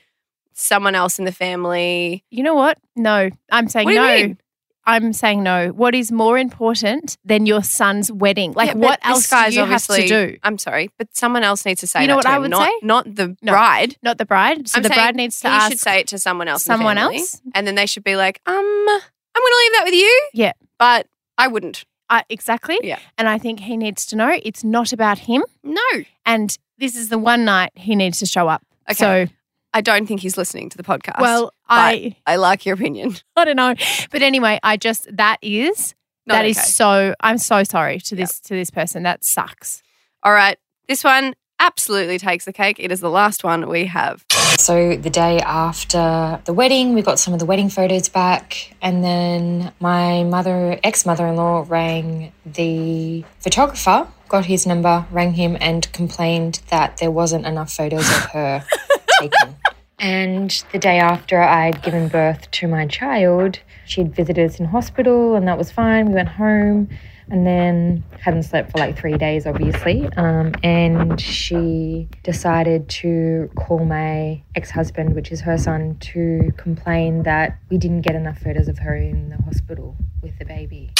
someone 0.58 0.94
else 0.94 1.18
in 1.18 1.24
the 1.24 1.32
family. 1.32 2.24
You 2.30 2.42
know 2.42 2.54
what? 2.54 2.78
No, 2.96 3.30
I'm 3.50 3.68
saying 3.68 3.84
What 3.86 3.92
do 3.92 3.96
you 3.96 4.02
no. 4.06 4.16
mean? 4.16 4.38
I'm 4.86 5.12
saying 5.12 5.42
no. 5.42 5.68
What 5.68 5.94
is 5.94 6.10
more 6.10 6.38
important 6.38 7.18
than 7.22 7.44
your 7.44 7.62
son's 7.62 8.10
wedding? 8.10 8.54
Like, 8.54 8.68
Yeah, 8.68 8.72
but 8.74 8.82
what 8.82 9.00
this 9.02 9.10
else 9.10 9.26
guy's 9.30 9.52
do 9.52 9.60
you 9.60 9.66
have 9.66 9.82
to 9.86 9.92
obviously- 9.92 10.08
do? 10.08 10.38
I'm 10.42 10.56
sorry, 10.56 10.90
but 10.98 11.14
someone 11.14 11.42
else 11.44 11.66
needs 11.66 11.80
to 11.80 11.86
say 11.86 12.00
You 12.02 12.06
know 12.08 12.14
that 12.14 12.16
what 12.16 12.22
to 12.22 12.28
I 12.30 12.36
him, 12.36 12.42
would 12.42 12.50
not, 12.50 12.66
say? 12.66 12.72
Not 12.82 13.14
the 13.14 13.36
No. 13.42 13.52
bride. 13.52 13.96
Not 14.02 14.16
the 14.16 14.24
bride. 14.24 14.66
So 14.68 14.78
I'm 14.78 14.82
the 14.82 14.88
saying 14.88 14.98
bride 14.98 15.16
needs 15.16 15.40
to 15.40 15.48
he 15.48 15.54
ask 15.54 15.70
should 15.70 15.80
say 15.80 16.00
it 16.00 16.06
to 16.08 16.18
someone 16.18 16.48
else. 16.48 16.66
in 16.66 16.72
the 16.72 16.76
someone 16.78 16.96
family, 16.96 17.18
else? 17.18 17.40
and 17.54 17.66
then 17.66 17.74
they 17.74 17.84
should 17.86 18.02
be 18.04 18.16
like, 18.16 18.40
um, 18.46 18.54
I'm 18.56 19.42
going 19.42 19.52
to 19.52 19.58
leave 19.62 19.72
that 19.74 19.82
with 19.84 19.94
you. 19.94 20.28
Yeah. 20.32 20.52
but 20.78 21.06
I 21.36 21.48
wouldn't. 21.48 21.84
Uh, 22.08 22.22
exactly. 22.30 22.78
Yeah. 22.82 22.98
And 23.18 23.28
I 23.28 23.36
think 23.36 23.60
he 23.60 23.76
needs 23.76 24.06
to 24.06 24.16
know 24.16 24.38
it's 24.42 24.64
not 24.64 24.94
about 24.94 25.18
him. 25.18 25.44
No, 25.62 25.82
And 26.24 26.56
this 26.78 26.96
is 26.96 27.10
the 27.10 27.18
one 27.18 27.44
night 27.44 27.72
he 27.74 27.94
needs 27.94 28.20
to 28.20 28.26
show 28.26 28.48
up. 28.48 28.62
Okay. 28.90 28.94
So, 28.94 29.32
I 29.74 29.80
don't 29.80 30.06
think 30.06 30.20
he's 30.20 30.36
listening 30.36 30.70
to 30.70 30.76
the 30.76 30.82
podcast. 30.82 31.20
well, 31.20 31.52
I 31.68 32.16
I 32.26 32.36
like 32.36 32.64
your 32.66 32.74
opinion. 32.74 33.16
I 33.36 33.44
don't 33.44 33.56
know, 33.56 33.74
but 34.10 34.22
anyway, 34.22 34.58
I 34.62 34.76
just 34.76 35.08
that 35.16 35.38
is 35.42 35.94
Not 36.26 36.34
that 36.36 36.46
is 36.46 36.56
okay. 36.58 36.66
so. 36.66 37.14
I'm 37.20 37.38
so 37.38 37.64
sorry 37.64 38.00
to 38.00 38.16
this 38.16 38.40
to 38.40 38.54
this 38.54 38.70
person. 38.70 39.02
That 39.02 39.24
sucks. 39.24 39.82
All 40.22 40.32
right, 40.32 40.58
this 40.88 41.04
one 41.04 41.34
absolutely 41.60 42.18
takes 42.18 42.44
the 42.44 42.52
cake. 42.52 42.76
It 42.78 42.92
is 42.92 43.00
the 43.00 43.10
last 43.10 43.42
one 43.44 43.68
we 43.68 43.86
have. 43.86 44.24
So 44.58 44.96
the 44.96 45.10
day 45.10 45.40
after 45.40 46.40
the 46.44 46.52
wedding, 46.52 46.94
we 46.94 47.02
got 47.02 47.18
some 47.18 47.34
of 47.34 47.40
the 47.40 47.46
wedding 47.46 47.68
photos 47.68 48.08
back, 48.08 48.74
and 48.80 49.04
then 49.04 49.72
my 49.80 50.24
mother, 50.24 50.78
ex 50.82 51.04
mother 51.04 51.26
in 51.26 51.36
law, 51.36 51.64
rang 51.68 52.32
the 52.46 53.24
photographer, 53.40 54.08
got 54.28 54.46
his 54.46 54.66
number, 54.66 55.06
rang 55.10 55.34
him, 55.34 55.56
and 55.60 55.90
complained 55.92 56.60
that 56.70 56.96
there 56.98 57.10
wasn't 57.10 57.44
enough 57.46 57.72
photos 57.72 58.08
of 58.08 58.24
her 58.32 58.64
taken. 59.18 59.56
And 60.00 60.64
the 60.72 60.78
day 60.78 60.98
after 60.98 61.40
I'd 61.40 61.82
given 61.82 62.08
birth 62.08 62.50
to 62.52 62.68
my 62.68 62.86
child, 62.86 63.58
she'd 63.84 64.14
visited 64.14 64.48
us 64.50 64.60
in 64.60 64.66
hospital, 64.66 65.34
and 65.34 65.46
that 65.48 65.58
was 65.58 65.72
fine. 65.72 66.06
We 66.06 66.14
went 66.14 66.28
home 66.28 66.88
and 67.30 67.46
then 67.46 68.04
hadn't 68.20 68.44
slept 68.44 68.72
for 68.72 68.78
like 68.78 68.96
three 68.96 69.18
days, 69.18 69.44
obviously. 69.44 70.08
Um, 70.16 70.54
and 70.62 71.20
she 71.20 72.08
decided 72.22 72.88
to 72.90 73.50
call 73.56 73.84
my 73.84 74.42
ex 74.54 74.70
husband, 74.70 75.14
which 75.14 75.32
is 75.32 75.40
her 75.40 75.58
son, 75.58 75.96
to 76.00 76.52
complain 76.56 77.24
that 77.24 77.58
we 77.68 77.76
didn't 77.76 78.02
get 78.02 78.14
enough 78.14 78.38
photos 78.38 78.68
of 78.68 78.78
her 78.78 78.96
in 78.96 79.30
the 79.30 79.36
hospital 79.42 79.96
with 80.22 80.38
the 80.38 80.44
baby. 80.44 80.92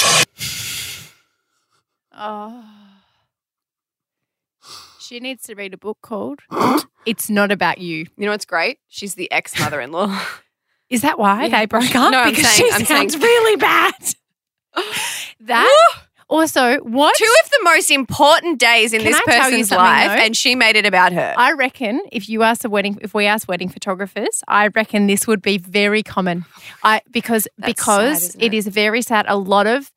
Oh. 2.11 2.65
She 4.99 5.19
needs 5.19 5.43
to 5.43 5.55
read 5.55 5.73
a 5.73 5.77
book 5.77 5.99
called 6.01 6.41
It's 7.05 7.29
Not 7.29 7.51
About 7.51 7.77
You. 7.79 8.05
You 8.17 8.25
know 8.25 8.31
what's 8.31 8.45
great? 8.45 8.79
She's 8.87 9.15
the 9.15 9.31
ex 9.31 9.59
mother 9.59 9.79
in 9.81 9.91
law. 9.91 10.21
Is 10.89 11.01
that 11.03 11.19
why 11.19 11.45
Yeah. 11.45 11.59
they 11.59 11.65
broke 11.65 11.95
up? 11.95 12.11
No, 12.11 12.19
I'm 12.21 12.29
because 12.31 12.47
saying- 12.47 12.69
she 12.71 12.75
I'm 12.75 12.85
sounds 12.85 13.13
saying- 13.13 13.23
really 13.23 13.55
bad. 13.57 13.93
that 15.41 15.87
also 16.27 16.77
what? 16.79 17.15
Two 17.17 17.33
of 17.43 17.49
the 17.51 17.59
most 17.63 17.89
important 17.91 18.59
days 18.59 18.93
in 18.93 19.01
Can 19.01 19.11
this 19.11 19.21
I 19.27 19.39
person's 19.39 19.71
life, 19.71 20.07
though? 20.17 20.23
and 20.23 20.37
she 20.37 20.55
made 20.55 20.75
it 20.75 20.85
about 20.85 21.11
her. 21.13 21.33
I 21.37 21.53
reckon 21.53 22.01
if 22.11 22.29
you 22.29 22.43
ask 22.43 22.63
a 22.63 22.69
wedding, 22.69 22.97
if 23.01 23.13
we 23.13 23.25
ask 23.25 23.47
wedding 23.47 23.69
photographers, 23.69 24.43
I 24.47 24.67
reckon 24.67 25.07
this 25.07 25.25
would 25.27 25.41
be 25.41 25.57
very 25.57 26.03
common. 26.03 26.45
I 26.83 27.01
because 27.11 27.47
That's 27.57 27.73
because 27.73 28.31
sad, 28.33 28.41
it 28.43 28.53
it? 28.53 28.57
is 28.57 28.67
very 28.67 29.01
sad. 29.01 29.25
A 29.27 29.37
lot 29.37 29.65
of 29.67 29.91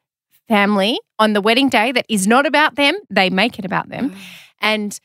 family 0.49 0.99
on 1.19 1.33
the 1.35 1.41
wedding 1.41 1.69
day 1.69 1.93
that 1.93 2.07
is 2.09 2.27
not 2.27 2.47
about 2.47 2.75
them, 2.77 2.95
they 3.11 3.31
make 3.31 3.59
it 3.59 3.65
about 3.65 3.89
them, 3.89 4.11
mm. 4.11 4.17
and 4.61 4.99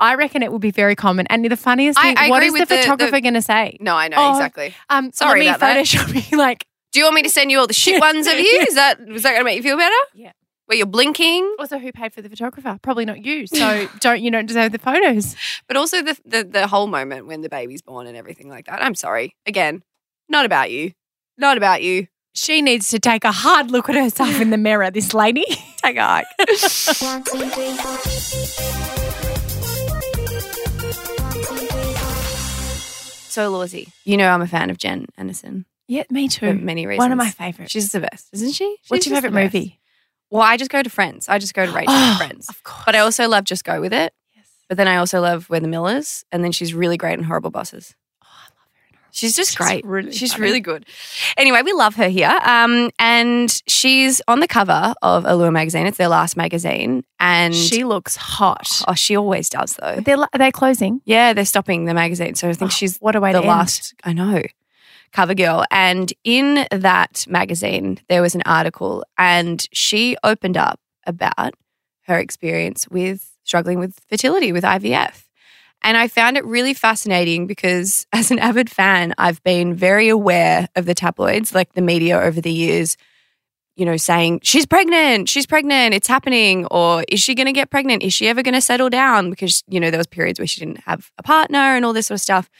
I 0.00 0.14
reckon 0.16 0.42
it 0.42 0.50
would 0.50 0.60
be 0.62 0.70
very 0.72 0.96
common. 0.96 1.26
And 1.28 1.44
the 1.44 1.56
funniest 1.56 1.98
I- 1.98 2.02
thing, 2.02 2.18
I 2.18 2.28
what 2.30 2.38
agree 2.38 2.46
is 2.48 2.52
the 2.54 2.60
with 2.60 2.68
the- 2.68 2.74
the- 2.76 2.80
photographer 2.82 3.20
going 3.20 3.34
to 3.34 3.42
say? 3.42 3.76
no, 3.80 3.94
I 3.96 4.08
know 4.08 4.16
Oh, 4.18 4.30
exactly. 4.32 4.74
Um, 4.88 5.12
Sorry 5.12 5.40
let 5.40 5.44
me 5.44 5.48
about 5.50 5.60
that. 5.60 5.76
Photoshop 5.86 6.14
me 6.32 6.36
like. 6.36 6.66
Do 6.92 6.98
you 6.98 7.04
want 7.06 7.14
me 7.14 7.22
to 7.22 7.30
send 7.30 7.52
you 7.52 7.58
all 7.60 7.68
the 7.68 7.72
shit 7.74 8.00
ones 8.00 8.26
of 8.26 8.34
you? 8.34 8.64
Is 8.68 8.74
that 8.74 8.98
was 9.06 9.22
that 9.22 9.30
going 9.30 9.40
to 9.40 9.44
make 9.44 9.56
you 9.58 9.62
feel 9.62 9.76
better? 9.76 9.94
Yeah. 10.14 10.32
Where 10.66 10.76
you're 10.76 10.86
blinking, 10.86 11.56
Also, 11.58 11.78
who 11.78 11.90
paid 11.92 12.12
for 12.12 12.22
the 12.22 12.28
photographer? 12.28 12.78
Probably 12.82 13.04
not 13.04 13.24
you. 13.24 13.46
So 13.46 13.88
don't 14.00 14.20
you 14.22 14.30
don't 14.30 14.46
deserve 14.46 14.72
the 14.72 14.78
photos? 14.78 15.36
but 15.68 15.76
also 15.76 16.02
the, 16.02 16.16
the 16.24 16.42
the 16.44 16.66
whole 16.66 16.86
moment 16.88 17.26
when 17.26 17.42
the 17.42 17.48
baby's 17.48 17.82
born 17.82 18.06
and 18.06 18.16
everything 18.16 18.48
like 18.48 18.66
that. 18.66 18.82
I'm 18.82 18.94
sorry. 18.94 19.34
Again, 19.46 19.82
not 20.28 20.44
about 20.46 20.70
you. 20.70 20.92
Not 21.38 21.56
about 21.56 21.82
you. 21.82 22.06
She 22.34 22.62
needs 22.62 22.88
to 22.90 22.98
take 23.00 23.24
a 23.24 23.32
hard 23.32 23.70
look 23.72 23.88
at 23.88 23.96
herself 23.96 24.40
in 24.40 24.50
the 24.50 24.58
mirror. 24.58 24.90
This 24.92 25.12
lady. 25.14 25.44
Take 25.82 25.96
a 25.96 26.24
hike. 26.24 26.26
So, 33.30 33.50
Lawsy, 33.52 33.88
you 34.04 34.16
know 34.16 34.28
I'm 34.28 34.42
a 34.42 34.46
fan 34.46 34.70
of 34.70 34.78
Jen 34.78 35.06
Aniston 35.18 35.64
Yeah, 35.88 36.02
me 36.10 36.28
for 36.28 36.52
too. 36.52 36.54
many 36.54 36.86
reasons. 36.86 36.98
One 36.98 37.12
of 37.12 37.18
my 37.18 37.30
favorites. 37.30 37.72
She's 37.72 37.92
the 37.92 38.00
best, 38.00 38.28
isn't 38.32 38.52
she? 38.52 38.76
What's 38.88 39.06
your 39.06 39.14
favorite 39.16 39.32
movie? 39.32 39.80
Well, 40.30 40.42
I 40.42 40.56
just 40.56 40.70
go 40.70 40.82
to 40.82 40.90
Friends. 40.90 41.28
I 41.28 41.38
just 41.38 41.54
go 41.54 41.66
to 41.66 41.72
Rachel 41.72 41.92
Oh, 41.92 41.96
and 41.96 42.16
Friends. 42.18 42.48
Of 42.48 42.62
course. 42.62 42.82
But 42.86 42.94
I 42.96 43.00
also 43.00 43.28
love 43.28 43.44
Just 43.44 43.64
Go 43.64 43.80
With 43.80 43.92
It. 43.92 44.12
Yes. 44.34 44.46
But 44.68 44.76
then 44.76 44.86
I 44.86 44.96
also 44.96 45.20
love 45.20 45.48
We're 45.50 45.58
the 45.60 45.66
Millers. 45.68 46.24
And 46.30 46.44
then 46.44 46.52
she's 46.52 46.72
really 46.72 46.96
great 46.96 47.18
in 47.18 47.24
Horrible 47.24 47.50
Bosses. 47.50 47.94
She's 49.20 49.36
just 49.36 49.50
She's 49.50 49.56
great. 49.56 49.84
really 49.84 50.12
she's 50.12 50.32
funny. 50.32 50.42
really 50.42 50.60
good. 50.60 50.86
Anyway, 51.36 51.62
we 51.62 51.72
love 51.72 51.94
her 51.96 52.08
here. 52.08 52.36
Um, 52.44 52.90
and 52.98 53.62
she's 53.66 54.20
on 54.28 54.40
the 54.40 54.48
cover 54.48 54.94
of 55.02 55.24
Allure 55.26 55.50
magazine. 55.50 55.86
It's 55.86 55.98
their 55.98 56.08
last 56.08 56.36
magazine. 56.36 57.04
And 57.18 57.54
she 57.54 57.84
looks 57.84 58.16
hot. 58.16 58.82
oh, 58.88 58.94
she 58.94 59.16
always 59.16 59.48
does 59.48 59.76
though. 59.76 59.96
But 59.96 60.04
they're 60.06 60.16
are 60.18 60.28
they 60.38 60.50
closing? 60.50 61.00
Yeah, 61.04 61.32
they're 61.34 61.44
stopping 61.44 61.84
the 61.84 61.94
magazine. 61.94 62.34
So 62.34 62.48
I 62.48 62.52
think 62.54 62.70
Oh, 62.70 62.74
she's 62.74 62.98
what 62.98 63.14
a 63.14 63.20
way 63.20 63.32
the 63.32 63.42
to 63.42 63.46
last, 63.46 63.94
I 64.04 64.12
know, 64.12 64.42
cover 65.12 65.34
girl. 65.34 65.64
And 65.70 66.12
in 66.24 66.66
that 66.70 67.26
magazine, 67.28 67.98
there 68.08 68.22
was 68.22 68.34
an 68.34 68.42
article, 68.46 69.04
and 69.18 69.66
she 69.72 70.16
opened 70.24 70.56
up 70.56 70.80
about 71.06 71.54
her 72.06 72.18
experience 72.18 72.88
with 72.88 73.36
struggling 73.44 73.78
with 73.78 73.98
fertility 74.08 74.52
with 74.52 74.64
IVF. 74.64 75.24
And 75.82 75.96
I 75.96 76.08
found 76.08 76.36
it 76.36 76.44
really 76.44 76.74
fascinating 76.74 77.46
because, 77.46 78.06
as 78.12 78.30
an 78.30 78.38
avid 78.38 78.70
fan, 78.70 79.14
I've 79.18 79.42
been 79.42 79.74
very 79.74 80.08
aware 80.08 80.68
of 80.76 80.86
the 80.86 80.94
tabloids, 80.94 81.54
like 81.54 81.72
the 81.72 81.82
media 81.82 82.18
over 82.20 82.40
the 82.40 82.52
years, 82.52 82.96
you 83.76 83.86
know, 83.86 83.96
saying, 83.96 84.40
she's 84.42 84.66
pregnant, 84.66 85.28
she's 85.28 85.46
pregnant, 85.46 85.94
it's 85.94 86.08
happening, 86.08 86.66
or 86.66 87.04
is 87.08 87.20
she 87.20 87.34
going 87.34 87.46
to 87.46 87.52
get 87.52 87.70
pregnant? 87.70 88.02
Is 88.02 88.12
she 88.12 88.28
ever 88.28 88.42
going 88.42 88.54
to 88.54 88.60
settle 88.60 88.90
down? 88.90 89.30
Because, 89.30 89.62
you 89.68 89.80
know, 89.80 89.90
there 89.90 89.98
was 89.98 90.06
periods 90.06 90.38
where 90.38 90.46
she 90.46 90.60
didn't 90.60 90.80
have 90.80 91.10
a 91.18 91.22
partner 91.22 91.58
and 91.58 91.84
all 91.84 91.92
this 91.92 92.08
sort 92.08 92.16
of 92.16 92.22
stuff. 92.22 92.50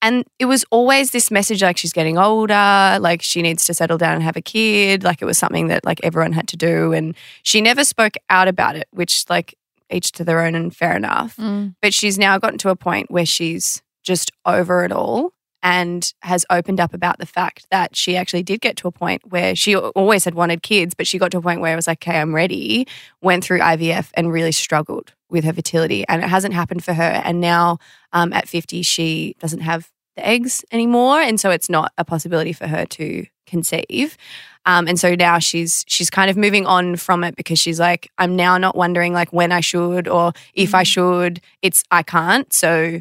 And 0.00 0.24
it 0.38 0.44
was 0.44 0.64
always 0.70 1.10
this 1.10 1.30
message 1.30 1.62
like 1.62 1.76
she's 1.76 1.92
getting 1.92 2.18
older, 2.18 2.98
like 3.00 3.20
she 3.20 3.42
needs 3.42 3.64
to 3.64 3.74
settle 3.74 3.98
down 3.98 4.14
and 4.14 4.22
have 4.22 4.36
a 4.36 4.40
kid, 4.40 5.02
like 5.02 5.20
it 5.20 5.24
was 5.24 5.38
something 5.38 5.68
that 5.68 5.84
like 5.84 6.00
everyone 6.04 6.32
had 6.32 6.46
to 6.48 6.56
do. 6.56 6.92
And 6.92 7.16
she 7.42 7.60
never 7.60 7.82
spoke 7.82 8.14
out 8.30 8.46
about 8.46 8.76
it, 8.76 8.86
which 8.92 9.24
like 9.28 9.57
each 9.90 10.12
to 10.12 10.24
their 10.24 10.40
own 10.40 10.54
and 10.54 10.74
fair 10.74 10.96
enough. 10.96 11.36
Mm. 11.36 11.74
But 11.80 11.94
she's 11.94 12.18
now 12.18 12.38
gotten 12.38 12.58
to 12.58 12.70
a 12.70 12.76
point 12.76 13.10
where 13.10 13.26
she's 13.26 13.82
just 14.02 14.30
over 14.44 14.84
it 14.84 14.92
all 14.92 15.32
and 15.62 16.12
has 16.22 16.46
opened 16.50 16.80
up 16.80 16.94
about 16.94 17.18
the 17.18 17.26
fact 17.26 17.66
that 17.70 17.96
she 17.96 18.16
actually 18.16 18.42
did 18.42 18.60
get 18.60 18.76
to 18.76 18.88
a 18.88 18.92
point 18.92 19.22
where 19.30 19.56
she 19.56 19.74
always 19.74 20.24
had 20.24 20.34
wanted 20.34 20.62
kids, 20.62 20.94
but 20.94 21.06
she 21.06 21.18
got 21.18 21.30
to 21.32 21.38
a 21.38 21.42
point 21.42 21.60
where 21.60 21.72
it 21.72 21.76
was 21.76 21.86
like, 21.86 21.98
okay, 22.06 22.20
I'm 22.20 22.34
ready, 22.34 22.86
went 23.22 23.44
through 23.44 23.58
IVF 23.58 24.10
and 24.14 24.32
really 24.32 24.52
struggled 24.52 25.14
with 25.28 25.44
her 25.44 25.52
fertility. 25.52 26.04
And 26.08 26.22
it 26.22 26.28
hasn't 26.28 26.54
happened 26.54 26.84
for 26.84 26.92
her. 26.92 27.02
And 27.02 27.40
now 27.40 27.78
um, 28.12 28.32
at 28.32 28.48
50, 28.48 28.82
she 28.82 29.34
doesn't 29.40 29.60
have 29.60 29.90
the 30.16 30.26
eggs 30.26 30.64
anymore. 30.70 31.20
And 31.20 31.40
so 31.40 31.50
it's 31.50 31.68
not 31.68 31.92
a 31.98 32.04
possibility 32.04 32.52
for 32.52 32.66
her 32.66 32.86
to 32.86 33.26
conceive. 33.48 34.16
Um, 34.66 34.86
and 34.86 35.00
so 35.00 35.14
now 35.14 35.38
she's 35.38 35.84
she's 35.88 36.10
kind 36.10 36.30
of 36.30 36.36
moving 36.36 36.66
on 36.66 36.96
from 36.96 37.24
it 37.24 37.36
because 37.36 37.58
she's 37.58 37.80
like, 37.80 38.10
I'm 38.18 38.36
now 38.36 38.58
not 38.58 38.76
wondering 38.76 39.14
like 39.14 39.32
when 39.32 39.50
I 39.50 39.60
should 39.60 40.08
or 40.08 40.32
if 40.52 40.74
I 40.74 40.82
should. 40.82 41.40
It's 41.62 41.82
I 41.90 42.02
can't. 42.02 42.52
So 42.52 43.00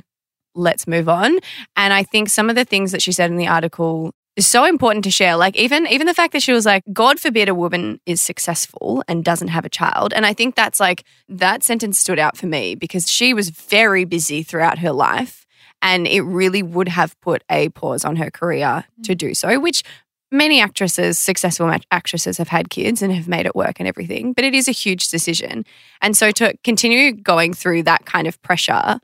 let's 0.55 0.87
move 0.87 1.09
on. 1.09 1.37
And 1.75 1.93
I 1.93 2.03
think 2.03 2.29
some 2.29 2.49
of 2.49 2.55
the 2.55 2.65
things 2.65 2.91
that 2.91 3.01
she 3.01 3.11
said 3.11 3.29
in 3.29 3.37
the 3.37 3.47
article 3.47 4.13
is 4.37 4.47
so 4.47 4.65
important 4.65 5.03
to 5.03 5.11
share. 5.11 5.35
Like 5.35 5.57
even 5.57 5.87
even 5.87 6.07
the 6.07 6.13
fact 6.13 6.31
that 6.33 6.43
she 6.43 6.53
was 6.53 6.65
like, 6.65 6.83
God 6.93 7.19
forbid 7.19 7.49
a 7.49 7.55
woman 7.55 7.99
is 8.05 8.21
successful 8.21 9.03
and 9.07 9.25
doesn't 9.25 9.49
have 9.49 9.65
a 9.65 9.69
child. 9.69 10.13
And 10.13 10.25
I 10.25 10.33
think 10.33 10.55
that's 10.55 10.79
like 10.79 11.03
that 11.27 11.63
sentence 11.63 11.99
stood 11.99 12.19
out 12.19 12.37
for 12.37 12.45
me 12.45 12.75
because 12.75 13.11
she 13.11 13.33
was 13.33 13.49
very 13.49 14.05
busy 14.05 14.43
throughout 14.43 14.79
her 14.79 14.91
life. 14.91 15.45
And 15.81 16.07
it 16.07 16.21
really 16.21 16.63
would 16.63 16.87
have 16.87 17.19
put 17.21 17.43
a 17.51 17.69
pause 17.69 18.03
on 18.05 18.15
her 18.15 18.31
career 18.31 18.85
to 19.03 19.13
do 19.13 19.33
so, 19.33 19.59
which 19.59 19.83
many 20.31 20.59
actresses, 20.61 21.17
successful 21.17 21.73
actresses, 21.91 22.37
have 22.37 22.49
had 22.49 22.69
kids 22.69 23.01
and 23.01 23.13
have 23.13 23.27
made 23.27 23.45
it 23.45 23.55
work 23.55 23.79
and 23.79 23.87
everything. 23.87 24.33
But 24.33 24.45
it 24.45 24.53
is 24.53 24.67
a 24.67 24.73
huge 24.73 25.09
decision. 25.09 25.65
And 26.01 26.15
so 26.15 26.31
to 26.31 26.55
continue 26.63 27.13
going 27.13 27.53
through 27.53 27.83
that 27.83 28.05
kind 28.05 28.27
of 28.27 28.41
pressure, 28.41 28.99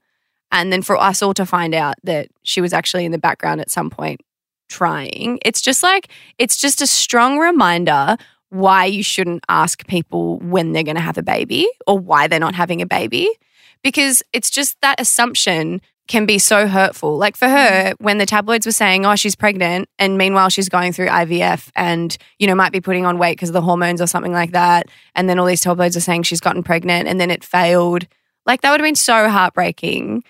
and 0.51 0.71
then 0.71 0.81
for 0.81 0.97
us 0.97 1.21
all 1.21 1.33
to 1.33 1.45
find 1.45 1.73
out 1.73 1.95
that 2.03 2.27
she 2.43 2.61
was 2.61 2.73
actually 2.73 3.05
in 3.05 3.11
the 3.11 3.17
background 3.17 3.61
at 3.61 3.71
some 3.71 3.89
point 3.89 4.21
trying, 4.69 5.39
it's 5.45 5.61
just 5.61 5.81
like, 5.81 6.09
it's 6.37 6.57
just 6.57 6.81
a 6.81 6.87
strong 6.87 7.39
reminder 7.39 8.17
why 8.49 8.85
you 8.85 9.01
shouldn't 9.01 9.43
ask 9.49 9.87
people 9.87 10.37
when 10.39 10.71
they're 10.73 10.83
going 10.83 10.95
to 10.95 11.01
have 11.01 11.17
a 11.17 11.23
baby 11.23 11.67
or 11.87 11.97
why 11.97 12.27
they're 12.27 12.39
not 12.39 12.53
having 12.55 12.81
a 12.81 12.85
baby. 12.85 13.27
Because 13.81 14.23
it's 14.31 14.49
just 14.49 14.79
that 14.81 15.01
assumption 15.01 15.81
can 16.07 16.25
be 16.25 16.37
so 16.37 16.67
hurtful. 16.67 17.17
Like 17.17 17.37
for 17.37 17.47
her, 17.47 17.91
mm. 17.91 17.95
when 17.99 18.17
the 18.17 18.25
tabloids 18.25 18.65
were 18.65 18.71
saying, 18.71 19.05
oh, 19.05 19.15
she's 19.15 19.35
pregnant, 19.35 19.87
and 19.97 20.17
meanwhile 20.17 20.49
she's 20.49 20.69
going 20.69 20.91
through 20.93 21.07
IVF 21.07 21.69
and, 21.75 22.15
you 22.39 22.47
know, 22.47 22.55
might 22.55 22.71
be 22.71 22.81
putting 22.81 23.05
on 23.05 23.17
weight 23.17 23.37
because 23.37 23.49
of 23.49 23.53
the 23.53 23.61
hormones 23.61 24.01
or 24.01 24.07
something 24.07 24.33
like 24.33 24.51
that. 24.51 24.87
And 25.15 25.29
then 25.29 25.39
all 25.39 25.45
these 25.45 25.61
tabloids 25.61 25.95
are 25.95 26.01
saying 26.01 26.23
she's 26.23 26.41
gotten 26.41 26.63
pregnant 26.63 27.07
and 27.07 27.19
then 27.19 27.31
it 27.31 27.43
failed. 27.43 28.05
Like 28.45 28.61
that 28.61 28.71
would 28.71 28.79
have 28.79 28.87
been 28.87 28.95
so 28.95 29.29
heartbreaking. 29.29 30.23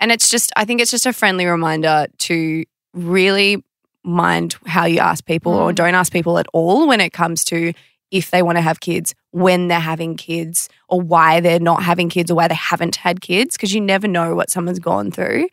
And 0.00 0.10
it's 0.10 0.28
just, 0.28 0.50
I 0.56 0.64
think 0.64 0.80
it's 0.80 0.90
just 0.90 1.06
a 1.06 1.12
friendly 1.12 1.46
reminder 1.46 2.06
to 2.18 2.64
really 2.92 3.62
mind 4.02 4.56
how 4.66 4.86
you 4.86 4.98
ask 4.98 5.24
people 5.24 5.52
or 5.52 5.70
mm. 5.70 5.74
don't 5.74 5.94
ask 5.94 6.12
people 6.12 6.38
at 6.38 6.46
all 6.52 6.88
when 6.88 7.00
it 7.00 7.12
comes 7.12 7.44
to 7.44 7.72
if 8.10 8.30
they 8.30 8.42
want 8.42 8.56
to 8.56 8.62
have 8.62 8.80
kids, 8.80 9.14
when 9.30 9.68
they're 9.68 9.78
having 9.78 10.16
kids, 10.16 10.68
or 10.88 11.00
why 11.00 11.40
they're 11.40 11.60
not 11.60 11.82
having 11.82 12.08
kids, 12.08 12.30
or 12.30 12.34
why 12.34 12.48
they 12.48 12.54
haven't 12.54 12.96
had 12.96 13.20
kids, 13.20 13.56
because 13.56 13.72
you 13.72 13.80
never 13.80 14.08
know 14.08 14.34
what 14.34 14.50
someone's 14.50 14.80
gone 14.80 15.10
through. 15.10 15.48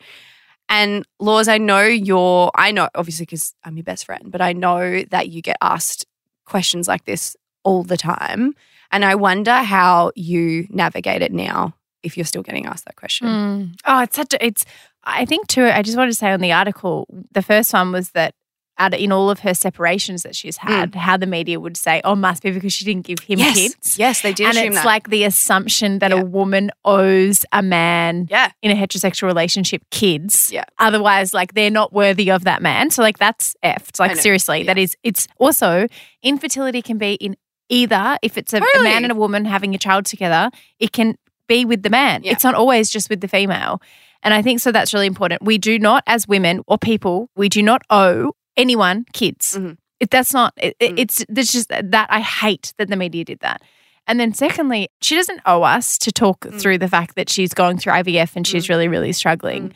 And 0.68 1.06
Laws, 1.18 1.48
I 1.48 1.58
know 1.58 1.82
you're, 1.82 2.50
I 2.54 2.72
know, 2.72 2.88
obviously, 2.94 3.24
because 3.24 3.54
I'm 3.64 3.76
your 3.76 3.84
best 3.84 4.04
friend, 4.04 4.30
but 4.30 4.40
I 4.40 4.52
know 4.52 5.02
that 5.10 5.28
you 5.28 5.40
get 5.40 5.56
asked 5.62 6.04
questions 6.44 6.88
like 6.88 7.04
this 7.04 7.36
all 7.64 7.84
the 7.84 7.96
time. 7.96 8.54
And 8.90 9.04
I 9.04 9.14
wonder 9.14 9.52
how 9.52 10.12
you 10.14 10.66
navigate 10.70 11.22
it 11.22 11.32
now 11.32 11.74
if 12.02 12.16
you're 12.16 12.26
still 12.26 12.42
getting 12.42 12.66
asked 12.66 12.84
that 12.86 12.96
question. 12.96 13.26
Mm. 13.26 13.80
Oh, 13.84 14.02
it's 14.02 14.16
such 14.16 14.34
a, 14.34 14.44
it's, 14.44 14.64
I 15.04 15.24
think 15.24 15.46
too, 15.46 15.64
I 15.64 15.82
just 15.82 15.96
wanted 15.96 16.10
to 16.10 16.18
say 16.18 16.30
on 16.30 16.40
the 16.40 16.52
article, 16.52 17.06
the 17.32 17.42
first 17.42 17.72
one 17.72 17.92
was 17.92 18.10
that 18.10 18.34
out 18.78 18.94
in 18.94 19.12
all 19.12 19.30
of 19.30 19.40
her 19.40 19.54
separations 19.54 20.22
that 20.22 20.36
she's 20.36 20.56
hmm. 20.58 20.68
had, 20.68 20.94
how 20.94 21.16
the 21.16 21.26
media 21.26 21.58
would 21.58 21.76
say, 21.76 22.00
oh, 22.04 22.14
must 22.14 22.42
be 22.42 22.50
because 22.50 22.72
she 22.72 22.84
didn't 22.84 23.04
give 23.04 23.20
him 23.20 23.38
Yes. 23.38 23.56
kids. 23.56 23.98
Yes, 23.98 24.20
they 24.22 24.32
did 24.32 24.46
And 24.46 24.58
it's 24.58 24.76
that. 24.76 24.86
like 24.86 25.10
the 25.10 25.24
assumption 25.24 25.98
that 25.98 26.12
a 26.12 26.24
woman 26.24 26.70
owes 26.84 27.44
a 27.52 27.62
man 27.62 28.28
Yeah. 28.30 28.50
in 28.62 28.70
a 28.70 28.74
heterosexual 28.74 29.26
relationship 29.26 29.82
kids. 29.90 30.50
Yeah. 30.52 30.64
Otherwise, 30.78 31.34
like 31.34 31.54
they're 31.54 31.70
not 31.70 31.92
worthy 31.92 32.30
of 32.30 32.44
that 32.44 32.62
man. 32.62 32.90
So 32.90 33.02
like 33.02 33.18
that's 33.18 33.54
effed. 33.64 33.98
Like 33.98 34.16
seriously, 34.16 34.62
that 34.64 34.78
is 34.78 34.96
it's 35.02 35.28
also 35.38 35.86
infertility 36.22 36.82
can 36.82 36.98
be 36.98 37.14
in 37.14 37.36
either 37.68 38.16
if 38.22 38.38
it's 38.38 38.54
a, 38.54 38.58
a 38.58 38.82
man 38.82 39.04
and 39.04 39.12
a 39.12 39.14
woman 39.14 39.44
having 39.44 39.74
a 39.74 39.78
child 39.78 40.06
together, 40.06 40.50
it 40.78 40.92
can 40.92 41.16
be 41.48 41.64
with 41.64 41.82
the 41.82 41.90
man. 41.90 42.22
Yeah. 42.22 42.32
It's 42.32 42.44
not 42.44 42.54
always 42.54 42.88
just 42.88 43.10
with 43.10 43.20
the 43.20 43.28
female. 43.28 43.80
And 44.22 44.34
I 44.34 44.42
think 44.42 44.60
so 44.60 44.72
that's 44.72 44.92
really 44.92 45.06
important. 45.06 45.42
We 45.42 45.58
do 45.58 45.78
not, 45.78 46.02
as 46.06 46.26
women 46.26 46.62
or 46.66 46.76
people, 46.76 47.30
we 47.36 47.48
do 47.48 47.62
not 47.62 47.82
owe 47.88 48.32
anyone 48.58 49.06
kids. 49.14 49.56
Mhm. 49.56 49.78
It, 50.00 50.10
that's 50.10 50.32
not, 50.34 50.52
it, 50.58 50.76
it- 50.78 50.92
Mm. 50.94 50.98
it's, 51.00 51.24
there's 51.28 51.50
just 51.52 51.68
that 51.70 52.06
I 52.10 52.20
hate 52.20 52.74
that 52.78 52.88
the 52.88 52.96
media 52.96 53.24
did 53.24 53.40
that. 53.40 53.62
And 54.06 54.18
then 54.20 54.32
secondly, 54.34 54.88
she 55.02 55.14
doesn't 55.16 55.40
owe 55.46 55.62
us 55.62 55.98
to 55.98 56.12
talk 56.12 56.40
Mm. 56.40 56.60
through 56.60 56.78
the 56.78 56.88
fact 56.88 57.14
that 57.16 57.28
she's 57.30 57.52
going 57.54 57.78
through 57.78 57.92
IVF 57.94 58.36
and 58.36 58.46
she's 58.46 58.68
really, 58.68 58.88
really 58.88 59.12
struggling. 59.12 59.72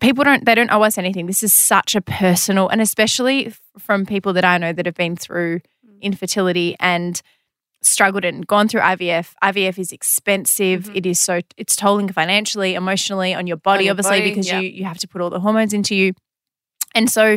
People 0.00 0.22
don't, 0.24 0.44
they 0.44 0.54
don't 0.54 0.70
owe 0.70 0.82
us 0.82 0.98
anything. 0.98 1.26
This 1.26 1.42
is 1.42 1.52
such 1.52 1.94
a 1.94 2.00
personal, 2.00 2.68
and 2.68 2.80
especially 2.80 3.46
f- 3.48 3.60
from 3.78 4.06
people 4.06 4.32
that 4.34 4.44
I 4.44 4.56
know 4.58 4.72
that 4.72 4.86
have 4.86 4.94
been 4.94 5.16
through 5.16 5.60
Mm. 5.60 6.00
infertility 6.02 6.76
and 6.80 7.20
struggled 7.82 8.24
and 8.24 8.46
gone 8.46 8.68
through 8.68 8.82
IVF. 8.82 9.34
IVF 9.42 9.78
is 9.78 9.90
expensive. 9.92 10.82
Mm-hmm. 10.84 10.96
It 10.96 11.06
is 11.06 11.18
so 11.20 11.40
it's 11.56 11.74
tolling 11.74 12.08
financially, 12.12 12.74
emotionally 12.74 13.34
on 13.34 13.46
your 13.46 13.56
body, 13.56 13.84
your 13.86 13.92
obviously, 13.92 14.18
body, 14.20 14.30
because 14.30 14.46
yeah. 14.48 14.60
you 14.60 14.68
you 14.68 14.84
have 14.84 14.98
to 14.98 15.08
put 15.08 15.20
all 15.22 15.30
the 15.30 15.40
hormones 15.40 15.72
into 15.72 15.94
you. 15.94 16.12
And 16.94 17.08
so 17.10 17.36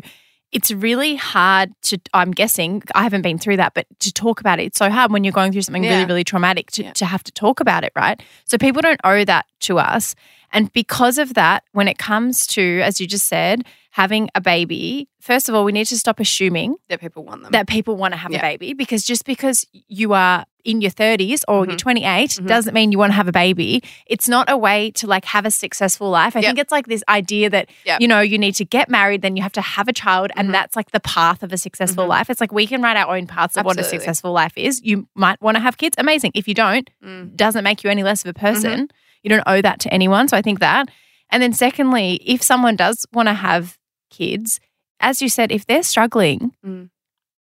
it's 0.54 0.72
really 0.72 1.16
hard 1.16 1.74
to 1.84 1.98
I'm 2.14 2.32
guessing, 2.32 2.84
I 2.96 3.04
haven't 3.04 3.24
been 3.24 3.38
through 3.40 3.58
that, 3.58 3.74
but 3.74 3.88
to 4.00 4.14
talk 4.14 4.40
about 4.40 4.60
it, 4.60 4.64
it's 4.66 4.78
so 4.78 4.90
hard 4.90 5.12
when 5.12 5.24
you're 5.24 5.34
going 5.34 5.52
through 5.52 5.64
something 5.64 5.84
really, 5.84 6.06
really 6.06 6.24
traumatic 6.24 6.72
to, 6.72 6.84
Yeah. 6.84 6.94
to 6.94 7.06
have 7.06 7.24
to 7.24 7.32
talk 7.32 7.60
about 7.60 7.84
it, 7.84 7.92
right? 7.96 8.22
So 8.46 8.58
people 8.58 8.82
don't 8.82 9.02
owe 9.04 9.26
that 9.26 9.46
to 9.62 9.80
us. 9.80 10.16
And 10.52 10.72
because 10.72 11.18
of 11.18 11.34
that, 11.34 11.64
when 11.72 11.88
it 11.88 11.98
comes 11.98 12.46
to, 12.48 12.82
as 12.84 13.02
you 13.02 13.08
just 13.08 13.28
said, 13.28 13.66
having 14.02 14.28
a 14.34 14.42
baby, 14.42 15.08
first 15.22 15.48
of 15.50 15.54
all, 15.54 15.64
we 15.64 15.72
need 15.72 15.86
to 15.86 15.96
stop 15.98 16.20
assuming 16.20 16.76
that 16.90 17.00
people 17.00 17.24
want 17.24 17.44
them. 17.44 17.52
that 17.52 17.68
people 17.68 17.96
want 17.96 18.12
to 18.12 18.18
have 18.18 18.32
Yeah. 18.32 18.40
a 18.40 18.42
baby 18.42 18.74
because 18.74 19.04
just 19.06 19.24
because 19.24 19.68
you 19.88 20.14
are 20.14 20.46
in 20.66 20.82
your 20.82 20.90
30s 20.90 21.44
or 21.48 21.62
Mm-hmm. 21.62 21.70
you're 21.72 21.78
28 21.78 22.40
doesn't 22.48 22.74
mean 22.74 22.92
you 22.92 22.98
want 22.98 23.12
to 23.12 23.16
have 23.16 23.28
a 23.28 23.32
baby. 23.32 23.84
It's 24.08 24.28
not 24.28 24.50
a 24.50 24.58
way 24.58 24.90
to 24.96 25.06
like 25.06 25.26
have 25.26 25.46
a 25.46 25.52
successful 25.52 26.10
life. 26.10 26.36
I 26.36 26.40
Yep. 26.40 26.48
think 26.50 26.60
it's 26.60 26.72
like 26.72 26.88
this 26.88 27.04
idea 27.08 27.52
that 27.52 27.70
Yep. 27.86 28.02
you 28.02 28.08
know 28.08 28.20
you 28.22 28.40
need 28.40 28.56
to 28.56 28.66
get 28.66 28.90
married, 28.90 29.22
then 29.22 29.36
you 29.38 29.44
have 29.44 29.52
to 29.54 29.62
have 29.62 29.88
a 29.88 29.94
child, 29.94 30.32
and 30.36 30.50
Mhm. 30.50 30.54
that's 30.54 30.76
like 30.76 30.90
the 30.90 31.00
path 31.02 31.44
of 31.44 31.54
a 31.54 31.58
successful 31.58 32.08
life. 32.08 32.32
It's 32.32 32.42
like 32.42 32.52
we 32.52 32.66
can 32.66 32.82
write 32.82 32.98
our 32.98 33.16
own 33.16 33.28
paths 33.28 33.56
of 33.58 33.64
what 33.66 33.80
a 33.80 33.84
successful 33.84 34.32
life 34.32 34.54
is. 34.58 34.82
You 34.84 35.08
might 35.16 35.40
want 35.40 35.56
to 35.58 35.62
have 35.62 35.78
kids, 35.78 35.96
amazing. 36.00 36.32
If 36.34 36.48
you 36.48 36.56
don't, 36.56 36.90
Mm. 37.06 37.36
doesn't 37.36 37.64
make 37.64 37.84
you 37.84 37.92
any 37.92 38.02
less 38.02 38.26
of 38.26 38.30
a 38.30 38.34
person. 38.48 38.72
Mm-hmm. 38.88 38.96
You 39.24 39.30
don't 39.30 39.44
owe 39.46 39.62
that 39.62 39.80
to 39.82 39.94
anyone. 39.94 40.28
So 40.30 40.36
I 40.36 40.42
think 40.42 40.60
that. 40.62 40.90
And 41.30 41.42
then 41.44 41.54
secondly, 41.54 42.20
if 42.26 42.42
someone 42.44 42.76
does 42.76 43.06
want 43.14 43.28
to 43.28 43.34
have 43.34 43.78
kids, 44.14 44.60
as 45.00 45.22
you 45.22 45.30
said, 45.30 45.52
if 45.52 45.66
they're 45.66 45.84
struggling, 45.84 46.54
Mm. 46.66 46.90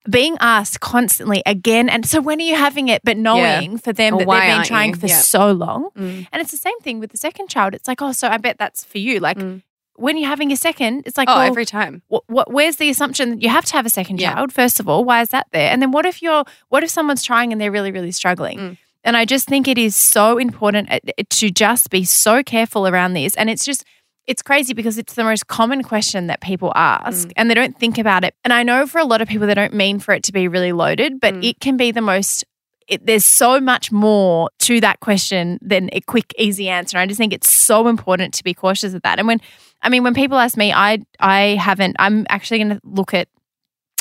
being 0.08 0.36
asked 0.40 0.80
constantly 0.80 1.42
again, 1.44 1.88
and 1.90 2.06
so 2.06 2.20
when 2.22 2.38
are 2.40 2.44
you 2.52 2.56
having 2.56 2.88
it? 2.88 3.02
But 3.04 3.16
knowing 3.18 3.76
for 3.78 3.92
them 3.92 4.14
Or 4.14 4.18
that 4.24 4.28
they've 4.30 4.56
been 4.56 4.64
trying 4.64 4.90
you? 4.90 4.96
for 4.96 5.06
Yeah. 5.08 5.20
so 5.20 5.52
long. 5.52 5.90
Mm. 5.96 6.26
And 6.32 6.40
it's 6.42 6.50
the 6.52 6.56
same 6.68 6.78
thing 6.80 7.00
with 7.00 7.10
the 7.10 7.18
second 7.18 7.48
child. 7.50 7.74
It's 7.74 7.86
like, 7.86 8.00
oh, 8.00 8.12
so 8.12 8.26
I 8.28 8.38
bet 8.38 8.56
that's 8.58 8.82
for 8.82 8.96
you. 8.98 9.20
Like 9.20 9.36
Mm. 9.36 9.60
when 9.96 10.16
you're 10.16 10.28
having 10.34 10.50
a 10.52 10.56
second, 10.56 11.02
it's 11.04 11.18
like, 11.18 11.28
oh, 11.28 11.34
well, 11.34 11.46
every 11.46 11.66
time. 11.66 12.00
what, 12.08 12.22
what 12.28 12.50
where's 12.50 12.76
the 12.76 12.88
assumption 12.88 13.28
that 13.30 13.42
you 13.42 13.50
have 13.50 13.66
to 13.66 13.74
have 13.74 13.84
a 13.84 13.90
second 13.90 14.18
Yeah. 14.20 14.32
child 14.34 14.52
first 14.60 14.80
of 14.80 14.88
all 14.88 15.04
why 15.04 15.20
is 15.20 15.28
that 15.36 15.46
there 15.52 15.70
and 15.70 15.82
then 15.82 15.90
what 15.90 16.06
if 16.06 16.22
you're 16.22 16.44
what 16.70 16.82
if 16.82 16.88
someone's 16.90 17.22
trying 17.22 17.52
and 17.52 17.60
they're 17.60 17.70
really 17.78 17.92
really 17.92 18.12
struggling 18.12 18.58
Mm. 18.58 18.76
and 19.04 19.14
i 19.18 19.24
just 19.26 19.46
think 19.46 19.68
it 19.68 19.76
is 19.76 19.94
so 19.94 20.38
important 20.38 20.90
uh, 20.90 20.98
to 21.40 21.50
just 21.50 21.90
be 21.90 22.02
so 22.04 22.42
careful 22.42 22.88
around 22.88 23.12
this 23.12 23.34
and 23.36 23.50
it's 23.50 23.64
just 23.70 23.84
it's 24.30 24.42
crazy 24.42 24.72
because 24.74 24.96
it's 25.02 25.14
the 25.14 25.24
most 25.24 25.44
common 25.48 25.82
question 25.82 26.26
that 26.28 26.40
people 26.40 26.72
ask 26.76 27.28
Mm. 27.28 27.32
and 27.36 27.50
they 27.50 27.54
don't 27.60 27.76
think 27.78 27.96
about 27.98 28.22
it 28.24 28.32
and 28.44 28.52
i 28.52 28.62
know 28.62 28.86
for 28.86 28.98
a 28.98 29.04
lot 29.12 29.20
of 29.22 29.28
people 29.28 29.46
they 29.46 29.54
don't 29.62 29.74
mean 29.74 29.98
for 29.98 30.12
it 30.16 30.22
to 30.28 30.32
be 30.32 30.44
really 30.48 30.72
loaded 30.72 31.10
but 31.20 31.34
Mm. 31.34 31.44
it 31.50 31.56
can 31.60 31.76
be 31.76 31.90
the 31.90 32.00
most 32.00 32.44
it, 32.88 33.06
there's 33.06 33.24
so 33.24 33.60
much 33.60 33.92
more 33.92 34.50
to 34.58 34.80
that 34.80 34.98
question 34.98 35.58
than 35.62 35.88
a 35.92 36.00
quick, 36.00 36.34
easy 36.36 36.68
answer. 36.68 36.98
I 36.98 37.06
just 37.06 37.18
think 37.18 37.32
it's 37.32 37.48
so 37.48 37.86
important 37.86 38.34
to 38.34 38.42
be 38.42 38.52
cautious 38.52 38.94
of 38.94 39.02
that. 39.02 39.20
And 39.20 39.28
when, 39.28 39.40
I 39.80 39.88
mean, 39.88 40.02
when 40.02 40.12
people 40.12 40.36
ask 40.38 40.56
me, 40.56 40.72
I 40.72 40.98
I 41.20 41.40
haven't. 41.68 41.94
I'm 42.00 42.26
actually 42.28 42.58
going 42.58 42.70
to 42.76 42.80
look 42.82 43.14
at, 43.14 43.28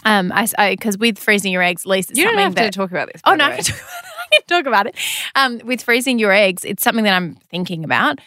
um, 0.06 0.32
I 0.34 0.48
because 0.76 0.98
with 0.98 1.20
freezing 1.20 1.52
your 1.54 1.62
eggs, 1.62 1.84
it's 1.86 2.18
You 2.18 2.24
don't 2.24 2.40
have 2.40 2.56
that, 2.56 2.74
to 2.74 2.80
talk 2.80 2.90
about 2.90 3.12
this. 3.14 3.22
Oh 3.26 3.36
no, 3.36 3.46
I 3.46 3.58
can, 3.58 3.64
talk 3.64 3.76
about 3.76 3.78
it. 3.78 3.84
I 4.32 4.36
can 4.36 4.42
talk 4.48 4.66
about 4.66 4.88
it. 4.88 4.96
Um, 5.36 5.62
with 5.70 5.84
freezing 5.84 6.18
your 6.18 6.32
eggs, 6.32 6.66
it's 6.66 6.82
something 6.82 7.04
that 7.04 7.14
I'm 7.14 7.36
thinking 7.52 7.84
about, 7.84 8.18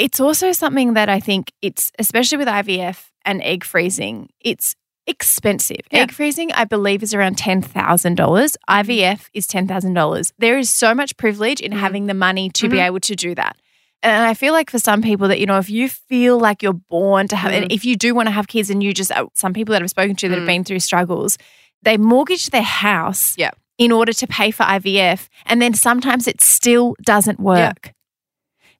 it's 0.00 0.20
also 0.20 0.52
something 0.52 0.94
that 0.94 1.08
I 1.08 1.20
think 1.20 1.52
it's 1.62 1.92
especially 1.98 2.38
with 2.38 2.48
IVF 2.48 2.98
and 3.24 3.42
egg 3.42 3.64
freezing. 3.64 4.28
It's 4.40 4.74
expensive. 5.06 5.80
Yeah. 5.90 6.00
Egg 6.00 6.12
freezing, 6.12 6.52
I 6.52 6.64
believe, 6.64 7.02
is 7.02 7.14
around 7.14 7.36
ten 7.38 7.60
thousand 7.62 8.14
dollars. 8.16 8.56
IVF 8.68 9.28
is 9.34 9.46
ten 9.46 9.66
thousand 9.66 9.94
dollars. 9.94 10.32
There 10.38 10.58
is 10.58 10.70
so 10.70 10.94
much 10.94 11.16
privilege 11.16 11.60
in 11.60 11.72
having 11.72 12.06
the 12.06 12.14
money 12.14 12.48
to 12.50 12.68
be 12.68 12.76
Mhm. 12.78 12.86
able 12.86 13.00
to 13.00 13.14
do 13.16 13.34
that. 13.34 13.56
And 14.02 14.24
I 14.24 14.34
feel 14.34 14.54
like 14.54 14.70
for 14.70 14.78
some 14.78 15.02
people 15.02 15.28
that, 15.28 15.38
you 15.40 15.46
know, 15.46 15.58
if 15.58 15.68
you 15.68 15.88
feel 15.88 16.38
like 16.38 16.62
you're 16.62 16.72
born 16.72 17.28
to 17.28 17.36
have, 17.36 17.52
and 17.52 17.66
Mm. 17.66 17.74
if 17.74 17.84
you 17.84 17.96
do 17.96 18.14
want 18.14 18.28
to 18.28 18.32
have 18.32 18.48
kids 18.48 18.70
and 18.70 18.82
you 18.82 18.94
just, 18.94 19.10
uh, 19.12 19.26
some 19.34 19.52
people 19.52 19.72
that 19.74 19.82
I've 19.82 19.90
spoken 19.90 20.16
to 20.16 20.28
that 20.28 20.36
have 20.36 20.44
Mm. 20.44 20.54
been 20.54 20.64
through 20.64 20.80
struggles, 20.80 21.36
they 21.82 21.98
mortgage 21.98 22.46
their 22.48 22.62
house 22.86 23.34
Yeah. 23.36 23.50
in 23.76 23.92
order 23.92 24.12
to 24.14 24.26
pay 24.26 24.50
for 24.52 24.62
IVF. 24.62 25.28
And 25.44 25.60
then 25.60 25.74
sometimes 25.74 26.26
it 26.26 26.40
still 26.40 26.94
doesn't 27.02 27.40
work. 27.40 27.92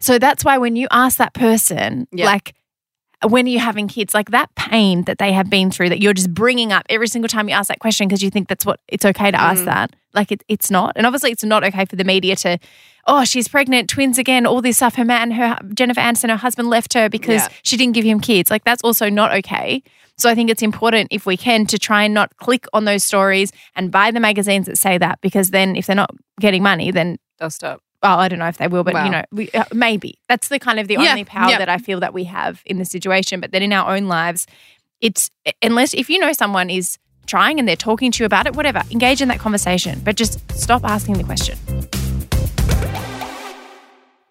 So 0.01 0.19
that's 0.19 0.45
why 0.45 0.59
when 0.59 0.77
you 0.77 0.89
ask 0.91 1.19
that 1.19 1.35
person, 1.35 2.09
Yeah. 2.13 2.27
like, 2.27 2.55
when 3.23 3.45
are 3.47 3.51
you 3.51 3.59
having 3.59 3.87
kids? 3.87 4.15
Like 4.15 4.31
that 4.31 4.55
pain 4.55 5.03
that 5.05 5.19
they 5.19 5.33
have 5.33 5.51
been 5.51 5.71
through 5.71 5.91
that 5.91 6.01
you're 6.01 6.15
just 6.15 6.33
bringing 6.33 6.73
up 6.73 6.87
every 6.89 7.07
single 7.07 7.29
time 7.29 7.49
you 7.51 7.55
ask 7.55 7.69
that 7.69 7.79
question 7.79 8.09
because 8.09 8.23
you 8.23 8.31
think 8.31 8.49
that's 8.49 8.65
what 8.65 8.81
it's 8.89 9.05
okay 9.05 9.31
to 9.31 9.39
ask 9.39 9.63
Mhm. 9.63 9.67
that. 9.67 9.91
Like 10.15 10.33
it, 10.33 10.43
it's 10.49 10.71
not. 10.71 10.93
And 10.97 11.07
obviously, 11.07 11.31
it's 11.31 11.45
not 11.45 11.63
okay 11.63 11.85
for 11.85 11.97
the 11.97 12.05
media 12.05 12.35
to, 12.37 12.59
oh, 13.07 13.25
she's 13.25 13.47
pregnant, 13.47 13.91
twins 13.91 14.17
again, 14.17 14.47
all 14.47 14.63
this 14.63 14.79
stuff. 14.79 14.95
Her 14.95 15.05
man, 15.05 15.33
her 15.33 15.59
Jennifer 15.75 16.01
Aniston, 16.01 16.31
her 16.31 16.37
husband 16.37 16.71
left 16.71 16.95
her 16.95 17.11
because 17.11 17.43
Yeah. 17.43 17.49
she 17.63 17.77
didn't 17.77 17.93
give 17.95 18.07
him 18.07 18.21
kids. 18.21 18.51
Like 18.51 18.65
that's 18.65 18.83
also 18.83 19.11
not 19.11 19.33
okay. 19.35 19.83
So 20.17 20.31
I 20.31 20.35
think 20.35 20.49
it's 20.51 20.63
important 20.63 21.09
if 21.11 21.27
we 21.27 21.37
can 21.37 21.67
to 21.67 21.79
try 21.79 22.05
and 22.05 22.15
not 22.15 22.35
click 22.39 22.67
on 22.73 22.87
those 22.87 23.05
stories 23.05 23.53
and 23.77 23.91
buy 23.93 24.11
the 24.11 24.21
magazines 24.21 24.65
that 24.67 24.79
say 24.79 24.97
that 24.99 25.21
because 25.21 25.51
then 25.51 25.77
if 25.77 25.87
they're 25.87 25.95
not 25.97 26.11
getting 26.41 26.63
money, 26.63 26.91
then 26.91 27.19
They'll 27.39 27.51
stop. 27.51 27.81
Well, 28.03 28.19
I 28.19 28.29
don't 28.29 28.39
know 28.39 28.49
if 28.49 28.57
they 28.59 28.67
will, 28.69 28.83
but 28.85 28.95
Wow. 28.95 29.05
you 29.05 29.11
know, 29.11 29.23
we, 29.31 29.51
uh, 29.53 29.65
maybe 29.75 30.19
that's 30.29 30.49
the 30.49 30.59
kind 30.59 30.79
of 30.81 30.89
the 30.89 30.95
Yeah, 30.95 31.11
only 31.11 31.25
power 31.25 31.51
yeah. 31.51 31.59
that 31.59 31.69
I 31.69 31.79
feel 31.79 32.01
that 32.01 32.15
we 32.15 32.25
have 32.25 32.63
in 32.67 32.79
the 32.79 32.85
situation. 32.85 33.41
But 33.41 33.53
then 33.53 33.63
in 33.63 33.73
our 33.73 33.95
own 33.95 34.07
lives, 34.09 34.47
it's 35.01 35.31
unless 35.63 35.93
if 35.95 36.09
you 36.11 36.19
know 36.19 36.33
someone 36.33 36.71
is 36.71 36.99
trying 37.27 37.59
and 37.59 37.69
they're 37.69 37.77
talking 37.77 38.11
to 38.13 38.23
you 38.23 38.27
about 38.27 38.47
it, 38.47 38.57
whatever, 38.57 38.83
engage 38.91 39.21
in 39.23 39.29
that 39.29 39.39
conversation, 39.39 40.01
but 40.05 40.17
just 40.17 40.41
stop 40.53 40.85
asking 40.85 41.15
the 41.19 41.25
question. 41.25 41.57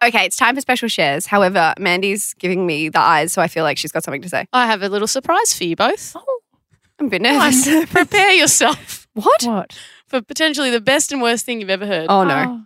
Okay, 0.01 0.25
it's 0.25 0.37
time 0.37 0.55
for 0.55 0.61
special 0.61 0.87
shares. 0.87 1.25
However, 1.25 1.73
Mandy's 1.77 2.33
giving 2.35 2.65
me 2.65 2.87
the 2.87 2.99
eyes, 3.01 3.33
so 3.33 3.41
I 3.41 3.47
feel 3.49 3.65
like 3.65 3.77
she's 3.77 3.91
got 3.91 4.03
something 4.03 4.21
to 4.21 4.29
say. 4.29 4.45
I 4.53 4.65
have 4.65 4.81
a 4.81 4.87
little 4.87 5.07
surprise 5.09 5.53
for 5.53 5.65
you 5.65 5.75
both. 5.75 6.15
I'm 6.99 7.07
a 7.07 7.09
bit 7.09 7.21
nervous. 7.21 7.67
Prepare 7.91 8.31
yourself 8.31 9.07
what? 9.13 9.43
What? 9.43 9.77
for 10.07 10.21
potentially 10.21 10.69
the 10.71 10.79
best 10.81 11.11
and 11.11 11.21
worst 11.21 11.45
thing 11.45 11.59
you've 11.59 11.69
ever 11.69 11.85
heard. 11.85 12.07
Oh 12.09 12.23
no. 12.23 12.63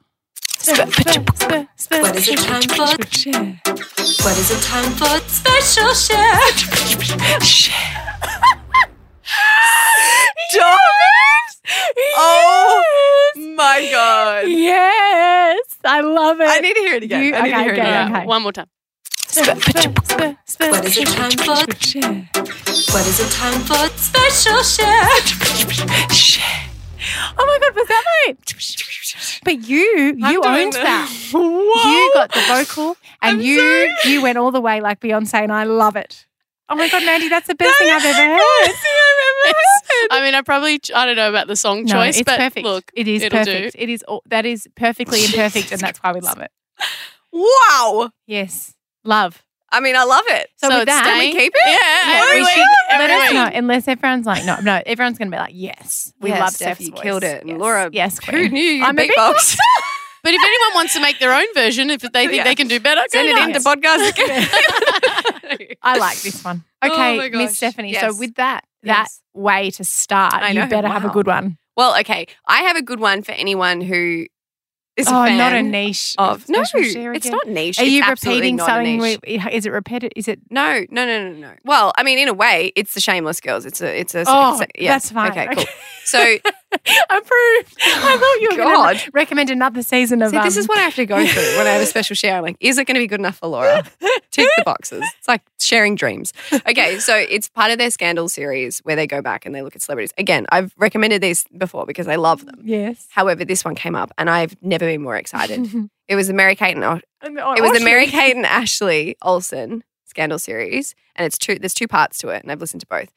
What 0.66 2.16
is 2.16 2.30
it 2.30 2.40
time 2.40 2.62
for? 2.64 2.86
What 4.24 4.38
is 4.38 4.50
it 4.50 4.62
time 4.64 4.92
for? 4.92 5.20
Special 5.28 5.94
share. 5.94 6.40
Stop 10.50 10.80
it! 10.80 11.56
Oh 12.16 13.32
my 13.58 13.90
god. 13.92 14.48
Yes, 14.48 15.60
I 15.84 16.00
love 16.02 16.40
it. 16.40 16.48
I 16.50 16.60
need 16.60 16.74
to 16.76 16.80
hear 16.80 16.96
it 16.96 17.04
again. 17.04 17.24
You- 17.24 17.36
I 17.36 17.42
need 17.42 17.50
to 17.52 17.56
okay, 17.56 17.64
hear 17.64 17.74
it 17.74 17.80
again. 17.80 18.16
okay. 18.16 18.26
One 18.26 18.42
more 18.44 18.52
time. 18.54 18.68
What 19.36 20.86
is 20.86 20.98
it 20.98 21.08
time 21.08 21.32
for? 21.32 21.54
What 22.94 23.08
is 23.08 23.20
it 23.20 23.32
time 23.32 23.60
for? 23.62 23.90
Special 23.98 24.64
share. 24.64 26.14
share. 26.14 26.73
Oh 27.38 27.46
my 27.46 27.60
god, 27.68 27.76
was 27.76 27.88
that 27.88 28.04
right? 28.28 28.38
But 29.44 29.68
you, 29.68 30.18
I'm 30.24 30.32
you 30.32 30.44
owned 30.44 30.74
the- 30.74 30.80
that. 30.80 31.10
Whoa. 31.32 31.64
You 31.92 32.12
got 32.14 32.32
the 32.32 32.42
vocal, 32.48 32.98
and 33.22 33.38
I'm 33.38 33.42
you 33.42 33.96
you 34.06 34.22
went 34.22 34.38
all 34.38 34.52
the 34.52 34.62
way 34.62 34.80
like 34.82 35.00
Beyonce, 35.00 35.34
and 35.44 35.52
I 35.52 35.64
love 35.66 35.96
it. 35.96 36.26
Oh 36.70 36.76
my 36.76 36.88
god, 36.90 37.04
Mandy, 37.06 37.28
that's 37.30 37.48
the 37.48 37.56
best 37.56 37.78
thing 37.78 37.90
I've 37.90 38.06
ever 38.06 38.34
heard. 38.38 38.40
I 40.12 40.22
mean, 40.22 40.34
I 40.36 40.42
probably 40.42 40.80
I 40.96 41.06
don't 41.06 41.16
know 41.16 41.30
about 41.30 41.48
the 41.48 41.56
song 41.56 41.84
No, 41.84 41.94
choice, 41.94 42.18
it's 42.20 42.26
but 42.26 42.38
perfect. 42.40 42.64
look, 42.66 42.90
it 42.94 43.08
is 43.08 43.24
it'll 43.24 43.40
perfect. 43.40 43.76
It 43.78 43.90
is 43.90 44.04
all, 44.04 44.24
that 44.28 44.46
is 44.46 44.68
perfectly 44.76 45.26
imperfect, 45.26 45.72
and 45.72 45.82
that's 45.82 46.00
why 46.00 46.12
we 46.14 46.22
love 46.22 46.40
it. 46.40 46.52
Wow. 47.36 48.12
Yes. 48.28 48.76
Love. 49.04 49.42
I 49.74 49.80
mean, 49.82 49.96
I 49.96 50.04
love 50.04 50.24
it. 50.28 50.50
So, 50.58 50.70
with 50.70 50.86
that, 50.86 51.04
can 51.04 51.20
we 51.20 51.32
keep 51.32 51.52
it? 51.54 51.62
Yeah, 51.66 52.22
Every 52.24 52.36
we 52.36 52.42
week. 52.44 52.50
should, 52.52 52.66
let 52.92 53.10
Every 53.10 53.16
us 53.16 53.22
week. 53.24 53.34
know. 53.34 53.58
Unless 53.60 53.88
everyone's 53.88 54.26
like, 54.26 54.46
no, 54.46 54.60
no, 54.62 54.82
everyone's 54.86 55.18
going 55.18 55.32
to 55.32 55.36
be 55.36 55.40
like, 55.42 55.54
yes, 55.56 56.14
we 56.22 56.30
Yes, 56.30 56.40
love 56.40 56.50
Steph, 56.52 56.80
you 56.80 56.92
voice. 56.92 57.02
killed 57.02 57.24
it. 57.24 57.44
Yes. 57.46 57.60
Laura, 57.60 57.90
yes, 57.92 58.20
who 58.24 58.50
knew 58.50 58.62
you 58.62 58.84
I'm 58.86 58.98
a 58.98 59.02
beatbox? 59.02 59.58
But 60.24 60.34
if 60.34 60.42
anyone 60.42 60.76
wants 60.76 60.94
to 60.94 61.02
make 61.02 61.20
their 61.20 61.34
own 61.34 61.54
version, 61.54 61.90
if 61.90 62.00
they 62.00 62.10
think 62.28 62.32
Yeah. 62.34 62.44
they 62.46 62.56
can 62.56 62.70
do 62.70 62.80
better, 62.80 63.02
Send 63.10 63.28
it 63.28 63.38
into 63.38 63.60
nuts. 63.60 63.66
podcast 63.66 64.10
again. 64.10 64.48
I 65.84 65.98
like 65.98 66.22
this 66.22 66.42
one. 66.46 66.64
Oh 66.82 66.90
Okay, 66.94 67.18
my 67.18 67.30
Miss. 67.30 67.58
Stephanie. 67.58 67.92
Yes. 67.92 68.02
So 68.14 68.18
with 68.18 68.36
that, 68.36 68.64
that 68.84 69.00
Yes. 69.04 69.22
way 69.34 69.70
to 69.72 69.84
start, 69.84 70.34
I 70.34 70.50
you 70.52 70.60
know. 70.62 70.68
better 70.68 70.88
have 70.88 71.04
a 71.04 71.10
good 71.10 71.28
one. 71.28 71.58
Well, 71.76 72.00
okay. 72.00 72.28
I 72.48 72.62
have 72.62 72.78
a 72.78 72.82
good 72.82 73.02
one 73.02 73.22
for 73.22 73.34
anyone 73.34 73.82
who 73.82 74.28
is 74.96 75.08
a 75.08 75.10
oh, 75.12 75.26
fan 75.26 75.38
not 75.38 75.54
a 75.54 75.62
niche 75.64 76.16
of. 76.18 76.48
No, 76.50 76.64
it's 76.74 77.26
not 77.28 77.48
niche. 77.48 77.80
Are 77.80 77.84
It's 77.84 77.92
you 77.92 78.04
repeating 78.08 78.60
something? 78.60 79.00
we- 79.00 79.18
Is 79.52 79.66
it 79.66 79.72
repeated? 79.72 80.14
Is 80.16 80.28
it? 80.28 80.40
No, 80.50 80.86
no, 80.92 81.06
no, 81.06 81.30
no, 81.30 81.34
no. 81.34 81.54
Well, 81.66 81.92
I 81.98 82.04
mean, 82.04 82.20
in 82.20 82.28
a 82.28 82.34
way, 82.34 82.72
it's 82.76 82.94
the 82.94 83.02
Shameless 83.02 83.40
Girls. 83.42 83.66
It's 83.66 83.82
a, 83.82 84.00
it's 84.00 84.14
a. 84.14 84.24
Oh, 84.28 84.54
it's 84.54 84.62
a- 84.62 84.82
yeah. 84.84 84.94
that's 84.94 85.12
fine. 85.12 85.32
Okay, 85.32 85.46
Okay. 85.46 85.56
cool. 85.56 85.66
So, 86.06 86.38
Approved. 87.10 87.78
I 87.82 88.18
thought 88.18 88.42
you 88.42 88.50
were 88.52 88.58
going 88.58 88.98
to 88.98 89.12
recommend 89.14 89.50
another 89.50 89.84
season 89.84 90.22
of. 90.22 90.32
see, 90.32 90.40
this 90.40 90.56
um, 90.56 90.60
is 90.60 90.68
what 90.68 90.78
I 90.78 90.82
have 90.82 90.96
to 90.96 91.06
go 91.06 91.16
through 91.26 91.58
when 91.58 91.68
I 91.68 91.72
have 91.72 91.82
a 91.82 91.86
special 91.86 92.16
share. 92.16 92.38
I'm 92.38 92.44
like, 92.44 92.58
is 92.60 92.78
it 92.78 92.86
going 92.86 92.96
to 92.96 93.00
be 93.00 93.08
good 93.08 93.20
enough 93.20 93.38
for 93.38 93.48
Laura? 93.48 93.84
Tick 94.32 94.50
the 94.58 94.64
boxes. 94.64 95.04
It's 95.18 95.28
like 95.28 95.42
sharing 95.60 95.96
dreams. 95.96 96.34
Okay, 96.52 97.00
so 97.00 97.16
it's 97.16 97.50
part 97.50 97.72
of 97.72 97.78
their 97.78 97.92
Scandal 97.92 98.28
series 98.30 98.80
where 98.80 98.96
they 98.96 99.08
go 99.08 99.22
back 99.22 99.46
and 99.46 99.54
they 99.54 99.62
look 99.62 99.76
at 99.76 99.82
celebrities. 99.82 100.14
Again, 100.18 100.46
I've 100.52 100.74
recommended 100.78 101.22
these 101.22 101.46
before 101.58 101.86
because 101.86 102.08
I 102.08 102.16
love 102.16 102.46
them. 102.46 102.60
Yes. 102.64 103.08
However, 103.10 103.46
this 103.46 103.64
one 103.64 103.76
came 103.76 103.96
up 103.96 104.12
and 104.18 104.30
I've 104.30 104.56
never 104.62 104.86
been 104.86 105.02
more 105.02 105.16
excited. 105.16 105.90
it 106.08 106.16
was 106.16 106.28
the 106.28 106.34
Mary 106.34 106.56
Kate 106.56 106.76
and 106.76 106.84
it 107.24 107.62
was 107.62 107.78
the 107.78 107.84
Mary 107.84 108.08
Kate 108.08 108.36
and 108.36 108.46
Ashley 108.46 109.16
Olsen 109.22 109.84
scandal 110.14 110.38
series, 110.38 110.94
and 111.16 111.26
it's 111.26 111.38
two. 111.38 111.58
There's 111.58 111.74
two 111.74 111.88
parts 111.88 112.20
to 112.20 112.30
it, 112.30 112.44
and 112.44 112.52
I've 112.52 112.62
listened 112.62 112.82
to 112.82 112.88
both. 112.88 113.12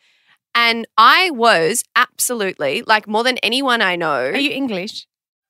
And 0.57 0.87
I 0.97 1.31
was 1.31 1.85
absolutely 1.95 2.83
like 2.87 3.07
more 3.07 3.23
than 3.23 3.39
anyone 3.39 3.83
I 3.83 3.95
know. 3.95 4.09
Are 4.09 4.37
you 4.37 4.51
English? 4.51 5.07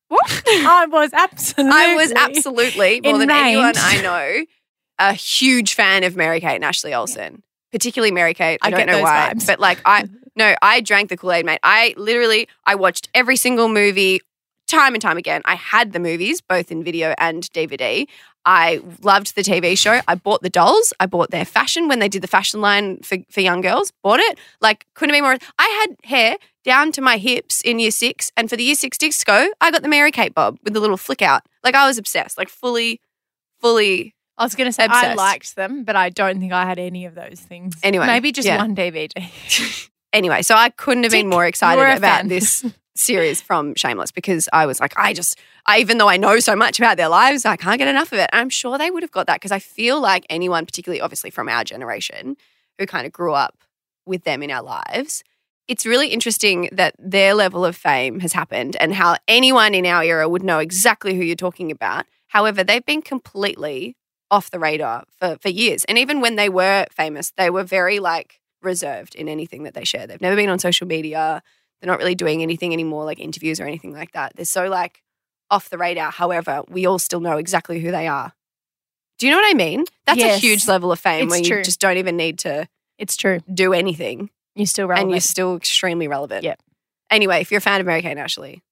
What? 0.08 0.42
I 0.48 0.86
was 0.90 1.12
absolutely. 1.12 1.72
I 1.72 1.94
was 1.94 2.12
absolutely 2.12 3.00
more 3.02 3.18
than 3.18 3.30
anyone 3.30 3.74
I 3.76 4.02
know 4.02 4.44
a 4.98 5.12
huge 5.12 5.74
fan 5.74 6.04
of 6.04 6.16
Mary 6.16 6.40
Kate 6.40 6.56
and 6.56 6.64
Ashley 6.64 6.94
Olsen, 6.94 7.42
particularly 7.72 8.10
Mary 8.10 8.34
Kate. 8.34 8.58
I, 8.62 8.68
I 8.68 8.70
don't 8.70 8.86
know 8.86 9.02
why, 9.02 9.32
vibes. 9.32 9.46
but 9.46 9.60
like 9.60 9.80
I 9.84 10.08
no, 10.36 10.54
I 10.62 10.80
drank 10.80 11.08
the 11.08 11.16
Kool 11.16 11.32
Aid, 11.32 11.46
mate. 11.46 11.60
I 11.62 11.94
literally 11.96 12.48
I 12.64 12.74
watched 12.74 13.08
every 13.14 13.36
single 13.36 13.68
movie 13.68 14.20
time 14.66 14.94
and 14.94 15.02
time 15.02 15.16
again. 15.16 15.42
I 15.44 15.54
had 15.54 15.92
the 15.92 16.00
movies 16.00 16.40
both 16.40 16.70
in 16.70 16.82
video 16.82 17.14
and 17.18 17.42
DVD. 17.52 18.06
I 18.46 18.80
loved 19.02 19.34
the 19.34 19.42
TV 19.42 19.76
show. 19.76 20.00
I 20.06 20.14
bought 20.14 20.42
the 20.42 20.48
dolls. 20.48 20.92
I 21.00 21.06
bought 21.06 21.32
their 21.32 21.44
fashion 21.44 21.88
when 21.88 21.98
they 21.98 22.08
did 22.08 22.22
the 22.22 22.28
fashion 22.28 22.60
line 22.60 22.98
for, 22.98 23.18
for 23.28 23.40
young 23.40 23.60
girls. 23.60 23.92
Bought 24.02 24.20
it. 24.20 24.38
Like, 24.60 24.86
couldn't 24.94 25.14
be 25.14 25.20
more. 25.20 25.36
I 25.58 25.86
had 25.86 25.96
hair 26.08 26.36
down 26.64 26.92
to 26.92 27.00
my 27.00 27.18
hips 27.18 27.60
in 27.62 27.80
year 27.80 27.90
six. 27.90 28.30
And 28.36 28.48
for 28.48 28.56
the 28.56 28.62
year 28.62 28.76
six 28.76 28.96
disco, 28.96 29.48
I 29.60 29.70
got 29.72 29.82
the 29.82 29.88
Mary 29.88 30.12
Kate 30.12 30.32
bob 30.32 30.58
with 30.62 30.74
the 30.74 30.80
little 30.80 30.96
flick 30.96 31.22
out. 31.22 31.42
Like, 31.64 31.74
I 31.74 31.88
was 31.88 31.98
obsessed. 31.98 32.38
Like, 32.38 32.48
fully, 32.48 33.00
fully. 33.60 34.14
I 34.38 34.44
was 34.44 34.54
going 34.54 34.68
to 34.68 34.72
say 34.72 34.84
obsessed. 34.84 35.04
I 35.04 35.14
liked 35.14 35.56
them, 35.56 35.82
but 35.82 35.96
I 35.96 36.10
don't 36.10 36.38
think 36.38 36.52
I 36.52 36.66
had 36.66 36.78
any 36.78 37.04
of 37.04 37.16
those 37.16 37.40
things. 37.40 37.74
Anyway, 37.82 38.06
maybe 38.06 38.30
just 38.30 38.46
yeah. 38.46 38.58
one 38.58 38.76
DVD. 38.76 39.10
Anyway, 40.12 40.40
so 40.40 40.54
I 40.54 40.70
couldn't 40.70 41.02
have 41.02 41.12
been 41.12 41.28
more 41.28 41.44
excited 41.44 41.82
about 41.82 42.20
fan. 42.20 42.28
this 42.28 42.64
series 42.96 43.40
from 43.40 43.74
Shameless 43.74 44.10
because 44.10 44.48
I 44.52 44.66
was 44.66 44.80
like, 44.80 44.94
I 44.96 45.12
just, 45.12 45.38
I 45.66 45.78
even 45.78 45.98
though 45.98 46.08
I 46.08 46.16
know 46.16 46.38
so 46.40 46.56
much 46.56 46.78
about 46.78 46.96
their 46.96 47.08
lives, 47.08 47.44
I 47.44 47.56
can't 47.56 47.78
get 47.78 47.88
enough 47.88 48.12
of 48.12 48.18
it. 48.18 48.30
I'm 48.32 48.50
sure 48.50 48.78
they 48.78 48.90
would 48.90 49.02
have 49.02 49.12
got 49.12 49.26
that 49.26 49.36
because 49.36 49.52
I 49.52 49.58
feel 49.58 50.00
like 50.00 50.26
anyone, 50.30 50.66
particularly 50.66 51.00
obviously 51.00 51.30
from 51.30 51.48
our 51.48 51.64
generation, 51.64 52.36
who 52.78 52.86
kind 52.86 53.06
of 53.06 53.12
grew 53.12 53.32
up 53.32 53.58
with 54.04 54.24
them 54.24 54.42
in 54.42 54.50
our 54.50 54.62
lives, 54.62 55.22
it's 55.68 55.84
really 55.84 56.08
interesting 56.08 56.68
that 56.72 56.94
their 56.98 57.34
level 57.34 57.64
of 57.64 57.76
fame 57.76 58.20
has 58.20 58.32
happened 58.32 58.76
and 58.80 58.94
how 58.94 59.16
anyone 59.26 59.74
in 59.74 59.84
our 59.84 60.02
era 60.04 60.28
would 60.28 60.42
know 60.42 60.60
exactly 60.60 61.14
who 61.16 61.22
you're 61.22 61.34
talking 61.36 61.70
about. 61.70 62.06
However, 62.28 62.62
they've 62.62 62.84
been 62.84 63.02
completely 63.02 63.96
off 64.30 64.50
the 64.50 64.58
radar 64.58 65.04
for, 65.18 65.36
for 65.40 65.48
years. 65.48 65.84
And 65.84 65.98
even 65.98 66.20
when 66.20 66.36
they 66.36 66.48
were 66.48 66.86
famous, 66.90 67.32
they 67.36 67.50
were 67.50 67.64
very 67.64 67.98
like 67.98 68.40
reserved 68.62 69.14
in 69.14 69.28
anything 69.28 69.64
that 69.64 69.74
they 69.74 69.84
share. 69.84 70.06
They've 70.06 70.20
never 70.20 70.36
been 70.36 70.48
on 70.48 70.58
social 70.58 70.86
media. 70.86 71.42
They're 71.86 71.92
not 71.92 72.00
really 72.00 72.16
doing 72.16 72.42
anything 72.42 72.72
anymore, 72.72 73.04
like 73.04 73.20
interviews 73.20 73.60
or 73.60 73.64
anything 73.64 73.92
like 73.92 74.10
that. 74.12 74.32
They're 74.34 74.44
so 74.44 74.66
like 74.66 75.02
off 75.52 75.70
the 75.70 75.78
radar. 75.78 76.10
However, 76.10 76.64
we 76.68 76.84
all 76.84 76.98
still 76.98 77.20
know 77.20 77.36
exactly 77.36 77.78
who 77.78 77.92
they 77.92 78.08
are. 78.08 78.32
Do 79.20 79.26
you 79.28 79.32
know 79.32 79.38
what 79.38 79.48
I 79.48 79.54
mean? 79.54 79.84
That's 80.04 80.18
Yes. 80.18 80.38
a 80.38 80.40
huge 80.40 80.66
level 80.66 80.90
of 80.90 80.98
fame 80.98 81.26
It's 81.26 81.30
where 81.30 81.42
true. 81.44 81.58
you 81.58 81.62
just 81.64 81.78
don't 81.80 81.96
even 81.96 82.16
need 82.16 82.40
to 82.40 82.68
it's 82.98 83.16
true. 83.16 83.38
do 83.54 83.72
anything 83.72 84.30
You're 84.56 84.66
still 84.66 84.88
relevant. 84.88 85.04
and 85.04 85.10
you're 85.12 85.20
still 85.20 85.54
extremely 85.56 86.08
relevant. 86.08 86.42
Yep. 86.42 86.58
Anyway, 87.08 87.40
if 87.40 87.52
you're 87.52 87.58
a 87.58 87.62
fan 87.62 87.78
of 87.80 87.86
Mary 87.86 88.02
Kate 88.02 88.18
Ashley, 88.18 88.64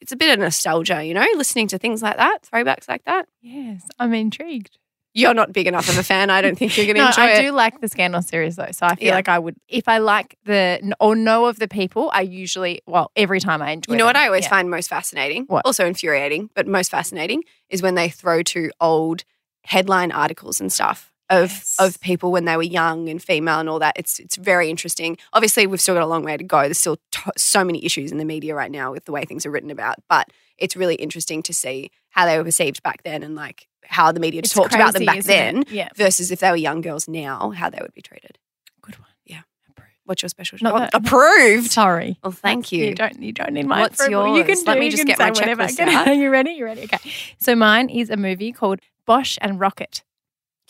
it's 0.00 0.12
a 0.12 0.16
bit 0.16 0.32
of 0.32 0.38
nostalgia, 0.38 1.04
you 1.04 1.12
know, 1.12 1.26
listening 1.36 1.68
to 1.68 1.78
things 1.78 2.00
like 2.02 2.16
that, 2.16 2.38
throwbacks 2.50 2.88
like 2.88 3.04
that. 3.04 3.28
yes, 3.42 3.82
I'm 3.98 4.14
intrigued. 4.14 4.78
You're 5.14 5.34
not 5.34 5.52
big 5.52 5.66
enough 5.66 5.88
of 5.88 5.98
a 5.98 6.02
fan. 6.02 6.30
I 6.30 6.40
don't 6.40 6.56
think 6.56 6.76
you're 6.76 6.86
going 6.86 6.94
to 6.96 7.02
No, 7.02 7.08
enjoy 7.08 7.22
I 7.22 7.26
it. 7.32 7.38
I 7.38 7.42
do 7.42 7.52
like 7.52 7.80
the 7.80 7.88
Scandal 7.88 8.22
series 8.22 8.56
though, 8.56 8.68
so 8.72 8.86
I 8.86 8.94
feel 8.96 9.08
Yeah. 9.08 9.14
like 9.14 9.28
I 9.28 9.38
would 9.38 9.56
if 9.68 9.86
I 9.88 9.98
like 9.98 10.36
the 10.44 10.94
or 11.00 11.14
know 11.14 11.46
of 11.46 11.58
the 11.58 11.68
people. 11.68 12.10
I 12.14 12.22
usually 12.22 12.80
well 12.86 13.10
every 13.14 13.38
time 13.40 13.60
I 13.62 13.72
enjoy. 13.72 13.92
You 13.92 13.98
know 13.98 14.06
what. 14.06 14.16
I 14.16 14.26
always 14.26 14.44
Yeah. 14.44 14.50
find 14.50 14.70
most 14.70 14.88
fascinating? 14.88 15.44
What? 15.48 15.66
Also 15.66 15.84
infuriating, 15.86 16.48
but 16.54 16.66
most 16.66 16.90
fascinating 16.90 17.42
is 17.68 17.82
when 17.82 17.94
they 17.94 18.08
throw 18.08 18.42
to 18.44 18.70
old 18.80 19.24
headline 19.64 20.10
articles 20.12 20.60
and 20.60 20.72
stuff 20.72 21.11
of 21.30 21.50
Yes. 21.50 21.76
of 21.78 22.00
people 22.00 22.30
when 22.32 22.44
they 22.44 22.56
were 22.56 22.62
young 22.62 23.08
and 23.08 23.22
female 23.22 23.60
and 23.60 23.68
all 23.68 23.78
that. 23.78 23.94
It's 23.96 24.18
it's 24.18 24.36
very 24.36 24.68
interesting. 24.70 25.16
Obviously, 25.32 25.66
we've 25.66 25.80
still 25.80 25.94
got 25.94 26.02
a 26.02 26.06
long 26.06 26.24
way 26.24 26.36
to 26.36 26.44
go. 26.44 26.62
There's 26.62 26.78
still 26.78 26.98
to- 27.12 27.32
so 27.36 27.64
many 27.64 27.84
issues 27.84 28.12
in 28.12 28.18
the 28.18 28.24
media 28.24 28.54
right 28.54 28.70
now 28.70 28.92
with 28.92 29.04
the 29.04 29.12
way 29.12 29.24
things 29.24 29.46
are 29.46 29.50
written 29.50 29.70
about, 29.70 29.96
but 30.08 30.28
it's 30.58 30.76
really 30.76 30.96
interesting 30.96 31.42
to 31.44 31.52
see 31.54 31.90
how 32.10 32.26
they 32.26 32.36
were 32.36 32.44
perceived 32.44 32.82
back 32.82 33.02
then 33.04 33.22
and 33.22 33.34
like 33.34 33.66
how 33.84 34.12
the 34.12 34.20
media 34.20 34.40
It's 34.40 34.52
talked 34.54 34.74
about 34.74 34.92
them 34.94 35.04
back 35.06 35.22
then 35.24 35.64
Yeah. 35.68 35.88
versus 35.96 36.30
if 36.30 36.40
they 36.40 36.50
were 36.50 36.56
young 36.56 36.80
girls 36.82 37.08
now, 37.08 37.50
how 37.50 37.68
they 37.70 37.78
would 37.80 37.94
be 37.94 38.02
treated. 38.02 38.38
Good 38.80 38.98
one. 38.98 39.08
Yeah. 39.24 39.40
Approved. 39.68 39.90
What's 40.04 40.22
your 40.22 40.28
special? 40.28 40.58
Not 40.60 40.92
that- 40.92 40.94
approved. 41.06 41.70
Sorry. 41.72 42.18
Well, 42.22 42.30
thank 42.32 42.70
you. 42.72 42.84
You 42.86 42.94
don't. 42.94 43.20
You 43.22 43.32
don't 43.32 43.52
need 43.52 43.66
my 43.66 43.80
What's 43.80 44.00
approval. 44.00 44.36
You 44.36 44.42
can 44.44 44.50
yours? 44.56 44.66
Let 44.66 44.74
do- 44.74 44.80
me 44.80 44.90
just 44.90 45.06
get 45.06 45.18
my 45.18 45.30
whatever. 45.30 45.64
checklist 45.64 45.78
out. 45.94 46.08
Are 46.08 46.12
you 46.14 46.30
ready? 46.30 46.52
You 46.52 46.64
ready? 46.64 46.82
Okay. 46.84 46.98
So 47.38 47.56
mine 47.56 47.88
is 47.88 48.08
a 48.10 48.16
movie 48.16 48.52
called 48.52 48.80
Bosch 49.06 49.38
and 49.40 49.58
Rockit. 49.58 50.02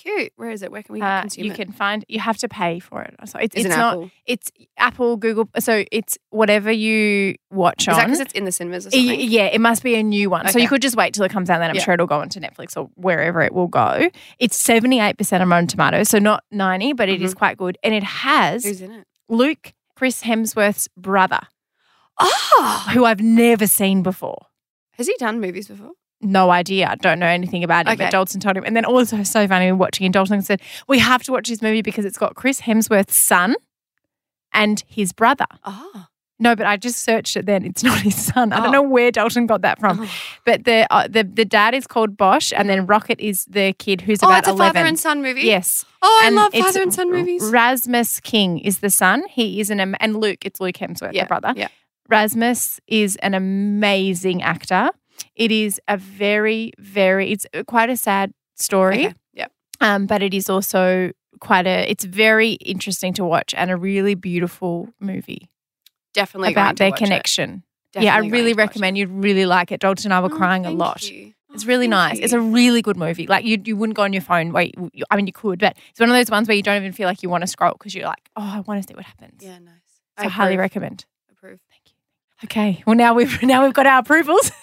Cute. 0.02 0.32
Where 0.34 0.50
is 0.50 0.62
it? 0.62 0.72
Where 0.72 0.82
can 0.82 0.94
we 0.94 1.00
Uh, 1.00 1.20
consume 1.20 1.44
you 1.44 1.52
it? 1.52 1.56
can 1.56 1.70
find. 1.70 2.04
You 2.08 2.18
have 2.18 2.36
to 2.38 2.48
pay 2.48 2.80
for 2.80 3.02
it. 3.02 3.14
So 3.26 3.38
it's, 3.38 3.54
Is 3.54 3.66
it's 3.66 3.76
not. 3.76 3.92
Apple? 3.92 4.10
It's 4.26 4.50
Apple, 4.76 5.16
Google. 5.16 5.48
So 5.60 5.84
it's 5.92 6.18
whatever 6.30 6.72
you 6.72 7.36
watch 7.52 7.82
Is 7.82 7.88
on. 7.88 7.94
that 7.98 8.06
because 8.06 8.18
it's 8.20 8.32
in 8.32 8.44
the 8.44 8.50
cinemas 8.50 8.86
or 8.86 8.90
Y- 8.92 8.98
something? 9.06 9.20
Yeah, 9.30 9.44
it 9.46 9.60
must 9.60 9.82
be 9.84 9.94
a 9.94 10.02
new 10.02 10.28
one. 10.28 10.48
So 10.48 10.58
you 10.58 10.68
could 10.68 10.82
just 10.82 10.96
wait 10.96 11.14
till 11.14 11.24
it 11.24 11.30
comes 11.30 11.48
out, 11.50 11.58
then 11.60 11.70
I'm 11.70 11.76
Yeah. 11.76 11.82
sure 11.84 11.94
it'll 11.94 12.08
go 12.08 12.20
onto 12.20 12.40
Netflix 12.40 12.76
or 12.76 12.90
wherever 12.96 13.42
it 13.42 13.52
will 13.54 13.68
go. 13.68 14.10
It's 14.40 14.56
78% 14.60 15.40
on 15.40 15.48
Rotten 15.48 15.68
Tomatoes, 15.68 16.08
so 16.08 16.18
not 16.18 16.42
90, 16.50 16.94
but 16.94 17.08
it 17.08 17.22
is 17.22 17.32
quite 17.32 17.56
good. 17.56 17.78
And 17.84 17.94
it 17.94 18.02
has 18.02 18.64
Mm-hmm. 18.64 18.68
Who's 18.68 18.80
in 18.80 18.90
it? 18.90 19.06
Luke, 19.28 19.72
Chris 19.94 20.22
Hemsworth's 20.22 20.88
brother, 20.96 21.40
Oh, 22.20 22.88
who 22.92 23.04
I've 23.04 23.20
never 23.20 23.66
seen 23.66 24.02
before. 24.02 24.46
has 24.98 25.06
he 25.06 25.14
done 25.18 25.40
movies 25.40 25.68
before? 25.68 25.92
No 26.22 26.50
idea. 26.50 26.94
Don't 27.00 27.18
know 27.18 27.26
anything 27.26 27.64
about 27.64 27.86
it. 27.86 27.90
Okay. 27.92 28.04
But 28.04 28.12
Dalton 28.12 28.40
told 28.40 28.56
him. 28.56 28.64
And 28.64 28.76
then 28.76 28.84
also 28.84 29.22
so 29.24 29.46
funny, 29.48 29.66
we 29.66 29.72
were 29.72 29.78
watching 29.78 30.06
and 30.06 30.12
Dalton 30.14 30.40
said, 30.42 30.60
We 30.88 30.98
have 31.00 31.22
to 31.24 31.32
watch 31.32 31.48
this 31.48 31.60
movie 31.62 31.82
because 31.82 32.04
it's 32.04 32.18
got 32.18 32.34
Chris 32.36 32.60
Hemsworth's 32.60 33.16
son 33.16 33.56
and 34.52 34.82
his 34.86 35.12
brother. 35.12 35.46
Oh, 35.64 36.06
No, 36.38 36.54
but 36.56 36.66
I 36.66 36.76
just 36.76 37.00
searched 37.04 37.36
it 37.36 37.46
then. 37.46 37.64
It's 37.64 37.82
not 37.84 38.00
his 38.00 38.16
son. 38.16 38.52
I 38.52 38.58
don't 38.58 38.68
Oh. 38.68 38.70
know 38.72 38.82
where 38.82 39.10
Dalton 39.10 39.46
got 39.46 39.62
that 39.62 39.78
from. 39.80 40.00
Oh. 40.02 40.10
But 40.44 40.64
the, 40.64 40.86
uh, 40.90 41.06
the 41.08 41.24
the 41.24 41.44
dad 41.44 41.74
is 41.74 41.86
called 41.86 42.16
Bosch 42.16 42.52
and 42.56 42.68
then 42.68 42.86
Rockit 42.86 43.18
is 43.20 43.44
the 43.46 43.72
kid 43.78 44.00
who's 44.02 44.22
oh, 44.22 44.26
about 44.28 44.40
it's 44.40 44.48
a 44.48 44.52
11. 44.52 44.74
father 44.74 44.86
and 44.86 44.98
son 44.98 45.22
movie. 45.22 45.42
Yes. 45.42 45.84
Oh, 46.02 46.20
I 46.22 46.26
And 46.28 46.36
love 46.36 46.52
father 46.52 46.82
and 46.82 46.92
son 46.94 47.10
movies. 47.10 47.42
Rasmus 47.44 48.20
King 48.20 48.58
is 48.58 48.78
the 48.78 48.90
son. 48.90 49.24
He 49.28 49.60
is 49.60 49.70
an 49.70 49.80
and 49.80 50.16
Luke, 50.20 50.44
it's 50.44 50.60
Luke 50.60 50.76
Hemsworth, 50.76 51.12
yeah, 51.14 51.24
the 51.24 51.28
brother. 51.28 51.52
Yeah. 51.56 51.68
Rasmus 52.08 52.80
is 52.88 53.16
an 53.16 53.34
amazing 53.34 54.42
actor. 54.42 54.90
It 55.36 55.50
is 55.50 55.80
a 55.88 55.96
very, 55.96 56.72
very, 56.78 57.32
it's 57.32 57.46
quite 57.66 57.90
a 57.90 57.96
sad 57.96 58.32
story, 58.56 59.06
Okay. 59.06 59.14
Yeah. 59.32 59.46
um, 59.80 60.06
but 60.06 60.22
it 60.22 60.34
is 60.34 60.50
also 60.50 61.12
quite 61.40 61.66
a, 61.66 61.90
it's 61.90 62.04
very 62.04 62.52
interesting 62.52 63.12
to 63.14 63.24
watch 63.24 63.54
and 63.56 63.70
a 63.70 63.76
really 63.76 64.14
beautiful 64.14 64.88
movie 65.00 65.48
Definitely 66.12 66.52
about 66.52 66.76
to 66.76 66.84
their 66.84 66.92
connection. 66.92 67.62
yeah, 67.98 68.14
I 68.14 68.18
really 68.18 68.52
recommend. 68.52 68.98
You'd 68.98 69.08
really 69.10 69.46
like 69.46 69.72
it. 69.72 69.80
Dalton 69.80 70.06
and 70.08 70.14
I 70.14 70.20
were 70.20 70.32
Oh, 70.32 70.36
crying 70.36 70.66
a 70.66 70.70
lot. 70.70 71.08
you. 71.10 71.32
It's 71.54 71.64
Oh, 71.64 71.68
really 71.68 71.88
nice. 71.88 72.18
It's 72.18 72.32
a 72.34 72.40
really 72.40 72.80
good 72.82 72.96
movie. 72.96 73.26
Like 73.26 73.44
you, 73.44 73.60
you 73.64 73.76
wouldn't 73.76 73.96
go 73.96 74.02
on 74.02 74.12
your 74.12 74.22
phone. 74.22 74.52
Wait, 74.52 74.74
you, 74.92 75.04
I 75.10 75.16
mean, 75.16 75.26
you 75.26 75.32
could, 75.32 75.58
but 75.60 75.76
it's 75.90 76.00
one 76.00 76.08
of 76.10 76.14
those 76.14 76.30
ones 76.30 76.48
where 76.48 76.56
you 76.56 76.62
don't 76.62 76.76
even 76.76 76.92
feel 76.92 77.06
like 77.08 77.22
you 77.22 77.28
want 77.30 77.42
to 77.42 77.46
scroll 77.46 77.72
because 77.72 77.94
you're 77.94 78.06
like, 78.06 78.28
oh, 78.36 78.42
I 78.56 78.60
want 78.60 78.82
to 78.82 78.88
see 78.88 78.94
what 78.94 79.04
happens. 79.04 79.42
Yeah, 79.42 79.58
nice. 79.58 79.74
So 80.18 80.26
I 80.26 80.28
highly 80.28 80.56
recommend. 80.58 81.04
approve. 81.30 81.60
Thank 81.70 81.82
you. 81.86 81.92
Okay. 82.44 82.82
Well, 82.86 82.96
now 82.96 83.14
we've 83.14 83.42
now 83.42 83.64
we've 83.64 83.74
got 83.74 83.86
our 83.86 83.98
approvals. 84.00 84.50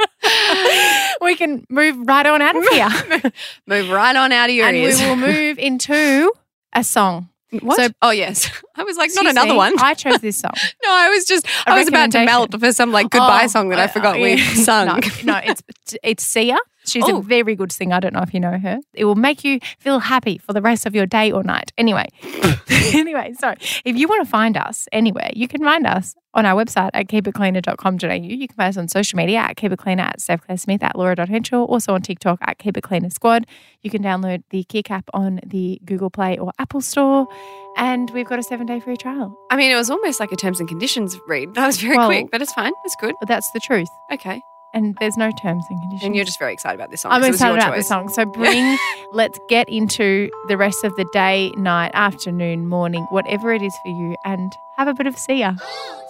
we 1.20 1.36
can 1.36 1.66
move 1.68 2.06
right 2.06 2.26
on 2.26 2.42
out 2.42 2.56
of 2.56 2.66
here. 2.68 3.32
Move 3.66 3.90
right 3.90 4.14
on 4.16 4.32
out 4.32 4.50
of 4.50 4.56
your 4.56 4.66
and 4.66 4.76
ears. 4.76 5.00
we 5.00 5.06
will 5.06 5.16
move 5.16 5.58
into 5.68 6.32
a 6.72 6.82
song. 6.84 7.28
What? 7.60 7.76
So- 7.76 7.88
oh 8.02 8.10
yes, 8.10 8.50
I 8.74 8.82
was 8.82 8.96
like, 8.96 9.10
not 9.14 9.26
another 9.28 9.54
one. 9.54 9.74
I 9.78 9.94
chose 9.94 10.18
this 10.18 10.38
song. 10.38 10.52
no, 10.84 10.90
I 10.90 11.08
was 11.08 11.24
just, 11.24 11.46
I 11.66 11.78
was 11.78 11.86
about 11.88 12.10
to 12.12 12.24
melt 12.24 12.58
for 12.58 12.72
some 12.72 12.90
like 12.90 13.10
goodbye 13.10 13.42
Oh, 13.44 13.48
song 13.48 13.68
that 13.68 13.78
I 13.78 13.84
uh, 13.84 13.88
forgot 13.88 14.16
uh, 14.16 14.20
we 14.20 14.34
yeah. 14.34 14.54
sung. 14.54 14.86
No, 14.86 15.34
no, 15.34 15.40
it's 15.44 15.62
it's 16.02 16.24
Sia. 16.24 16.56
She's 16.86 17.04
Oh. 17.08 17.18
a 17.18 17.22
very 17.22 17.54
good 17.56 17.72
singer. 17.72 17.96
I 17.96 18.00
don't 18.00 18.12
know 18.14 18.20
if 18.22 18.34
you 18.34 18.40
know 18.40 18.58
her. 18.58 18.78
It 18.94 19.04
will 19.06 19.14
make 19.14 19.42
you 19.44 19.58
feel 19.78 20.00
happy 20.00 20.38
for 20.38 20.52
the 20.52 20.60
rest 20.62 20.86
of 20.86 20.94
your 20.94 21.06
day 21.06 21.32
or 21.32 21.42
night. 21.42 21.72
Anyway, 21.78 22.06
anyway, 22.94 23.32
so 23.38 23.54
if 23.84 23.96
you 23.96 24.08
want 24.08 24.24
to 24.24 24.30
find 24.30 24.56
us 24.56 24.86
anywhere, 24.92 25.30
you 25.34 25.48
can 25.48 25.62
find 25.62 25.86
us 25.86 26.14
on 26.34 26.44
our 26.44 26.62
website 26.64 26.90
at 26.94 27.06
keepitcleaner.com.au. 27.08 28.12
You 28.14 28.48
can 28.48 28.56
find 28.56 28.68
us 28.68 28.76
on 28.76 28.88
social 28.88 29.16
media 29.16 29.38
at 29.38 29.56
keepitcleaner 29.56 30.00
at 30.00 30.20
Steph 30.20 30.44
Claire 30.44 30.58
Smith 30.58 30.82
at 30.82 30.96
Laura.Henshaw, 30.96 31.64
also 31.64 31.94
on 31.94 32.02
TikTok 32.02 32.38
at 32.42 32.58
Keep 32.58 32.76
It 32.76 32.82
Cleaner 32.82 33.10
Squad. 33.10 33.46
You 33.82 33.90
can 33.90 34.02
download 34.02 34.42
the 34.50 34.64
KIC 34.64 34.90
app 34.90 35.08
on 35.14 35.40
the 35.46 35.80
Google 35.84 36.10
Play 36.10 36.36
or 36.38 36.52
Apple 36.58 36.80
Store. 36.80 37.28
And 37.76 38.10
we've 38.10 38.26
got 38.26 38.38
a 38.38 38.42
seven 38.42 38.66
day 38.66 38.80
free 38.80 38.96
trial. 38.96 39.36
I 39.50 39.56
mean, 39.56 39.70
it 39.70 39.76
was 39.76 39.90
almost 39.90 40.18
like 40.20 40.32
a 40.32 40.36
terms 40.36 40.60
and 40.60 40.68
conditions 40.68 41.18
read. 41.28 41.54
That 41.54 41.66
was 41.66 41.80
very 41.80 41.96
Well- 41.96 42.08
quick, 42.08 42.30
but 42.30 42.42
it's 42.42 42.52
fine. 42.52 42.72
It's 42.84 42.96
good. 43.00 43.14
But 43.20 43.28
that's 43.28 43.50
the 43.52 43.60
truth. 43.60 43.88
Okay. 44.12 44.40
And 44.74 44.96
there's 45.00 45.16
no 45.16 45.30
terms 45.40 45.64
and 45.70 45.80
conditions. 45.80 46.04
And 46.04 46.16
you're 46.16 46.24
just 46.24 46.38
very 46.40 46.52
excited 46.52 46.74
about 46.74 46.90
this 46.90 47.00
song. 47.02 47.12
I'm 47.12 47.20
'cause 47.20 47.28
it 47.28 47.30
was 47.30 47.36
excited 47.40 47.54
your 47.54 47.58
about 47.64 47.74
this 47.76 47.84
choice. 47.84 47.88
song. 47.88 48.08
So 48.08 48.24
bring, 48.26 48.76
let's 49.12 49.38
get 49.48 49.68
into 49.68 50.28
the 50.48 50.56
rest 50.56 50.82
of 50.84 50.94
the 50.96 51.06
day, 51.12 51.52
night, 51.56 51.92
afternoon, 51.94 52.66
morning, 52.68 53.06
whatever 53.10 53.52
it 53.54 53.62
is 53.62 53.74
for 53.84 53.88
you, 53.90 54.16
and 54.24 54.52
have 54.76 54.88
a 54.88 54.94
bit 54.94 55.06
of 55.06 55.16
see 55.16 55.38
ya. 55.38 55.54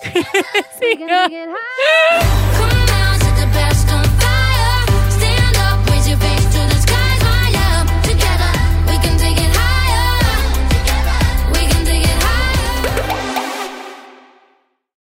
see 0.80 0.96
ya. 0.98 1.28